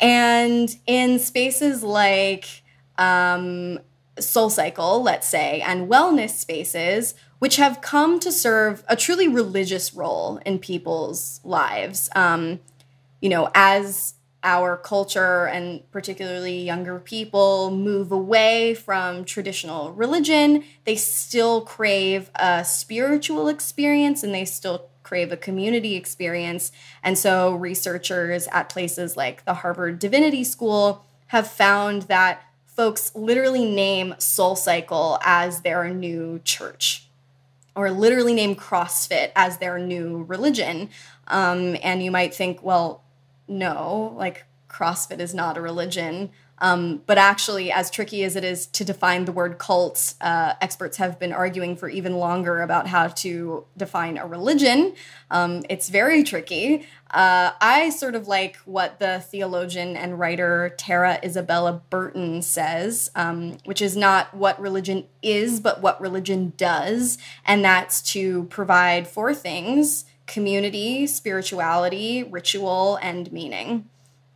and 0.00 0.76
in 0.88 1.20
spaces 1.20 1.84
like 1.84 2.62
um, 2.98 3.78
SoulCycle, 4.16 5.04
let's 5.04 5.28
say, 5.28 5.60
and 5.60 5.88
wellness 5.88 6.30
spaces, 6.30 7.14
which 7.38 7.56
have 7.56 7.80
come 7.80 8.18
to 8.18 8.32
serve 8.32 8.82
a 8.88 8.96
truly 8.96 9.28
religious 9.28 9.94
role 9.94 10.40
in 10.44 10.58
people's 10.58 11.40
lives. 11.44 12.10
Um, 12.16 12.58
you 13.20 13.28
know, 13.28 13.50
as 13.54 14.14
our 14.42 14.76
culture 14.76 15.46
and 15.46 15.88
particularly 15.90 16.62
younger 16.62 16.98
people 16.98 17.70
move 17.70 18.10
away 18.10 18.74
from 18.74 19.24
traditional 19.24 19.92
religion, 19.92 20.64
they 20.84 20.96
still 20.96 21.60
crave 21.60 22.30
a 22.34 22.64
spiritual 22.64 23.48
experience 23.48 24.22
and 24.22 24.34
they 24.34 24.44
still 24.44 24.88
crave 25.02 25.32
a 25.32 25.36
community 25.36 25.96
experience. 25.96 26.72
And 27.02 27.18
so 27.18 27.54
researchers 27.54 28.46
at 28.52 28.68
places 28.68 29.16
like 29.16 29.44
the 29.44 29.54
Harvard 29.54 29.98
Divinity 29.98 30.44
School 30.44 31.04
have 31.28 31.46
found 31.46 32.02
that 32.02 32.42
folks 32.66 33.14
literally 33.14 33.64
name 33.64 34.14
SoulCycle 34.18 35.18
as 35.22 35.62
their 35.62 35.92
new 35.92 36.40
church 36.44 37.06
or 37.74 37.90
literally 37.90 38.34
name 38.34 38.56
CrossFit 38.56 39.32
as 39.36 39.58
their 39.58 39.78
new 39.78 40.24
religion. 40.24 40.88
Um, 41.26 41.76
and 41.82 42.02
you 42.02 42.10
might 42.10 42.34
think, 42.34 42.62
well, 42.62 43.02
no, 43.50 44.14
like 44.16 44.46
CrossFit 44.68 45.18
is 45.18 45.34
not 45.34 45.58
a 45.58 45.60
religion. 45.60 46.30
Um, 46.62 47.02
but 47.06 47.16
actually, 47.16 47.72
as 47.72 47.90
tricky 47.90 48.22
as 48.22 48.36
it 48.36 48.44
is 48.44 48.66
to 48.66 48.84
define 48.84 49.24
the 49.24 49.32
word 49.32 49.58
cult, 49.58 50.12
uh, 50.20 50.54
experts 50.60 50.98
have 50.98 51.18
been 51.18 51.32
arguing 51.32 51.74
for 51.74 51.88
even 51.88 52.16
longer 52.16 52.60
about 52.60 52.86
how 52.86 53.08
to 53.08 53.64
define 53.78 54.18
a 54.18 54.26
religion. 54.26 54.94
Um, 55.30 55.62
it's 55.70 55.88
very 55.88 56.22
tricky. 56.22 56.86
Uh, 57.10 57.52
I 57.62 57.88
sort 57.88 58.14
of 58.14 58.28
like 58.28 58.56
what 58.66 58.98
the 58.98 59.20
theologian 59.20 59.96
and 59.96 60.18
writer 60.18 60.74
Tara 60.76 61.18
Isabella 61.24 61.80
Burton 61.88 62.42
says, 62.42 63.10
um, 63.14 63.56
which 63.64 63.80
is 63.80 63.96
not 63.96 64.34
what 64.34 64.60
religion 64.60 65.06
is, 65.22 65.60
but 65.60 65.80
what 65.80 65.98
religion 66.00 66.52
does. 66.58 67.16
And 67.46 67.64
that's 67.64 68.02
to 68.12 68.44
provide 68.44 69.08
four 69.08 69.34
things 69.34 70.04
community, 70.30 71.06
spirituality, 71.06 72.22
ritual, 72.22 72.98
and 73.02 73.30
meaning. 73.32 73.88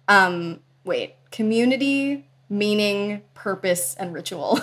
Um, 0.08 0.60
wait, 0.84 1.14
community, 1.30 2.26
meaning, 2.50 3.22
purpose, 3.32 3.94
and 3.94 4.12
ritual. 4.12 4.60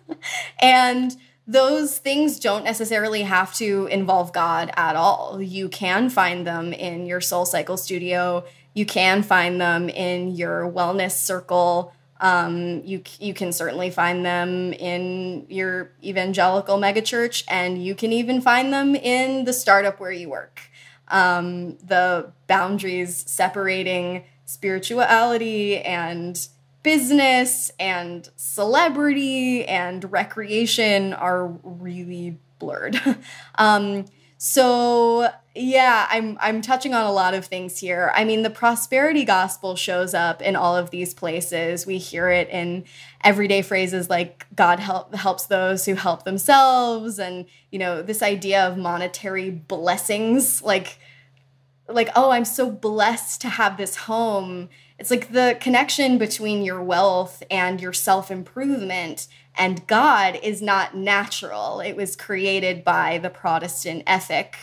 and 0.60 1.16
those 1.46 1.98
things 1.98 2.38
don't 2.38 2.64
necessarily 2.64 3.22
have 3.22 3.54
to 3.54 3.86
involve 3.86 4.32
God 4.32 4.70
at 4.76 4.96
all. 4.96 5.40
You 5.40 5.68
can 5.68 6.10
find 6.10 6.46
them 6.46 6.72
in 6.72 7.06
your 7.06 7.20
SoulCycle 7.20 7.78
studio. 7.78 8.44
You 8.74 8.84
can 8.84 9.22
find 9.22 9.58
them 9.60 9.88
in 9.88 10.36
your 10.36 10.70
wellness 10.70 11.12
circle. 11.12 11.94
Um, 12.20 12.82
you 12.84 13.02
you 13.20 13.34
can 13.34 13.52
certainly 13.52 13.90
find 13.90 14.24
them 14.24 14.72
in 14.72 15.46
your 15.48 15.92
evangelical 16.02 16.78
megachurch, 16.78 17.44
and 17.48 17.82
you 17.84 17.94
can 17.94 18.12
even 18.12 18.40
find 18.40 18.72
them 18.72 18.94
in 18.94 19.44
the 19.44 19.52
startup 19.52 20.00
where 20.00 20.12
you 20.12 20.28
work. 20.28 20.62
Um, 21.08 21.76
the 21.78 22.32
boundaries 22.46 23.24
separating 23.26 24.24
spirituality 24.44 25.78
and 25.78 26.48
business 26.82 27.70
and 27.80 28.28
celebrity 28.36 29.64
and 29.66 30.10
recreation 30.10 31.12
are 31.12 31.48
really 31.62 32.38
blurred. 32.58 33.00
um, 33.56 34.06
so 34.38 35.30
yeah, 35.54 36.06
I'm 36.10 36.36
I'm 36.40 36.60
touching 36.60 36.92
on 36.92 37.06
a 37.06 37.12
lot 37.12 37.32
of 37.32 37.46
things 37.46 37.78
here. 37.78 38.12
I 38.14 38.24
mean, 38.24 38.42
the 38.42 38.50
prosperity 38.50 39.24
gospel 39.24 39.74
shows 39.76 40.12
up 40.12 40.42
in 40.42 40.54
all 40.54 40.76
of 40.76 40.90
these 40.90 41.14
places. 41.14 41.86
We 41.86 41.96
hear 41.96 42.28
it 42.28 42.50
in 42.50 42.84
everyday 43.24 43.62
phrases 43.62 44.10
like 44.10 44.46
God 44.54 44.78
help 44.78 45.14
helps 45.14 45.46
those 45.46 45.86
who 45.86 45.94
help 45.94 46.24
themselves 46.24 47.18
and, 47.18 47.46
you 47.70 47.78
know, 47.78 48.02
this 48.02 48.22
idea 48.22 48.66
of 48.66 48.76
monetary 48.76 49.50
blessings 49.50 50.60
like 50.62 50.98
like 51.88 52.08
oh 52.16 52.30
i'm 52.30 52.44
so 52.44 52.70
blessed 52.70 53.40
to 53.40 53.48
have 53.48 53.76
this 53.76 53.96
home 53.96 54.68
it's 54.98 55.10
like 55.10 55.32
the 55.32 55.56
connection 55.60 56.18
between 56.18 56.64
your 56.64 56.82
wealth 56.82 57.42
and 57.50 57.80
your 57.80 57.92
self-improvement 57.92 59.28
and 59.56 59.86
god 59.86 60.38
is 60.42 60.60
not 60.62 60.96
natural. 60.96 61.80
It 61.80 61.96
was 61.96 62.16
created 62.16 62.84
by 62.84 63.18
the 63.18 63.30
protestant 63.30 64.02
ethic. 64.06 64.56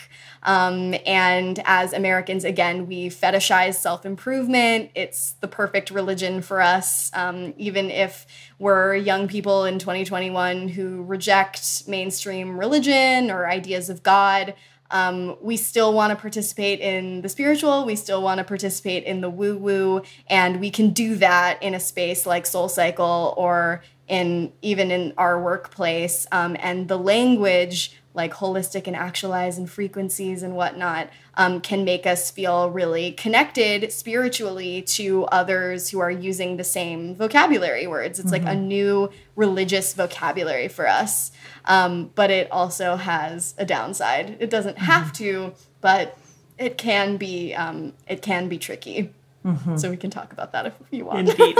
Um, 0.43 0.93
and 1.05 1.61
as 1.65 1.93
americans 1.93 2.43
again 2.43 2.87
we 2.87 3.09
fetishize 3.09 3.75
self-improvement. 3.75 4.91
It's 4.95 5.33
the 5.33 5.47
perfect 5.47 5.89
religion 5.89 6.41
for 6.41 6.61
us. 6.61 7.11
Um, 7.13 7.53
even 7.57 7.89
if 7.89 8.25
we're 8.59 8.95
young 8.95 9.27
people 9.27 9.65
in 9.65 9.79
2021 9.79 10.69
who 10.69 11.03
reject 11.03 11.87
mainstream 11.87 12.59
religion 12.59 13.31
or 13.31 13.49
ideas 13.49 13.89
of 13.89 14.03
god 14.03 14.53
um, 14.93 15.37
we 15.41 15.57
still 15.57 15.91
want 15.91 16.11
to 16.11 16.15
participate 16.15 16.79
in 16.79 17.21
the 17.21 17.29
spiritual, 17.29 17.83
we 17.83 17.95
still 17.95 18.21
want 18.21 18.37
to 18.37 18.43
participate 18.43 19.03
in 19.05 19.21
the 19.21 19.29
woo 19.29 19.57
woo, 19.57 20.03
and 20.27 20.59
we 20.59 20.69
can 20.69 20.91
do 20.91 21.15
that 21.15 21.61
in 21.63 21.73
a 21.73 21.79
space 21.79 22.27
like 22.27 22.43
SoulCycle 22.43 23.35
or 23.35 23.81
in 24.07 24.51
even 24.61 24.91
in 24.91 25.13
our 25.17 25.41
workplace. 25.41 26.27
Um, 26.31 26.55
and 26.59 26.87
the 26.87 26.97
language, 26.97 27.99
like 28.13 28.33
holistic 28.33 28.85
and 28.87 28.95
actualize 28.95 29.57
and 29.57 29.69
frequencies 29.69 30.43
and 30.43 30.55
whatnot, 30.55 31.09
um, 31.35 31.61
can 31.61 31.83
make 31.83 32.05
us 32.05 32.29
feel 32.29 32.69
really 32.69 33.11
connected 33.13 33.91
spiritually 33.91 34.81
to 34.83 35.25
others 35.25 35.89
who 35.89 35.99
are 35.99 36.11
using 36.11 36.57
the 36.57 36.63
same 36.63 37.15
vocabulary 37.15 37.87
words. 37.87 38.19
It's 38.19 38.31
mm-hmm. 38.31 38.45
like 38.45 38.53
a 38.53 38.57
mm-hmm. 38.57 38.67
new 38.67 39.09
religious 39.35 39.93
vocabulary 39.93 40.67
for 40.67 40.87
us 40.87 41.31
um, 41.65 42.11
but 42.15 42.29
it 42.29 42.51
also 42.51 42.95
has 42.95 43.53
a 43.57 43.65
downside. 43.65 44.37
It 44.39 44.49
doesn't 44.49 44.75
mm-hmm. 44.75 44.85
have 44.85 45.13
to, 45.13 45.53
but 45.81 46.17
it 46.57 46.77
can 46.77 47.17
be 47.17 47.53
um, 47.53 47.93
it 48.07 48.21
can 48.21 48.49
be 48.49 48.57
tricky. 48.57 49.11
Mm-hmm. 49.45 49.77
So 49.77 49.89
we 49.89 49.97
can 49.97 50.09
talk 50.09 50.31
about 50.31 50.51
that 50.53 50.67
if 50.67 50.73
you 50.91 51.05
want. 51.05 51.29
Indeed. 51.29 51.57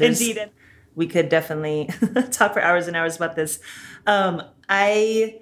Indeed. 0.00 0.50
We 0.94 1.06
could 1.06 1.28
definitely 1.28 1.88
talk 2.30 2.52
for 2.52 2.62
hours 2.62 2.86
and 2.86 2.96
hours 2.96 3.16
about 3.16 3.36
this. 3.36 3.60
Um, 4.06 4.42
I 4.68 5.40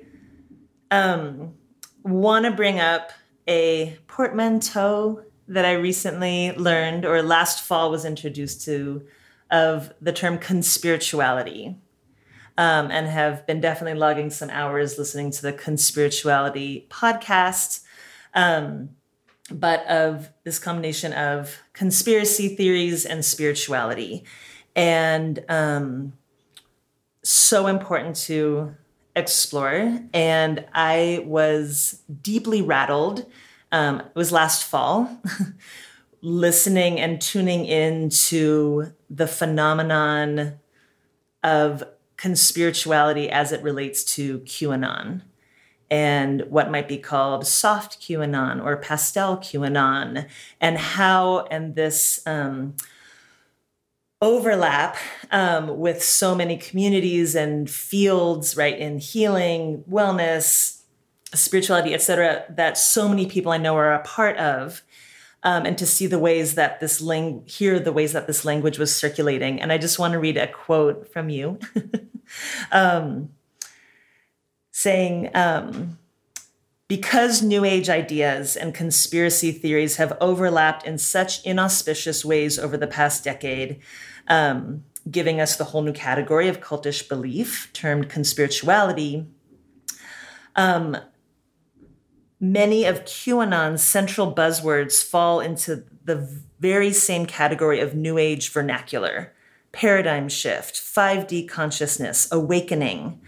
um, 0.91 1.55
want 2.03 2.45
to 2.45 2.51
bring 2.51 2.79
up 2.81 3.13
a 3.49 3.99
portmanteau 4.07 5.25
that 5.49 5.65
I 5.65 5.73
recently 5.73 6.53
learned 6.53 7.05
or 7.05 7.23
last 7.23 7.63
fall 7.63 7.91
was 7.91 8.05
introduced 8.05 8.65
to 8.67 9.07
of 9.51 9.93
the 10.01 10.13
term 10.13 10.39
conspirituality 10.39 11.77
um, 12.57 12.91
and 12.91 13.07
have 13.07 13.47
been 13.47 13.61
definitely 13.61 13.99
logging 13.99 14.31
some 14.31 14.51
hours 14.51 14.99
listening 14.99 15.31
to 15.33 15.43
the 15.43 15.53
Conspirituality 15.53 16.87
podcast. 16.89 17.81
Um, 18.35 18.91
but 19.51 19.85
of 19.87 20.31
this 20.45 20.59
combination 20.59 21.13
of 21.13 21.59
conspiracy 21.73 22.55
theories 22.55 23.05
and 23.05 23.25
spirituality. 23.25 24.25
And 24.77 25.45
um, 25.49 26.13
so 27.23 27.67
important 27.67 28.17
to 28.17 28.75
explore, 29.17 30.01
and 30.15 30.65
I 30.73 31.23
was 31.27 32.03
deeply 32.23 32.63
rattled. 32.63 33.27
Um, 33.73 34.01
it 34.01 34.15
was 34.15 34.33
last 34.33 34.65
fall, 34.65 35.21
listening 36.23 37.01
and 37.01 37.21
tuning 37.21 37.65
into 37.65 38.93
the 39.09 39.27
phenomenon 39.27 40.59
of 41.43 41.85
conspirituality 42.17 43.29
as 43.29 43.51
it 43.53 43.63
relates 43.63 44.05
to 44.05 44.41
QAnon 44.41 45.23
and 45.91 46.43
what 46.43 46.71
might 46.71 46.87
be 46.87 46.99
called 46.99 47.47
soft 47.47 48.01
QAnon 48.01 48.65
or 48.65 48.77
pastel 48.77 49.37
QAnon, 49.39 50.29
and 50.61 50.79
how 50.79 51.47
and 51.51 51.75
this 51.75 52.21
um, 52.27 52.77
overlap 54.23 54.97
um, 55.31 55.79
with 55.79 56.03
so 56.03 56.35
many 56.35 56.57
communities 56.57 57.35
and 57.35 57.71
fields, 57.71 58.57
right, 58.57 58.79
in 58.79 58.99
healing, 58.99 59.85
wellness, 59.91 60.83
spirituality, 61.35 61.95
etc., 61.95 62.45
that 62.51 62.77
so 62.77 63.09
many 63.09 63.27
people 63.27 63.53
I 63.53 63.57
know 63.57 63.77
are 63.77 63.95
a 63.95 64.03
part 64.03 64.37
of. 64.37 64.83
Um, 65.43 65.65
and 65.65 65.79
to 65.79 65.87
see 65.87 66.07
the 66.07 66.19
ways 66.19 66.57
that 66.57 66.81
this 66.81 67.01
ling 67.01 67.45
hear 67.47 67.81
the 67.81 67.93
ways 67.93 68.13
that 68.13 68.27
this 68.27 68.45
language 68.45 68.79
was 68.79 68.95
circulating. 68.95 69.59
And 69.59 69.73
I 69.73 69.79
just 69.79 69.99
want 69.99 70.13
to 70.13 70.19
read 70.19 70.37
a 70.37 70.47
quote 70.47 71.11
from 71.11 71.31
you. 71.31 71.59
um, 72.73 73.31
saying, 74.71 75.31
um, 75.35 75.99
because 76.91 77.41
New 77.41 77.65
Age 77.65 77.89
ideas 77.89 78.57
and 78.57 78.75
conspiracy 78.75 79.53
theories 79.53 79.95
have 79.95 80.19
overlapped 80.21 80.85
in 80.85 80.99
such 80.99 81.41
inauspicious 81.45 82.25
ways 82.25 82.59
over 82.59 82.77
the 82.77 82.89
past 82.89 83.23
decade, 83.23 83.79
um, 84.27 84.83
giving 85.09 85.41
us 85.41 85.55
the 85.55 85.63
whole 85.63 85.83
new 85.83 85.93
category 85.93 86.49
of 86.49 86.61
cultish 86.61 87.09
belief 87.09 87.73
termed 87.73 88.09
conspirituality. 88.09 89.29
Um, 90.57 90.97
many 92.41 92.85
of 92.85 93.05
QAnon's 93.05 93.85
central 93.85 94.35
buzzwords 94.35 95.01
fall 95.01 95.39
into 95.39 95.85
the 96.07 96.17
very 96.59 96.93
same 96.93 97.25
category 97.25 97.79
of 97.79 97.95
New 97.95 98.19
Age 98.19 98.51
vernacular 98.51 99.33
paradigm 99.71 100.29
shift, 100.29 100.75
5D 100.75 101.49
consciousness, 101.49 102.27
awakening. 102.33 103.21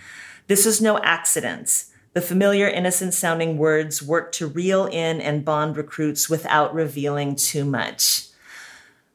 This 0.48 0.66
is 0.66 0.80
no 0.80 0.98
accident. 0.98 1.84
The 2.14 2.20
familiar, 2.20 2.68
innocent 2.68 3.14
sounding 3.14 3.56
words 3.56 4.02
work 4.02 4.32
to 4.32 4.46
reel 4.46 4.86
in 4.86 5.20
and 5.20 5.44
bond 5.44 5.76
recruits 5.76 6.28
without 6.28 6.74
revealing 6.74 7.36
too 7.36 7.64
much. 7.64 8.28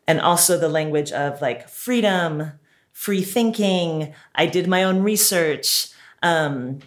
And 0.07 0.19
also 0.19 0.57
the 0.57 0.69
language 0.69 1.11
of 1.11 1.41
like 1.41 1.69
freedom, 1.69 2.53
free 2.93 3.21
thinking, 3.21 4.15
I 4.33 4.47
did 4.47 4.67
my 4.67 4.83
own 4.83 5.03
research, 5.03 5.89
um, 6.23 6.79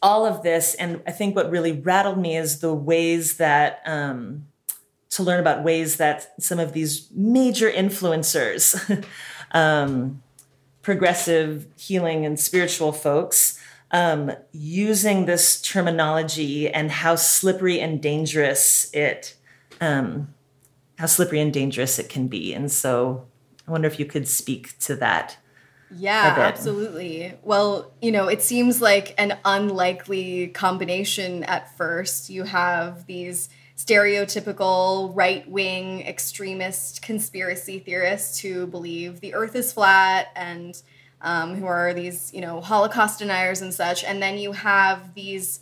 all 0.00 0.24
of 0.24 0.44
this. 0.44 0.74
And 0.76 1.02
I 1.08 1.10
think 1.10 1.34
what 1.34 1.50
really 1.50 1.72
rattled 1.72 2.18
me 2.18 2.36
is 2.36 2.60
the 2.60 2.72
ways 2.72 3.38
that, 3.38 3.82
um, 3.84 4.46
to 5.10 5.24
learn 5.24 5.40
about 5.40 5.64
ways 5.64 5.96
that 5.96 6.34
some 6.38 6.60
of 6.60 6.72
these 6.72 7.08
major 7.12 7.68
influencers, 7.68 9.04
um, 9.50 10.22
progressive 10.82 11.66
healing 11.76 12.24
and 12.24 12.38
spiritual 12.38 12.92
folks, 12.92 13.57
um, 13.90 14.32
using 14.52 15.26
this 15.26 15.60
terminology 15.62 16.68
and 16.68 16.90
how 16.90 17.16
slippery 17.16 17.80
and 17.80 18.02
dangerous 18.02 18.90
it 18.92 19.36
um, 19.80 20.34
how 20.98 21.06
slippery 21.06 21.40
and 21.40 21.52
dangerous 21.52 21.98
it 21.98 22.08
can 22.08 22.28
be. 22.28 22.52
And 22.52 22.70
so 22.70 23.26
i 23.68 23.70
wonder 23.70 23.86
if 23.86 24.00
you 24.00 24.06
could 24.06 24.26
speak 24.26 24.78
to 24.78 24.96
that 24.96 25.36
yeah 25.90 26.34
absolutely. 26.38 27.34
Well 27.42 27.92
you 28.02 28.12
know 28.12 28.28
it 28.28 28.42
seems 28.42 28.82
like 28.82 29.14
an 29.16 29.38
unlikely 29.44 30.48
combination 30.48 31.44
at 31.44 31.76
first. 31.76 32.28
You 32.28 32.44
have 32.44 33.06
these 33.06 33.48
stereotypical 33.76 35.14
right-wing 35.14 36.02
extremist 36.02 37.00
conspiracy 37.00 37.78
theorists 37.78 38.40
who 38.40 38.66
believe 38.66 39.20
the 39.20 39.34
earth 39.34 39.54
is 39.54 39.72
flat 39.72 40.28
and 40.34 40.82
um, 41.20 41.56
who 41.56 41.66
are 41.66 41.92
these, 41.94 42.32
you 42.32 42.40
know, 42.40 42.60
Holocaust 42.60 43.18
deniers 43.18 43.60
and 43.60 43.72
such. 43.72 44.04
And 44.04 44.22
then 44.22 44.38
you 44.38 44.52
have 44.52 45.14
these, 45.14 45.60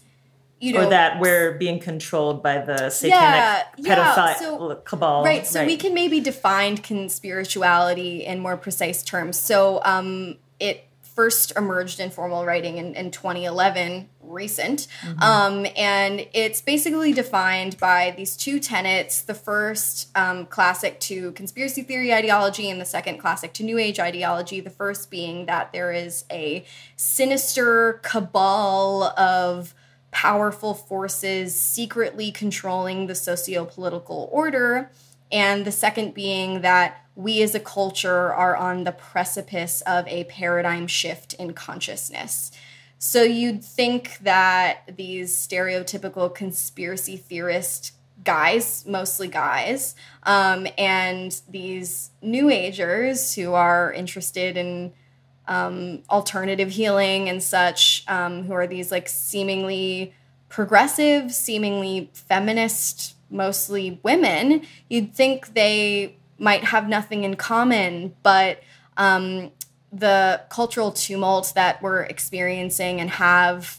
you 0.61 0.73
know, 0.73 0.87
or 0.87 0.91
that 0.91 1.21
we're 1.21 1.53
being 1.53 1.79
controlled 1.79 2.43
by 2.43 2.59
the 2.59 2.91
satanic 2.91 3.67
yeah, 3.79 3.97
pedophile 3.97 4.17
yeah. 4.17 4.35
So, 4.35 4.83
cabal. 4.85 5.25
Right. 5.25 5.47
So 5.47 5.61
right. 5.61 5.67
we 5.67 5.77
can 5.77 5.95
maybe 5.95 6.21
define 6.21 6.79
conspirituality 6.79 8.25
in 8.25 8.41
more 8.41 8.57
precise 8.57 9.03
terms. 9.03 9.39
So 9.39 9.81
um, 9.85 10.37
it 10.59 10.86
first 11.17 11.53
emerged 11.57 11.99
in 11.99 12.11
formal 12.11 12.45
writing 12.45 12.77
in, 12.77 12.95
in 12.95 13.11
2011, 13.11 14.09
recent. 14.21 14.87
Mm-hmm. 15.01 15.23
Um, 15.23 15.67
and 15.75 16.29
it's 16.35 16.61
basically 16.61 17.13
defined 17.15 17.79
by 17.79 18.13
these 18.17 18.37
two 18.37 18.61
tenets 18.61 19.23
the 19.23 19.35
first, 19.35 20.11
um, 20.15 20.45
classic 20.47 21.01
to 21.01 21.33
conspiracy 21.33 21.83
theory 21.83 22.13
ideology, 22.13 22.71
and 22.71 22.81
the 22.81 22.85
second, 22.85 23.19
classic 23.19 23.55
to 23.55 23.65
New 23.65 23.79
Age 23.79 23.99
ideology. 23.99 24.61
The 24.61 24.71
first 24.71 25.11
being 25.11 25.47
that 25.47 25.73
there 25.73 25.91
is 25.91 26.25
a 26.31 26.65
sinister 26.97 27.95
cabal 28.03 29.05
of 29.19 29.75
powerful 30.11 30.75
forces 30.75 31.59
secretly 31.59 32.31
controlling 32.31 33.07
the 33.07 33.15
socio 33.15 33.65
political 33.65 34.29
order. 34.31 34.91
And 35.31 35.65
the 35.65 35.73
second 35.73 36.15
being 36.15 36.63
that 36.63 37.05
we 37.15 37.43
as 37.43 37.55
a 37.55 37.61
culture 37.61 38.33
are 38.33 38.57
on 38.57 38.85
the 38.85 38.93
precipice 38.93 39.81
of 39.83 40.07
a 40.07 40.25
paradigm 40.25 40.87
shift 40.87 41.33
in 41.35 41.55
consciousness. 41.55 42.53
So 42.99 43.23
you'd 43.23 43.65
think 43.65 44.19
that 44.19 44.97
these 44.97 45.37
stereotypical 45.37 46.35
conspiracy 46.35 47.17
theorist 47.17 47.93
guys, 48.25 48.85
mostly 48.87 49.29
guys, 49.29 49.95
um, 50.23 50.67
and 50.79 51.39
these 51.49 52.11
new 52.23 52.51
agers 52.51 53.35
who 53.35 53.53
are 53.53 53.93
interested 53.93 54.57
in 54.57 54.93
um, 55.49 56.03
alternative 56.11 56.71
healing 56.71 57.29
and 57.29 57.43
such, 57.43 58.05
um, 58.09 58.45
who 58.45 58.53
are 58.53 58.67
these 58.67 58.91
like 58.91 59.09
seemingly 59.09 60.15
progressive, 60.49 61.33
seemingly 61.33 62.11
feminist, 62.15 63.16
mostly 63.31 64.01
women, 64.03 64.63
you'd 64.89 65.15
think 65.15 65.55
they 65.55 66.17
might 66.39 66.65
have 66.65 66.89
nothing 66.89 67.25
in 67.25 67.35
common, 67.35 68.15
but 68.23 68.61
um, 68.97 69.51
the 69.93 70.43
cultural 70.49 70.93
tumult 70.93 71.53
that 71.55 71.83
we're 71.83 72.03
experiencing 72.03 73.01
and 73.01 73.11
have, 73.11 73.79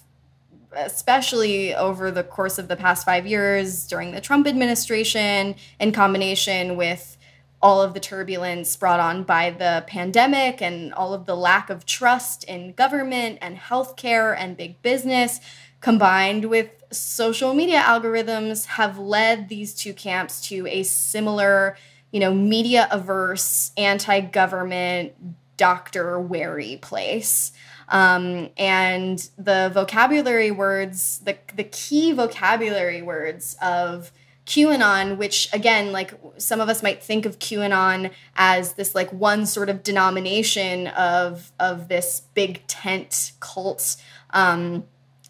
especially 0.74 1.76
over 1.76 2.12
the 2.12 2.24
course 2.24 2.58
of 2.58 2.68
the 2.68 2.76
past 2.76 3.06
five 3.06 3.28
years 3.28 3.88
during 3.88 4.12
the 4.12 4.22
Trump 4.22 4.48
administration, 4.48 5.56
in 5.80 5.92
combination 5.92 6.76
with 6.76 7.18
all 7.62 7.82
of 7.82 7.94
the 7.94 8.00
turbulence 8.00 8.76
brought 8.76 9.00
on 9.00 9.24
by 9.24 9.50
the 9.50 9.84
pandemic 9.88 10.62
and 10.62 10.94
all 10.94 11.14
of 11.14 11.26
the 11.26 11.36
lack 11.36 11.70
of 11.70 11.86
trust 11.86 12.44
in 12.44 12.72
government 12.74 13.40
and 13.42 13.58
healthcare 13.58 14.36
and 14.38 14.56
big 14.56 14.80
business, 14.84 15.40
combined 15.82 16.46
with 16.46 16.70
social 16.92 17.54
media 17.54 17.82
algorithms, 17.82 18.66
have 18.66 18.98
led 18.98 19.50
these 19.50 19.74
two 19.74 19.94
camps 19.94 20.48
to 20.48 20.66
a 20.68 20.84
similar 20.84 21.76
you 22.12 22.20
know, 22.20 22.34
media 22.34 22.88
averse, 22.92 23.72
anti 23.78 24.20
government, 24.22 25.14
doctor 25.58 26.20
wary 26.20 26.78
place. 26.82 27.52
Um, 27.90 28.50
and 28.58 29.30
the 29.38 29.72
vocabulary 29.74 30.52
words, 30.52 31.20
the, 31.20 31.38
the 31.56 31.64
key 31.64 32.12
vocabulary 32.12 33.02
words 33.02 33.56
of 33.62 34.12
QAnon, 34.46 35.18
which 35.18 35.50
again, 35.54 35.92
like 35.92 36.14
some 36.38 36.62
of 36.62 36.70
us 36.70 36.82
might 36.82 37.04
think 37.04 37.26
of 37.26 37.40
QAnon 37.40 38.12
as 38.36 38.74
this 38.74 38.96
like 38.96 39.12
one 39.12 39.46
sort 39.46 39.70
of 39.70 39.84
denomination 39.84 40.88
of 40.88 41.52
of 41.60 41.88
this 41.90 42.22
big 42.34 42.66
tent 42.68 43.34
cult. 43.40 43.98
Um, 44.32 44.86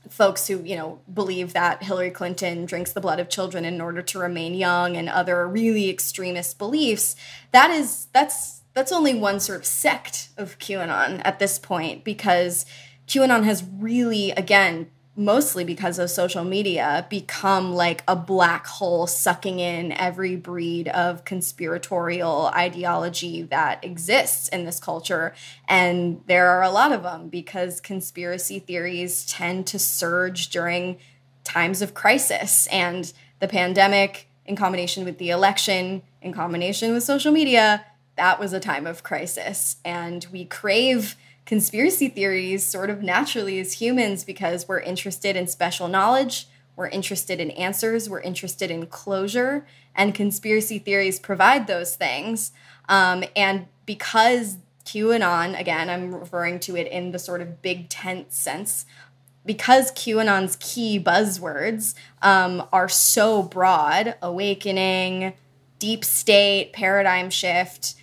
folks 0.10 0.48
who 0.48 0.62
you 0.64 0.76
know 0.76 1.00
believe 1.14 1.54
that 1.54 1.84
Hillary 1.84 2.12
Clinton 2.12 2.66
drinks 2.66 2.94
the 2.94 3.02
blood 3.02 3.20
of 3.20 3.30
children 3.30 3.66
in 3.66 3.82
order 3.82 4.02
to 4.02 4.20
remain 4.20 4.54
young 4.54 4.96
and 4.96 5.10
other 5.10 5.48
really 5.48 5.90
extremist 5.90 6.58
beliefs 6.58 7.16
that 7.52 7.72
is 7.72 8.08
that's 8.14 8.62
that's 8.74 8.92
only 8.92 9.14
one 9.14 9.40
sort 9.40 9.60
of 9.60 9.66
sect 9.66 10.30
of 10.38 10.60
QAnon 10.60 11.22
at 11.26 11.40
this 11.40 11.58
point 11.58 12.04
because 12.04 12.66
QAnon 13.08 13.44
has 13.44 13.64
really 13.80 14.32
again 14.32 14.90
mostly 15.18 15.64
because 15.64 15.98
of 15.98 16.12
social 16.12 16.44
media, 16.44 17.08
become 17.10 17.74
like 17.74 18.04
a 18.08 18.16
black 18.16 18.68
hole 18.68 19.08
sucking 19.08 19.60
in 19.60 19.92
every 19.94 20.36
breed 20.36 20.88
of 20.90 21.26
conspiratorial 21.26 22.52
ideology 22.54 23.42
that 23.42 23.84
exists 23.84 24.48
in 24.50 24.64
this 24.64 24.80
culture. 24.80 25.34
And 25.68 26.22
there 26.28 26.48
are 26.50 26.62
a 26.62 26.70
lot 26.70 26.92
of 26.92 27.02
them 27.02 27.30
because 27.30 27.82
conspiracy 27.82 28.60
theories 28.60 29.26
tend 29.26 29.66
to 29.68 29.80
surge 29.80 30.50
during 30.50 30.98
times 31.44 31.82
of 31.82 31.96
crisis. 31.96 32.68
And 32.68 33.12
the 33.40 33.48
pandemic, 33.48 34.28
in 34.46 34.56
combination 34.56 35.04
with 35.04 35.18
the 35.18 35.32
election, 35.32 36.04
in 36.22 36.32
combination 36.32 36.94
with 36.94 37.04
social 37.04 37.32
media, 37.32 37.84
that 38.18 38.40
was 38.40 38.52
a 38.52 38.60
time 38.60 38.86
of 38.86 39.04
crisis. 39.04 39.78
And 39.86 40.28
we 40.32 40.46
crave 40.46 41.16
conspiracy 41.46 42.10
theories 42.10 42.66
sort 42.66 42.90
of 42.90 43.02
naturally 43.02 43.60
as 43.60 43.74
humans 43.74 44.26
because 44.26 44.68
we're 44.68 44.82
interested 44.82 45.36
in 45.36 45.48
special 45.48 45.88
knowledge, 45.88 46.48
we're 46.76 46.90
interested 46.90 47.40
in 47.40 47.52
answers, 47.52 48.10
we're 48.10 48.20
interested 48.22 48.70
in 48.70 48.86
closure, 48.88 49.66
and 49.96 50.14
conspiracy 50.14 50.78
theories 50.78 51.20
provide 51.20 51.66
those 51.66 51.96
things. 51.96 52.52
Um, 52.90 53.24
and 53.36 53.68
because 53.86 54.58
QAnon, 54.86 55.60
again, 55.60 55.90
I'm 55.90 56.14
referring 56.14 56.60
to 56.62 56.76
it 56.76 56.88
in 56.88 57.12
the 57.12 57.20
sort 57.20 57.42
of 57.42 57.62
big 57.62 57.90
tent 57.90 58.34
sense, 58.34 58.86
because 59.46 59.92
QAnon's 59.94 60.58
key 60.60 61.00
buzzwords 61.00 61.96
um, 62.22 62.68
are 62.74 62.90
so 62.90 63.42
broad 63.42 64.16
awakening, 64.22 65.34
deep 65.80 66.04
state, 66.04 66.74
paradigm 66.74 67.30
shift 67.30 67.96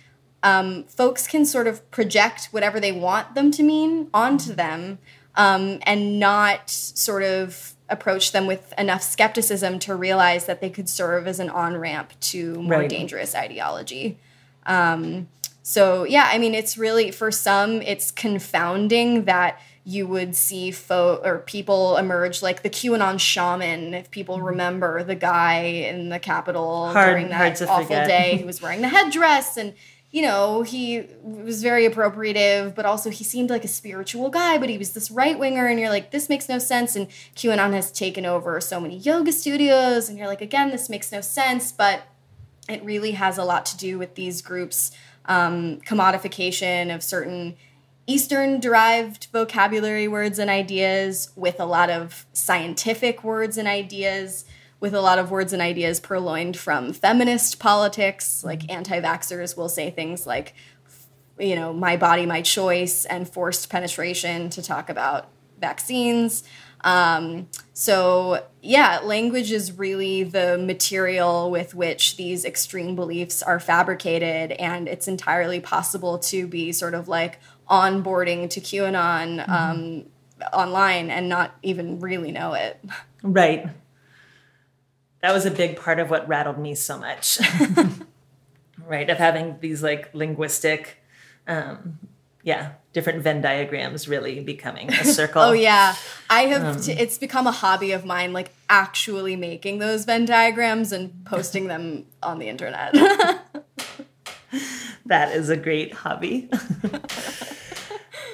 um, 0.45 0.83
folks 0.83 1.25
can 1.27 1.43
sort 1.43 1.65
of 1.65 1.89
project 1.89 2.49
whatever 2.51 2.79
they 2.79 2.91
want 2.91 3.33
them 3.33 3.49
to 3.49 3.63
mean 3.63 4.09
onto 4.13 4.53
them 4.53 4.99
um, 5.35 5.79
and 5.81 6.19
not 6.19 6.69
sort 6.69 7.23
of 7.23 7.73
approach 7.89 8.31
them 8.31 8.45
with 8.45 8.71
enough 8.77 9.01
skepticism 9.01 9.79
to 9.79 9.95
realize 9.95 10.45
that 10.45 10.61
they 10.61 10.69
could 10.69 10.87
serve 10.87 11.27
as 11.27 11.39
an 11.39 11.49
on 11.49 11.75
ramp 11.77 12.13
to 12.19 12.53
more 12.61 12.79
right. 12.79 12.89
dangerous 12.89 13.33
ideology. 13.33 14.19
Um, 14.67 15.29
so, 15.63 16.03
yeah, 16.03 16.29
I 16.31 16.37
mean, 16.37 16.53
it's 16.53 16.77
really, 16.77 17.09
for 17.09 17.31
some, 17.31 17.81
it's 17.81 18.11
confounding 18.11 19.25
that 19.25 19.59
you 19.83 20.05
would 20.07 20.35
see 20.35 20.69
fo- 20.69 21.21
or 21.23 21.39
people 21.39 21.97
emerge 21.97 22.43
like 22.43 22.61
the 22.61 22.69
QAnon 22.69 23.19
shaman. 23.19 23.95
If 23.95 24.11
people 24.11 24.37
mm-hmm. 24.37 24.45
remember 24.45 25.03
the 25.03 25.15
guy 25.15 25.61
in 25.61 26.09
the 26.09 26.19
Capitol 26.19 26.91
hard, 26.91 27.11
during 27.11 27.29
that 27.29 27.61
awful 27.63 27.83
forget. 27.83 28.07
day, 28.07 28.37
who 28.37 28.45
was 28.45 28.61
wearing 28.61 28.81
the 28.81 28.89
headdress, 28.89 29.57
and 29.57 29.73
you 30.11 30.21
know 30.21 30.61
he 30.61 31.07
was 31.21 31.61
very 31.61 31.87
appropriative, 31.87 32.73
but 32.75 32.85
also 32.85 33.09
he 33.09 33.23
seemed 33.23 33.49
like 33.49 33.63
a 33.63 33.69
spiritual 33.69 34.29
guy. 34.29 34.57
But 34.57 34.69
he 34.69 34.77
was 34.77 34.93
this 34.93 35.11
right 35.11 35.37
winger, 35.37 35.67
and 35.67 35.79
you're 35.79 35.89
like, 35.89 36.11
this 36.11 36.29
makes 36.29 36.47
no 36.47 36.59
sense. 36.59 36.95
And 36.95 37.07
QAnon 37.35 37.73
has 37.73 37.91
taken 37.91 38.25
over 38.25 38.59
so 38.61 38.79
many 38.79 38.97
yoga 38.97 39.31
studios, 39.31 40.09
and 40.09 40.17
you're 40.17 40.27
like, 40.27 40.41
again, 40.41 40.69
this 40.69 40.89
makes 40.89 41.11
no 41.11 41.21
sense. 41.21 41.71
But 41.71 42.03
it 42.69 42.83
really 42.83 43.11
has 43.11 43.37
a 43.37 43.43
lot 43.43 43.65
to 43.67 43.77
do 43.77 43.97
with 43.97 44.15
these 44.15 44.41
groups' 44.41 44.91
um, 45.25 45.81
commodification 45.81 46.93
of 46.93 47.03
certain 47.03 47.55
Eastern 48.07 48.59
derived 48.59 49.27
vocabulary 49.31 50.07
words 50.07 50.37
and 50.37 50.49
ideas 50.49 51.31
with 51.35 51.59
a 51.59 51.65
lot 51.65 51.89
of 51.89 52.25
scientific 52.33 53.23
words 53.23 53.57
and 53.57 53.67
ideas, 53.67 54.45
with 54.85 54.93
a 54.93 55.01
lot 55.01 55.17
of 55.17 55.31
words 55.31 55.51
and 55.51 55.63
ideas 55.63 55.99
purloined 55.99 56.55
from 56.55 56.93
feminist 56.93 57.57
politics. 57.57 58.43
Like 58.43 58.71
anti 58.71 59.01
vaxxers 59.01 59.57
will 59.57 59.67
say 59.67 59.89
things 59.89 60.27
like, 60.27 60.53
you 61.39 61.55
know, 61.55 61.73
my 61.73 61.97
body, 61.97 62.27
my 62.27 62.43
choice, 62.43 63.03
and 63.03 63.27
forced 63.27 63.67
penetration 63.71 64.51
to 64.51 64.61
talk 64.61 64.91
about 64.91 65.29
vaccines. 65.59 66.43
Um, 66.81 67.47
so, 67.73 68.45
yeah, 68.61 68.99
language 69.03 69.51
is 69.51 69.71
really 69.71 70.21
the 70.21 70.59
material 70.59 71.49
with 71.49 71.73
which 71.73 72.15
these 72.17 72.45
extreme 72.45 72.95
beliefs 72.95 73.41
are 73.41 73.59
fabricated, 73.59 74.51
and 74.51 74.87
it's 74.87 75.07
entirely 75.07 75.59
possible 75.59 76.19
to 76.19 76.45
be 76.45 76.71
sort 76.71 76.93
of 76.93 77.07
like 77.07 77.39
onboarding 77.67 78.51
to 78.51 78.61
QAnon 78.61 79.43
mm-hmm. 79.43 79.51
um, 79.51 80.05
online 80.53 81.09
and 81.09 81.27
not 81.27 81.55
even 81.63 81.99
really 81.99 82.31
know 82.31 82.53
it. 82.53 82.79
Right. 83.23 83.67
That 85.25 85.33
was 85.33 85.47
a 85.47 85.49
big 85.49 85.77
part 85.77 85.97
of 85.97 86.11
what 86.11 86.27
rattled 86.27 86.59
me 86.59 86.75
so 86.75 86.99
much. 86.99 87.39
right, 88.85 89.09
of 89.09 89.17
having 89.17 89.57
these 89.59 89.81
like 89.81 90.13
linguistic, 90.13 90.97
um, 91.47 91.97
yeah, 92.43 92.73
different 92.93 93.23
Venn 93.23 93.41
diagrams 93.41 94.07
really 94.07 94.39
becoming 94.41 94.93
a 94.93 95.03
circle. 95.03 95.41
oh 95.41 95.51
yeah, 95.51 95.95
I 96.29 96.41
have. 96.41 96.75
Um, 96.75 96.79
t- 96.79 96.91
it's 96.91 97.17
become 97.17 97.47
a 97.47 97.51
hobby 97.51 97.91
of 97.91 98.05
mine, 98.05 98.33
like 98.33 98.51
actually 98.69 99.35
making 99.35 99.79
those 99.79 100.05
Venn 100.05 100.25
diagrams 100.25 100.91
and 100.91 101.25
posting 101.25 101.65
them 101.69 102.05
on 102.21 102.37
the 102.37 102.47
internet. 102.47 102.93
that 105.07 105.31
is 105.31 105.49
a 105.49 105.57
great 105.57 105.91
hobby. 105.91 106.51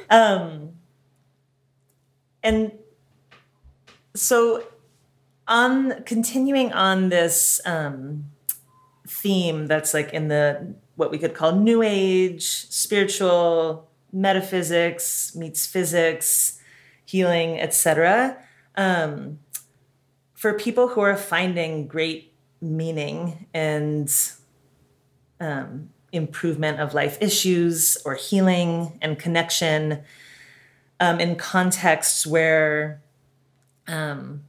um, 0.10 0.74
and 2.44 2.74
so, 4.14 4.66
on 5.52 6.02
continuing 6.06 6.72
on 6.72 7.10
this 7.10 7.60
um, 7.66 8.32
theme 9.06 9.68
that's 9.68 9.93
like 9.93 10.14
in 10.14 10.30
the 10.30 10.74
what 10.95 11.12
we 11.12 11.18
could 11.18 11.34
call 11.34 11.52
new 11.54 11.82
age, 11.82 12.45
spiritual, 12.70 13.89
metaphysics 14.14 15.36
meets 15.36 15.68
physics, 15.68 16.60
healing, 17.06 17.60
etc. 17.60 18.38
Um, 18.76 19.39
for 20.34 20.54
people 20.54 20.88
who 20.89 21.02
are 21.02 21.18
finding 21.18 21.86
great 21.86 22.34
meaning 22.62 23.47
and 23.54 24.10
um, 25.41 25.89
improvement 26.14 26.80
of 26.80 26.93
life 26.93 27.18
issues 27.20 27.97
or 28.06 28.16
healing 28.16 28.97
and 29.02 29.20
connection 29.20 30.02
um, 30.99 31.20
in 31.20 31.36
contexts 31.36 32.26
where 32.26 33.02
um, 33.88 34.43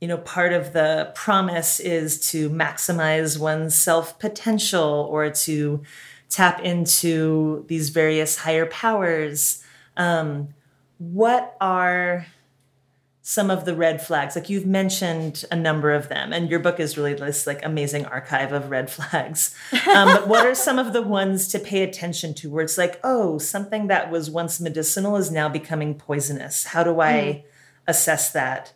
you 0.00 0.08
know 0.08 0.18
part 0.18 0.52
of 0.52 0.72
the 0.72 1.10
promise 1.14 1.80
is 1.80 2.30
to 2.30 2.50
maximize 2.50 3.38
one's 3.38 3.74
self 3.74 4.18
potential 4.18 5.08
or 5.10 5.30
to 5.30 5.82
tap 6.28 6.60
into 6.60 7.64
these 7.68 7.90
various 7.90 8.38
higher 8.38 8.66
powers. 8.66 9.62
Um, 9.96 10.48
what 10.98 11.56
are 11.60 12.26
some 13.22 13.50
of 13.50 13.64
the 13.64 13.74
red 13.74 14.04
flags? 14.04 14.36
Like 14.36 14.48
you've 14.48 14.66
mentioned 14.66 15.44
a 15.50 15.56
number 15.56 15.92
of 15.92 16.08
them 16.08 16.32
and 16.32 16.50
your 16.50 16.60
book 16.60 16.78
is 16.78 16.96
really 16.96 17.14
this 17.14 17.46
like 17.46 17.64
amazing 17.64 18.04
archive 18.06 18.52
of 18.52 18.70
red 18.70 18.90
flags. 18.90 19.54
Um, 19.88 20.08
but 20.08 20.28
what 20.28 20.46
are 20.46 20.54
some 20.54 20.78
of 20.78 20.92
the 20.92 21.02
ones 21.02 21.48
to 21.48 21.58
pay 21.58 21.82
attention 21.82 22.34
to 22.34 22.50
where 22.50 22.64
it's 22.64 22.78
like 22.78 23.00
oh 23.02 23.38
something 23.38 23.86
that 23.86 24.10
was 24.10 24.30
once 24.30 24.60
medicinal 24.60 25.16
is 25.16 25.30
now 25.30 25.48
becoming 25.48 25.94
poisonous? 25.94 26.66
How 26.66 26.82
do 26.82 27.00
i 27.00 27.12
mm. 27.12 27.42
assess 27.86 28.30
that 28.32 28.72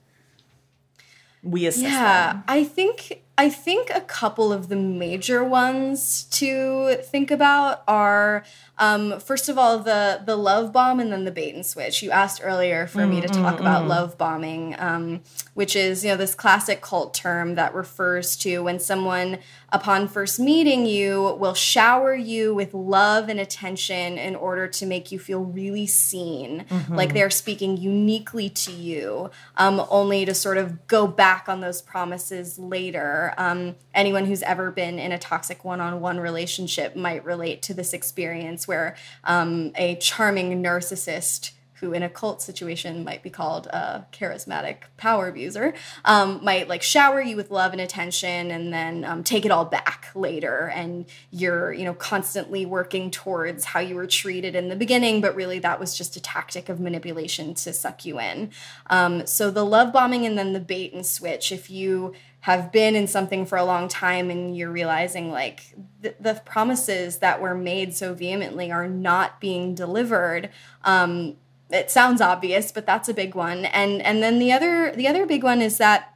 we 1.42 1.66
assess 1.66 1.82
yeah 1.82 2.32
them? 2.32 2.44
i 2.48 2.64
think 2.64 3.22
I 3.40 3.48
think 3.48 3.88
a 3.88 4.02
couple 4.02 4.52
of 4.52 4.68
the 4.68 4.76
major 4.76 5.42
ones 5.42 6.24
to 6.24 6.96
think 6.96 7.30
about 7.30 7.82
are 7.88 8.44
um, 8.76 9.18
first 9.18 9.48
of 9.48 9.56
all 9.56 9.78
the 9.78 10.20
the 10.22 10.36
love 10.36 10.74
bomb 10.74 11.00
and 11.00 11.10
then 11.10 11.24
the 11.24 11.30
bait 11.30 11.54
and 11.54 11.64
switch. 11.64 12.02
You 12.02 12.10
asked 12.10 12.42
earlier 12.44 12.86
for 12.86 12.98
mm, 12.98 13.08
me 13.08 13.20
to 13.22 13.28
mm, 13.28 13.32
talk 13.32 13.56
mm, 13.56 13.60
about 13.60 13.84
mm. 13.84 13.88
love 13.88 14.18
bombing, 14.18 14.76
um, 14.78 15.22
which 15.54 15.74
is 15.74 16.04
you 16.04 16.10
know 16.10 16.18
this 16.18 16.34
classic 16.34 16.82
cult 16.82 17.14
term 17.14 17.54
that 17.54 17.72
refers 17.72 18.36
to 18.38 18.58
when 18.62 18.78
someone 18.78 19.38
upon 19.72 20.08
first 20.08 20.40
meeting 20.40 20.86
you 20.86 21.36
will 21.38 21.54
shower 21.54 22.14
you 22.14 22.54
with 22.54 22.74
love 22.74 23.28
and 23.28 23.38
attention 23.38 24.18
in 24.18 24.34
order 24.34 24.66
to 24.66 24.86
make 24.86 25.12
you 25.12 25.18
feel 25.18 25.40
really 25.40 25.86
seen, 25.86 26.64
mm-hmm. 26.68 26.94
like 26.94 27.14
they're 27.14 27.30
speaking 27.30 27.76
uniquely 27.76 28.48
to 28.48 28.72
you, 28.72 29.30
um, 29.56 29.84
only 29.90 30.24
to 30.24 30.34
sort 30.34 30.58
of 30.58 30.86
go 30.86 31.06
back 31.06 31.48
on 31.48 31.60
those 31.60 31.80
promises 31.80 32.58
later. 32.58 33.32
Um, 33.36 33.76
anyone 33.94 34.26
who's 34.26 34.42
ever 34.42 34.70
been 34.70 34.98
in 34.98 35.12
a 35.12 35.18
toxic 35.18 35.64
one-on-one 35.64 36.18
relationship 36.18 36.96
might 36.96 37.24
relate 37.24 37.62
to 37.62 37.74
this 37.74 37.92
experience 37.92 38.66
where 38.66 38.96
um, 39.24 39.72
a 39.76 39.94
charming 39.96 40.62
narcissist 40.62 41.52
who 41.80 41.92
in 41.92 42.02
a 42.02 42.08
cult 42.08 42.42
situation 42.42 43.04
might 43.04 43.22
be 43.22 43.30
called 43.30 43.66
a 43.68 44.06
charismatic 44.12 44.82
power 44.96 45.28
abuser, 45.28 45.74
um, 46.04 46.40
might 46.42 46.68
like 46.68 46.82
shower 46.82 47.20
you 47.20 47.36
with 47.36 47.50
love 47.50 47.72
and 47.72 47.80
attention 47.80 48.50
and 48.50 48.72
then 48.72 49.04
um, 49.04 49.24
take 49.24 49.44
it 49.44 49.50
all 49.50 49.64
back 49.64 50.10
later. 50.14 50.70
And 50.74 51.06
you're, 51.30 51.72
you 51.72 51.84
know, 51.84 51.94
constantly 51.94 52.66
working 52.66 53.10
towards 53.10 53.64
how 53.64 53.80
you 53.80 53.94
were 53.94 54.06
treated 54.06 54.54
in 54.54 54.68
the 54.68 54.76
beginning, 54.76 55.20
but 55.20 55.34
really 55.34 55.58
that 55.60 55.80
was 55.80 55.96
just 55.96 56.16
a 56.16 56.20
tactic 56.20 56.68
of 56.68 56.80
manipulation 56.80 57.54
to 57.54 57.72
suck 57.72 58.04
you 58.04 58.20
in. 58.20 58.50
Um, 58.88 59.26
so 59.26 59.50
the 59.50 59.64
love 59.64 59.92
bombing 59.92 60.26
and 60.26 60.36
then 60.36 60.52
the 60.52 60.60
bait 60.60 60.92
and 60.92 61.04
switch, 61.04 61.50
if 61.50 61.70
you 61.70 62.14
have 62.40 62.72
been 62.72 62.96
in 62.96 63.06
something 63.06 63.44
for 63.44 63.58
a 63.58 63.64
long 63.64 63.86
time 63.86 64.30
and 64.30 64.56
you're 64.56 64.70
realizing 64.70 65.30
like 65.30 65.74
th- 66.02 66.16
the 66.18 66.40
promises 66.44 67.18
that 67.18 67.40
were 67.40 67.54
made 67.54 67.94
so 67.94 68.14
vehemently 68.14 68.72
are 68.72 68.88
not 68.88 69.40
being 69.40 69.74
delivered 69.74 70.48
um, 70.84 71.36
it 71.70 71.90
sounds 71.90 72.20
obvious 72.20 72.72
but 72.72 72.86
that's 72.86 73.08
a 73.08 73.14
big 73.14 73.34
one 73.34 73.64
and 73.66 74.02
and 74.02 74.22
then 74.22 74.38
the 74.38 74.52
other 74.52 74.92
the 74.96 75.06
other 75.06 75.26
big 75.26 75.42
one 75.42 75.62
is 75.62 75.78
that 75.78 76.14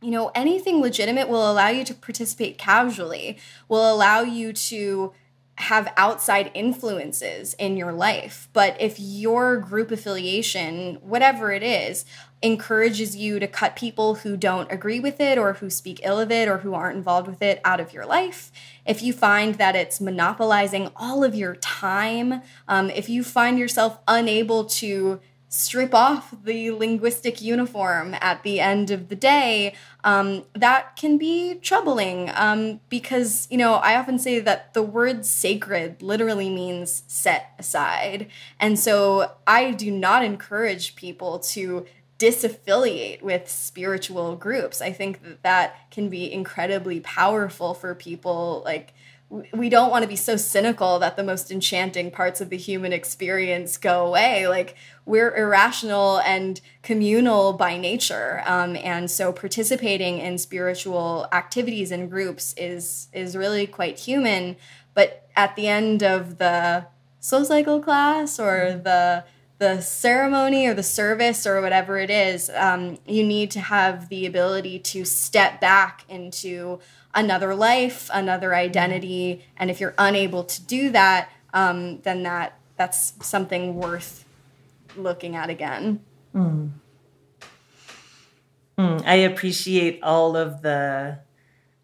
you 0.00 0.10
know 0.10 0.30
anything 0.34 0.80
legitimate 0.80 1.28
will 1.28 1.50
allow 1.50 1.68
you 1.68 1.84
to 1.84 1.94
participate 1.94 2.58
casually 2.58 3.38
will 3.68 3.92
allow 3.92 4.20
you 4.20 4.52
to 4.52 5.12
have 5.58 5.92
outside 5.96 6.52
influences 6.54 7.54
in 7.54 7.76
your 7.76 7.92
life. 7.92 8.48
But 8.52 8.80
if 8.80 9.00
your 9.00 9.56
group 9.56 9.90
affiliation, 9.90 10.98
whatever 11.02 11.50
it 11.50 11.64
is, 11.64 12.04
encourages 12.42 13.16
you 13.16 13.40
to 13.40 13.48
cut 13.48 13.74
people 13.74 14.16
who 14.16 14.36
don't 14.36 14.70
agree 14.70 15.00
with 15.00 15.20
it 15.20 15.38
or 15.38 15.54
who 15.54 15.68
speak 15.68 16.00
ill 16.04 16.20
of 16.20 16.30
it 16.30 16.48
or 16.48 16.58
who 16.58 16.74
aren't 16.74 16.96
involved 16.96 17.26
with 17.26 17.42
it 17.42 17.60
out 17.64 17.80
of 17.80 17.92
your 17.92 18.06
life, 18.06 18.52
if 18.86 19.02
you 19.02 19.12
find 19.12 19.56
that 19.56 19.74
it's 19.74 20.00
monopolizing 20.00 20.90
all 20.96 21.24
of 21.24 21.34
your 21.34 21.56
time, 21.56 22.42
um, 22.68 22.90
if 22.90 23.08
you 23.08 23.24
find 23.24 23.58
yourself 23.58 23.98
unable 24.06 24.64
to 24.64 25.20
strip 25.48 25.94
off 25.94 26.34
the 26.44 26.70
linguistic 26.70 27.40
uniform 27.40 28.14
at 28.20 28.42
the 28.42 28.60
end 28.60 28.90
of 28.90 29.08
the 29.08 29.16
day, 29.16 29.74
um, 30.04 30.44
that 30.52 30.94
can 30.94 31.16
be 31.16 31.54
troubling 31.54 32.30
um, 32.34 32.80
because, 32.88 33.48
you 33.50 33.56
know, 33.56 33.74
I 33.74 33.96
often 33.96 34.18
say 34.18 34.40
that 34.40 34.74
the 34.74 34.82
word 34.82 35.24
sacred 35.24 36.02
literally 36.02 36.50
means 36.50 37.02
set 37.06 37.52
aside. 37.58 38.28
And 38.60 38.78
so 38.78 39.32
I 39.46 39.70
do 39.70 39.90
not 39.90 40.22
encourage 40.22 40.94
people 40.96 41.38
to 41.40 41.86
disaffiliate 42.18 43.22
with 43.22 43.48
spiritual 43.48 44.34
groups. 44.36 44.80
I 44.80 44.92
think 44.92 45.22
that 45.22 45.42
that 45.42 45.90
can 45.90 46.08
be 46.08 46.30
incredibly 46.32 47.00
powerful 47.00 47.74
for 47.74 47.94
people 47.94 48.62
like 48.64 48.92
we 49.30 49.68
don't 49.68 49.90
want 49.90 50.02
to 50.02 50.08
be 50.08 50.16
so 50.16 50.36
cynical 50.36 50.98
that 50.98 51.16
the 51.16 51.22
most 51.22 51.50
enchanting 51.50 52.10
parts 52.10 52.40
of 52.40 52.48
the 52.48 52.56
human 52.56 52.94
experience 52.94 53.76
go 53.76 54.06
away. 54.06 54.48
Like 54.48 54.74
we're 55.04 55.34
irrational 55.36 56.20
and 56.20 56.60
communal 56.82 57.52
by 57.52 57.76
nature, 57.76 58.42
um, 58.46 58.74
and 58.76 59.10
so 59.10 59.32
participating 59.32 60.18
in 60.18 60.38
spiritual 60.38 61.28
activities 61.30 61.90
and 61.90 62.10
groups 62.10 62.54
is 62.56 63.08
is 63.12 63.36
really 63.36 63.66
quite 63.66 63.98
human. 63.98 64.56
But 64.94 65.28
at 65.36 65.56
the 65.56 65.68
end 65.68 66.02
of 66.02 66.38
the 66.38 66.86
SoulCycle 67.20 67.82
class 67.82 68.40
or 68.40 68.80
the 68.82 69.24
the 69.58 69.80
ceremony 69.80 70.66
or 70.66 70.74
the 70.74 70.82
service 70.82 71.46
or 71.46 71.60
whatever 71.60 71.98
it 71.98 72.10
is, 72.10 72.50
um, 72.54 72.98
you 73.06 73.24
need 73.24 73.50
to 73.50 73.60
have 73.60 74.08
the 74.08 74.24
ability 74.24 74.78
to 74.78 75.04
step 75.04 75.60
back 75.60 76.04
into 76.08 76.78
another 77.14 77.54
life, 77.54 78.08
another 78.12 78.54
identity, 78.54 79.44
and 79.56 79.70
if 79.70 79.80
you're 79.80 79.94
unable 79.98 80.44
to 80.44 80.62
do 80.62 80.90
that, 80.90 81.28
um, 81.52 82.00
then 82.02 82.22
that 82.22 82.54
that's 82.76 83.14
something 83.26 83.74
worth 83.74 84.24
looking 84.96 85.34
at 85.34 85.50
again. 85.50 86.00
Mm. 86.34 86.70
Mm, 88.78 89.04
I 89.04 89.14
appreciate 89.14 90.00
all 90.04 90.36
of 90.36 90.62
the 90.62 91.18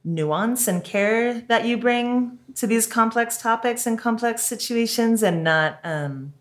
nuance 0.05 0.68
and 0.68 0.85
care 0.85 1.41
that 1.41 1.64
you 1.64 1.77
bring 1.77 2.39
to 2.55 2.68
these 2.68 2.87
complex 2.87 3.37
topics 3.39 3.85
and 3.85 3.99
complex 3.99 4.43
situations, 4.43 5.25
and 5.25 5.43
not 5.43 5.81
um, 5.83 6.35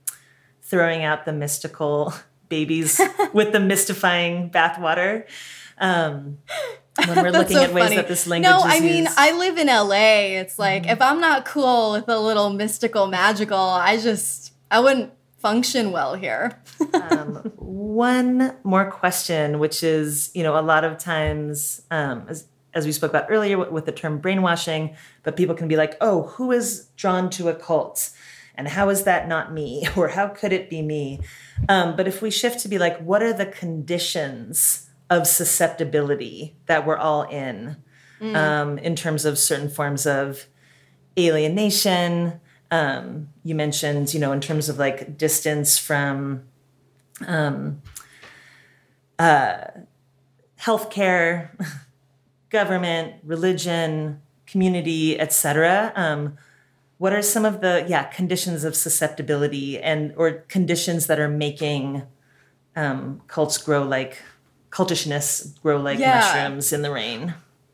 throwing 0.63 1.03
out 1.03 1.25
the 1.25 1.33
mystical 1.33 2.13
babies 2.49 2.99
with 3.33 3.51
the 3.51 3.59
mystifying 3.59 4.49
bathwater. 4.49 5.25
Um, 5.77 6.37
when 7.05 7.23
we're 7.23 7.31
looking 7.31 7.57
so 7.57 7.63
at 7.63 7.73
ways 7.73 7.85
funny. 7.85 7.95
that 7.95 8.07
this 8.07 8.27
language 8.27 8.49
no 8.49 8.61
i 8.63 8.79
mean 8.79 9.07
i 9.17 9.31
live 9.37 9.57
in 9.57 9.67
la 9.67 9.89
it's 9.91 10.59
like 10.59 10.83
mm-hmm. 10.83 10.91
if 10.91 11.01
i'm 11.01 11.19
not 11.19 11.45
cool 11.45 11.91
with 11.91 12.07
a 12.07 12.19
little 12.19 12.49
mystical 12.51 13.07
magical 13.07 13.57
i 13.57 13.97
just 13.97 14.53
i 14.69 14.79
wouldn't 14.79 15.11
function 15.37 15.91
well 15.91 16.15
here 16.15 16.61
um, 16.93 17.35
one 17.57 18.55
more 18.63 18.89
question 18.89 19.59
which 19.59 19.83
is 19.83 20.31
you 20.33 20.43
know 20.43 20.57
a 20.57 20.61
lot 20.61 20.83
of 20.83 20.97
times 20.97 21.81
um, 21.91 22.25
as, 22.29 22.47
as 22.73 22.85
we 22.85 22.91
spoke 22.91 23.09
about 23.09 23.25
earlier 23.29 23.57
with, 23.57 23.69
with 23.69 23.85
the 23.85 23.91
term 23.91 24.19
brainwashing 24.19 24.95
but 25.23 25.35
people 25.35 25.55
can 25.55 25.67
be 25.67 25.75
like 25.75 25.97
oh 25.99 26.23
who 26.23 26.51
is 26.51 26.87
drawn 26.95 27.29
to 27.29 27.49
a 27.49 27.55
cult 27.55 28.11
and 28.55 28.67
how 28.67 28.89
is 28.89 29.03
that 29.03 29.27
not 29.27 29.51
me 29.53 29.87
or 29.95 30.09
how 30.09 30.27
could 30.27 30.53
it 30.53 30.69
be 30.69 30.81
me 30.81 31.19
um, 31.69 31.95
but 31.95 32.07
if 32.07 32.21
we 32.21 32.29
shift 32.29 32.59
to 32.59 32.67
be 32.67 32.77
like 32.77 32.97
what 32.99 33.21
are 33.23 33.33
the 33.33 33.45
conditions 33.45 34.89
of 35.13 35.27
susceptibility 35.27 36.55
that 36.65 36.85
we're 36.85 36.97
all 36.97 37.23
in, 37.23 37.77
mm. 38.19 38.35
um, 38.35 38.77
in 38.79 38.95
terms 38.95 39.25
of 39.25 39.37
certain 39.37 39.69
forms 39.69 40.05
of 40.05 40.45
alienation. 41.17 42.39
Um, 42.71 43.29
you 43.43 43.53
mentioned, 43.53 44.13
you 44.13 44.19
know, 44.19 44.31
in 44.31 44.41
terms 44.41 44.69
of 44.69 44.79
like 44.79 45.17
distance 45.17 45.77
from 45.77 46.43
um, 47.27 47.81
uh, 49.19 49.65
healthcare, 50.59 51.49
government, 52.49 53.15
religion, 53.23 54.21
community, 54.47 55.19
etc. 55.19 55.93
Um, 55.95 56.37
what 57.03 57.11
are 57.11 57.21
some 57.21 57.43
of 57.43 57.59
the 57.59 57.85
yeah 57.89 58.05
conditions 58.05 58.63
of 58.63 58.77
susceptibility 58.77 59.77
and 59.77 60.13
or 60.15 60.31
conditions 60.47 61.07
that 61.07 61.19
are 61.19 61.27
making 61.27 62.01
um, 62.77 63.21
cults 63.27 63.57
grow 63.57 63.83
like 63.83 64.21
cultishness 64.69 65.61
grow 65.61 65.75
like 65.81 65.99
yeah. 65.99 66.21
mushrooms 66.21 66.71
in 66.71 66.81
the 66.81 66.89
rain. 66.89 67.33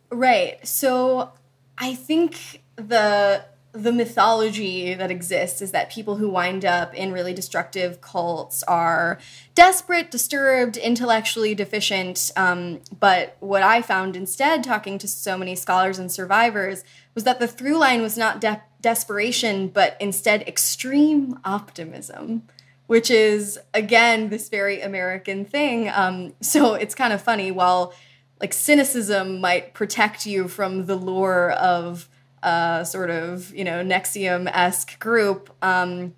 Right. 0.10 0.58
So 0.68 1.32
I 1.78 1.94
think 1.94 2.64
the 2.76 3.46
the 3.72 3.92
mythology 3.92 4.94
that 4.96 5.12
exists 5.12 5.62
is 5.62 5.72
that 5.72 5.92
people 5.92 6.16
who 6.16 6.28
wind 6.28 6.66
up 6.66 6.94
in 6.96 7.12
really 7.12 7.34
destructive 7.34 8.02
cults 8.02 8.64
are 8.64 9.20
desperate, 9.54 10.10
disturbed, 10.10 10.76
intellectually 10.76 11.54
deficient. 11.54 12.32
Um, 12.36 12.82
but 13.00 13.38
what 13.40 13.62
I 13.62 13.82
found 13.82 14.16
instead, 14.16 14.64
talking 14.64 14.98
to 14.98 15.08
so 15.08 15.38
many 15.38 15.56
scholars 15.56 16.00
and 16.00 16.12
survivors, 16.12 16.84
was 17.14 17.26
that 17.26 17.40
the 17.40 17.48
through 17.48 17.78
line 17.78 18.02
was 18.02 18.18
not 18.18 18.42
de- 18.42 18.64
desperation, 18.82 19.68
but 19.68 19.96
instead 20.00 20.48
extreme 20.48 21.40
optimism 21.44 22.44
which 22.88 23.12
is 23.12 23.60
again 23.76 24.30
this 24.30 24.50
very 24.50 24.82
American 24.82 25.46
thing. 25.46 25.88
Um, 25.90 26.34
so 26.42 26.74
it's 26.74 26.96
kind 26.96 27.14
of 27.14 27.22
funny. 27.22 27.52
While 27.52 27.94
like 28.42 28.52
cynicism 28.52 29.40
might 29.40 29.76
protect 29.76 30.26
you 30.26 30.48
from 30.48 30.88
the 30.88 30.96
lure 30.96 31.52
of 31.52 32.10
a 32.44 32.86
sort 32.86 33.10
of 33.10 33.54
you 33.54 33.64
know 33.64 33.84
NXIVM 33.84 34.50
esque 34.54 35.00
group. 35.00 35.50
Um, 35.62 36.16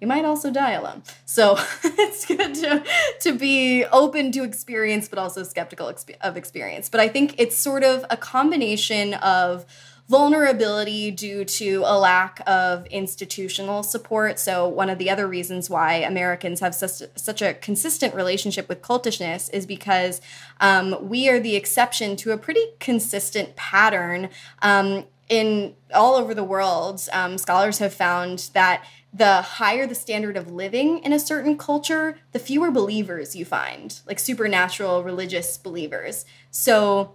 you 0.00 0.06
might 0.06 0.24
also 0.24 0.50
die 0.50 0.72
alone. 0.72 1.02
So 1.26 1.58
it's 1.84 2.24
good 2.24 2.54
to, 2.54 2.82
to 3.20 3.38
be 3.38 3.84
open 3.84 4.32
to 4.32 4.44
experience, 4.44 5.08
but 5.08 5.18
also 5.18 5.42
skeptical 5.42 5.92
of 6.22 6.36
experience. 6.36 6.88
But 6.88 7.00
I 7.00 7.08
think 7.08 7.34
it's 7.36 7.56
sort 7.56 7.84
of 7.84 8.06
a 8.08 8.16
combination 8.16 9.14
of 9.14 9.66
vulnerability 10.10 11.12
due 11.12 11.44
to 11.44 11.84
a 11.86 11.96
lack 11.96 12.42
of 12.44 12.84
institutional 12.86 13.84
support. 13.84 14.40
So, 14.40 14.66
one 14.66 14.90
of 14.90 14.98
the 14.98 15.08
other 15.08 15.28
reasons 15.28 15.70
why 15.70 15.96
Americans 15.96 16.58
have 16.58 16.74
such, 16.74 17.08
such 17.14 17.42
a 17.42 17.54
consistent 17.54 18.12
relationship 18.12 18.68
with 18.68 18.82
cultishness 18.82 19.48
is 19.52 19.66
because 19.66 20.20
um, 20.60 20.96
we 21.08 21.28
are 21.28 21.38
the 21.38 21.54
exception 21.54 22.16
to 22.16 22.32
a 22.32 22.38
pretty 22.38 22.64
consistent 22.80 23.54
pattern. 23.54 24.30
Um, 24.62 25.04
in 25.30 25.76
all 25.94 26.16
over 26.16 26.34
the 26.34 26.44
world, 26.44 27.08
um, 27.12 27.38
scholars 27.38 27.78
have 27.78 27.94
found 27.94 28.50
that 28.52 28.84
the 29.14 29.42
higher 29.42 29.86
the 29.86 29.94
standard 29.94 30.36
of 30.36 30.50
living 30.50 30.98
in 30.98 31.12
a 31.12 31.18
certain 31.18 31.56
culture, 31.56 32.18
the 32.32 32.38
fewer 32.38 32.70
believers 32.70 33.34
you 33.34 33.44
find, 33.44 34.00
like 34.06 34.18
supernatural 34.18 35.02
religious 35.02 35.56
believers. 35.56 36.26
So, 36.50 37.14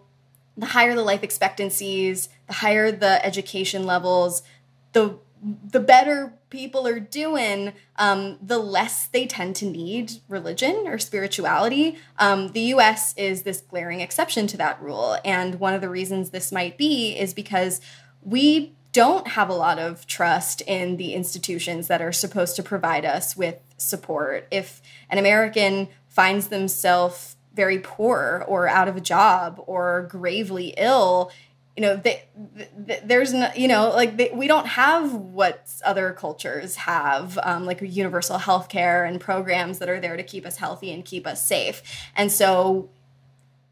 the 0.58 0.68
higher 0.68 0.96
the 0.96 1.04
life 1.04 1.24
expectancies, 1.24 2.30
the 2.48 2.54
higher 2.54 2.90
the 2.90 3.24
education 3.24 3.86
levels, 3.86 4.42
the 4.94 5.20
the 5.70 5.80
better 5.80 6.34
people 6.50 6.88
are 6.88 7.00
doing, 7.00 7.74
um, 7.98 8.38
the 8.42 8.58
less 8.58 9.08
they 9.08 9.28
tend 9.28 9.56
to 9.58 9.66
need 9.66 10.14
religion 10.28 10.86
or 10.88 10.98
spirituality. 10.98 11.98
Um, 12.18 12.50
the 12.54 12.62
US 12.62 13.14
is 13.18 13.44
this 13.44 13.62
glaring 13.62 14.02
exception 14.02 14.48
to 14.48 14.58
that 14.58 14.82
rule. 14.82 15.18
And 15.24 15.60
one 15.60 15.74
of 15.74 15.82
the 15.82 15.90
reasons 15.90 16.30
this 16.30 16.52
might 16.52 16.78
be 16.78 17.12
is 17.18 17.34
because 17.34 17.82
we 18.26 18.74
don't 18.92 19.28
have 19.28 19.50
a 19.50 19.54
lot 19.54 19.78
of 19.78 20.08
trust 20.08 20.62
in 20.62 20.98
the 20.98 21.14
institutions 21.14 21.88
that 21.88 22.02
are 22.02 22.12
supposed 22.12 22.56
to 22.56 22.64
provide 22.64 23.06
us 23.06 23.38
with 23.38 23.58
support. 23.78 24.48
If 24.52 24.82
an 25.10 25.18
American 25.18 25.90
finds 26.10 26.48
themselves 26.48 27.36
very 27.54 27.80
poor 27.80 28.44
or 28.48 28.68
out 28.68 28.88
of 28.88 28.98
a 28.98 29.02
job 29.02 29.62
or 29.68 30.08
gravely 30.10 30.74
ill 30.78 31.32
you 31.76 31.82
know 31.82 31.96
they, 31.98 32.24
they, 32.78 33.02
there's 33.04 33.34
no 33.34 33.50
you 33.56 33.68
know 33.68 33.90
like 33.90 34.18
they, 34.18 34.32
we 34.34 34.48
don't 34.48 34.68
have 34.68 35.14
what 35.14 35.70
other 35.84 36.14
cultures 36.14 36.76
have 36.76 37.38
um, 37.44 37.66
like 37.66 37.82
universal 37.82 38.38
health 38.38 38.70
care 38.70 39.04
and 39.04 39.20
programs 39.20 39.80
that 39.80 39.90
are 39.90 40.00
there 40.00 40.16
to 40.16 40.24
keep 40.24 40.46
us 40.46 40.58
healthy 40.58 40.92
and 40.94 41.06
keep 41.06 41.28
us 41.28 41.46
safe 41.46 41.82
and 42.16 42.32
so 42.32 42.90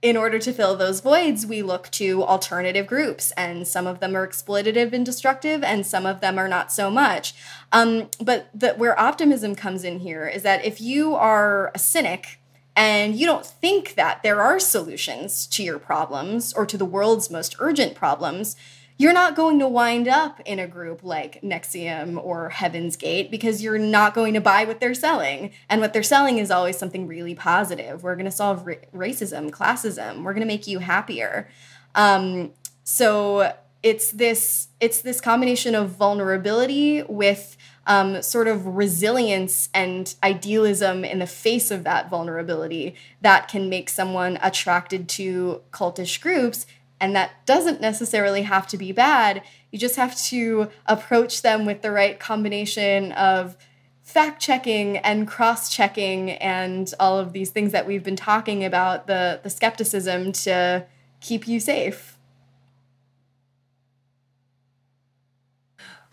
in 0.03 0.17
order 0.17 0.37
to 0.37 0.51
fill 0.51 0.75
those 0.75 0.99
voids 0.99 1.45
we 1.45 1.61
look 1.61 1.89
to 1.89 2.21
alternative 2.23 2.85
groups 2.85 3.31
and 3.37 3.65
some 3.65 3.87
of 3.87 4.01
them 4.01 4.17
are 4.17 4.27
exploitative 4.27 4.91
and 4.91 5.05
destructive 5.05 5.63
and 5.63 5.87
some 5.87 6.05
of 6.05 6.19
them 6.19 6.37
are 6.37 6.49
not 6.49 6.73
so 6.73 6.91
much. 6.91 7.33
Um, 7.71 8.09
but 8.19 8.49
the, 8.53 8.73
where 8.73 8.99
optimism 8.99 9.55
comes 9.55 9.85
in 9.85 9.99
here 9.99 10.27
is 10.27 10.43
that 10.43 10.65
if 10.65 10.81
you 10.81 11.15
are 11.15 11.71
a 11.73 11.79
cynic 11.79 12.41
and 12.75 13.15
you 13.15 13.25
don't 13.25 13.45
think 13.45 13.95
that 13.95 14.21
there 14.23 14.41
are 14.41 14.59
solutions 14.59 15.47
to 15.47 15.63
your 15.63 15.79
problems 15.79 16.51
or 16.51 16.65
to 16.65 16.77
the 16.77 16.85
world's 16.85 17.31
most 17.31 17.55
urgent 17.59 17.95
problems, 17.95 18.57
you're 18.97 19.13
not 19.13 19.35
going 19.35 19.59
to 19.59 19.67
wind 19.67 20.07
up 20.07 20.39
in 20.45 20.59
a 20.59 20.67
group 20.67 21.03
like 21.03 21.41
NXIVM 21.41 22.23
or 22.23 22.49
Heaven's 22.49 22.95
Gate 22.95 23.31
because 23.31 23.63
you're 23.63 23.79
not 23.79 24.13
going 24.13 24.33
to 24.33 24.41
buy 24.41 24.65
what 24.65 24.79
they're 24.79 24.93
selling. 24.93 25.51
And 25.69 25.81
what 25.81 25.93
they're 25.93 26.03
selling 26.03 26.37
is 26.37 26.51
always 26.51 26.77
something 26.77 27.07
really 27.07 27.35
positive. 27.35 28.03
We're 28.03 28.15
going 28.15 28.25
to 28.25 28.31
solve 28.31 28.67
ra- 28.67 28.75
racism, 28.93 29.49
classism. 29.49 30.23
We're 30.23 30.33
going 30.33 30.41
to 30.41 30.47
make 30.47 30.67
you 30.67 30.79
happier. 30.79 31.49
Um, 31.95 32.51
so 32.83 33.53
it's 33.81 34.11
this 34.11 34.69
it's 34.79 35.01
this 35.01 35.19
combination 35.19 35.75
of 35.75 35.89
vulnerability 35.89 37.03
with 37.03 37.57
um, 37.85 38.21
sort 38.21 38.47
of 38.47 38.65
resilience 38.65 39.69
and 39.73 40.15
idealism 40.23 41.03
in 41.03 41.19
the 41.19 41.27
face 41.27 41.69
of 41.69 41.83
that 41.83 42.09
vulnerability 42.09 42.95
that 43.21 43.49
can 43.49 43.69
make 43.69 43.89
someone 43.89 44.39
attracted 44.41 45.09
to 45.09 45.61
cultish 45.71 46.21
groups 46.21 46.65
and 47.03 47.17
that 47.17 47.45
doesn't 47.45 47.81
necessarily 47.81 48.43
have 48.43 48.65
to 48.65 48.77
be 48.77 48.93
bad. 48.93 49.43
You 49.71 49.77
just 49.77 49.97
have 49.97 50.15
to 50.27 50.69
approach 50.85 51.41
them 51.41 51.65
with 51.65 51.81
the 51.81 51.91
right 51.91 52.17
combination 52.17 53.11
of 53.11 53.57
fact 54.03 54.41
checking 54.41 54.99
and 54.99 55.27
cross 55.27 55.69
checking 55.69 56.31
and 56.31 56.93
all 57.01 57.19
of 57.19 57.33
these 57.33 57.49
things 57.49 57.73
that 57.73 57.85
we've 57.85 58.05
been 58.05 58.15
talking 58.15 58.63
about 58.63 59.07
the, 59.07 59.41
the 59.43 59.49
skepticism 59.49 60.31
to 60.31 60.85
keep 61.19 61.45
you 61.45 61.59
safe. 61.59 62.17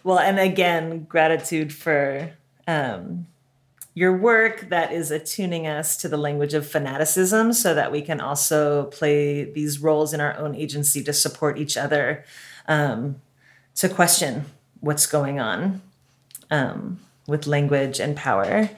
Well, 0.02 0.18
and 0.18 0.40
again, 0.40 1.04
gratitude 1.04 1.72
for 1.72 2.32
um, 2.66 3.28
your 3.94 4.16
work 4.16 4.68
that 4.68 4.92
is 4.92 5.10
attuning 5.10 5.66
us 5.66 5.96
to 5.96 6.08
the 6.08 6.16
language 6.16 6.54
of 6.54 6.66
fanaticism 6.66 7.52
so 7.52 7.74
that 7.74 7.90
we 7.90 8.02
can 8.02 8.20
also 8.20 8.84
play 8.84 9.44
these 9.44 9.80
roles 9.80 10.12
in 10.12 10.20
our 10.20 10.36
own 10.38 10.54
agency 10.54 11.02
to 11.04 11.12
support 11.12 11.58
each 11.58 11.76
other, 11.76 12.24
um, 12.68 13.20
to 13.74 13.88
question 13.88 14.44
what's 14.80 15.06
going 15.06 15.40
on 15.40 15.82
um, 16.50 17.00
with 17.26 17.46
language 17.46 17.98
and 17.98 18.16
power 18.16 18.70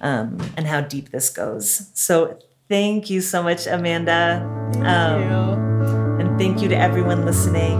um, 0.00 0.38
and 0.56 0.66
how 0.66 0.80
deep 0.80 1.10
this 1.10 1.30
goes. 1.30 1.90
So, 1.94 2.38
thank 2.68 3.10
you 3.10 3.20
so 3.20 3.42
much, 3.42 3.66
Amanda. 3.66 4.46
Thank 4.72 4.84
you. 4.84 4.90
Um, 4.90 6.20
and 6.20 6.38
thank 6.38 6.60
you 6.60 6.68
to 6.68 6.76
everyone 6.76 7.24
listening. 7.24 7.78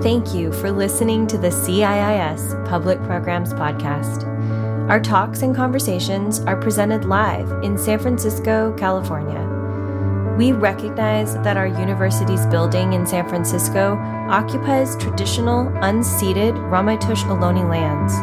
Thank 0.00 0.32
you 0.32 0.52
for 0.52 0.70
listening 0.70 1.26
to 1.26 1.36
the 1.36 1.48
CIIS 1.48 2.66
Public 2.66 3.02
Programs 3.02 3.52
Podcast. 3.52 4.39
Our 4.90 4.98
talks 4.98 5.42
and 5.42 5.54
conversations 5.54 6.40
are 6.40 6.56
presented 6.56 7.04
live 7.04 7.48
in 7.62 7.78
San 7.78 8.00
Francisco, 8.00 8.74
California. 8.76 9.46
We 10.36 10.50
recognize 10.50 11.34
that 11.44 11.56
our 11.56 11.68
university's 11.68 12.44
building 12.46 12.94
in 12.94 13.06
San 13.06 13.28
Francisco 13.28 13.96
occupies 14.28 14.96
traditional, 14.96 15.66
unceded 15.66 16.54
Ramaytush 16.72 17.22
Ohlone 17.22 17.70
lands. 17.70 18.14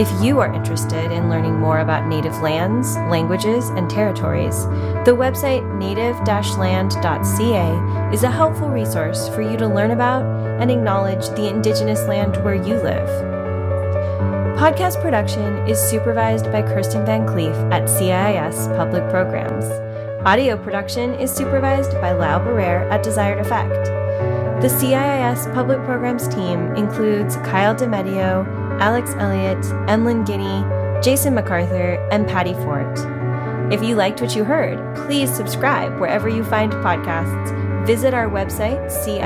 If 0.00 0.10
you 0.20 0.40
are 0.40 0.52
interested 0.52 1.12
in 1.12 1.30
learning 1.30 1.60
more 1.60 1.78
about 1.78 2.08
Native 2.08 2.42
lands, 2.42 2.96
languages, 3.08 3.68
and 3.68 3.88
territories, 3.88 4.64
the 5.04 5.14
website 5.16 5.62
native-land.ca 5.78 8.12
is 8.12 8.24
a 8.24 8.30
helpful 8.32 8.68
resource 8.68 9.28
for 9.28 9.42
you 9.42 9.56
to 9.56 9.68
learn 9.68 9.92
about 9.92 10.24
and 10.60 10.72
acknowledge 10.72 11.28
the 11.28 11.48
Indigenous 11.48 12.00
land 12.08 12.36
where 12.42 12.56
you 12.56 12.74
live. 12.82 13.29
Podcast 14.60 15.00
production 15.00 15.56
is 15.66 15.80
supervised 15.80 16.52
by 16.52 16.60
Kirsten 16.60 17.06
Van 17.06 17.26
Cleef 17.26 17.56
at 17.72 17.84
CIIS 17.84 18.76
Public 18.76 19.08
Programs. 19.08 19.64
Audio 20.26 20.58
production 20.58 21.14
is 21.14 21.30
supervised 21.30 21.92
by 21.92 22.12
Lau 22.12 22.38
Barrere 22.38 22.86
at 22.90 23.02
Desired 23.02 23.38
Effect. 23.38 23.86
The 24.60 24.68
CIIS 24.68 25.50
Public 25.54 25.82
Programs 25.86 26.28
team 26.28 26.74
includes 26.76 27.36
Kyle 27.36 27.74
DeMedio, 27.74 28.46
Alex 28.82 29.14
Elliott, 29.16 29.64
Emlyn 29.88 30.24
Guinea, 30.24 30.62
Jason 31.02 31.34
MacArthur, 31.34 31.94
and 32.12 32.28
Patty 32.28 32.52
Fort. 32.52 32.98
If 33.72 33.82
you 33.82 33.94
liked 33.94 34.20
what 34.20 34.36
you 34.36 34.44
heard, 34.44 34.94
please 34.94 35.34
subscribe 35.34 35.98
wherever 35.98 36.28
you 36.28 36.44
find 36.44 36.70
podcasts 36.70 37.69
Visit 37.86 38.12
our 38.14 38.28
website, 38.28 38.86
ciis.edu, 38.90 39.20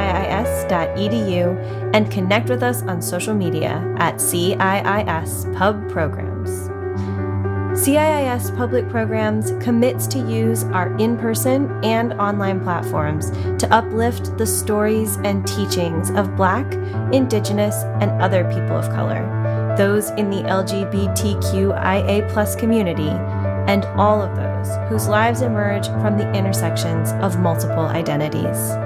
and 1.92 2.10
connect 2.10 2.48
with 2.48 2.62
us 2.62 2.82
on 2.82 3.02
social 3.02 3.34
media 3.34 3.94
at 3.98 4.16
CIIS 4.16 5.54
Pub 5.56 5.90
Programs. 5.90 6.70
CIIS 7.74 8.56
Public 8.56 8.88
Programs 8.88 9.50
commits 9.60 10.06
to 10.06 10.18
use 10.20 10.62
our 10.64 10.96
in 10.98 11.16
person 11.18 11.68
and 11.84 12.12
online 12.14 12.60
platforms 12.60 13.32
to 13.58 13.66
uplift 13.72 14.38
the 14.38 14.46
stories 14.46 15.16
and 15.24 15.44
teachings 15.44 16.10
of 16.10 16.36
Black, 16.36 16.72
Indigenous, 17.12 17.74
and 18.00 18.12
other 18.22 18.44
people 18.44 18.76
of 18.76 18.88
color, 18.90 19.26
those 19.76 20.10
in 20.10 20.30
the 20.30 20.44
LGBTQIA 20.44 22.30
community, 22.56 23.10
and 23.66 23.84
all 23.98 24.22
of 24.22 24.36
those 24.36 24.43
whose 24.88 25.08
lives 25.08 25.42
emerge 25.42 25.88
from 25.88 26.18
the 26.18 26.32
intersections 26.34 27.12
of 27.22 27.38
multiple 27.38 27.86
identities. 27.86 28.83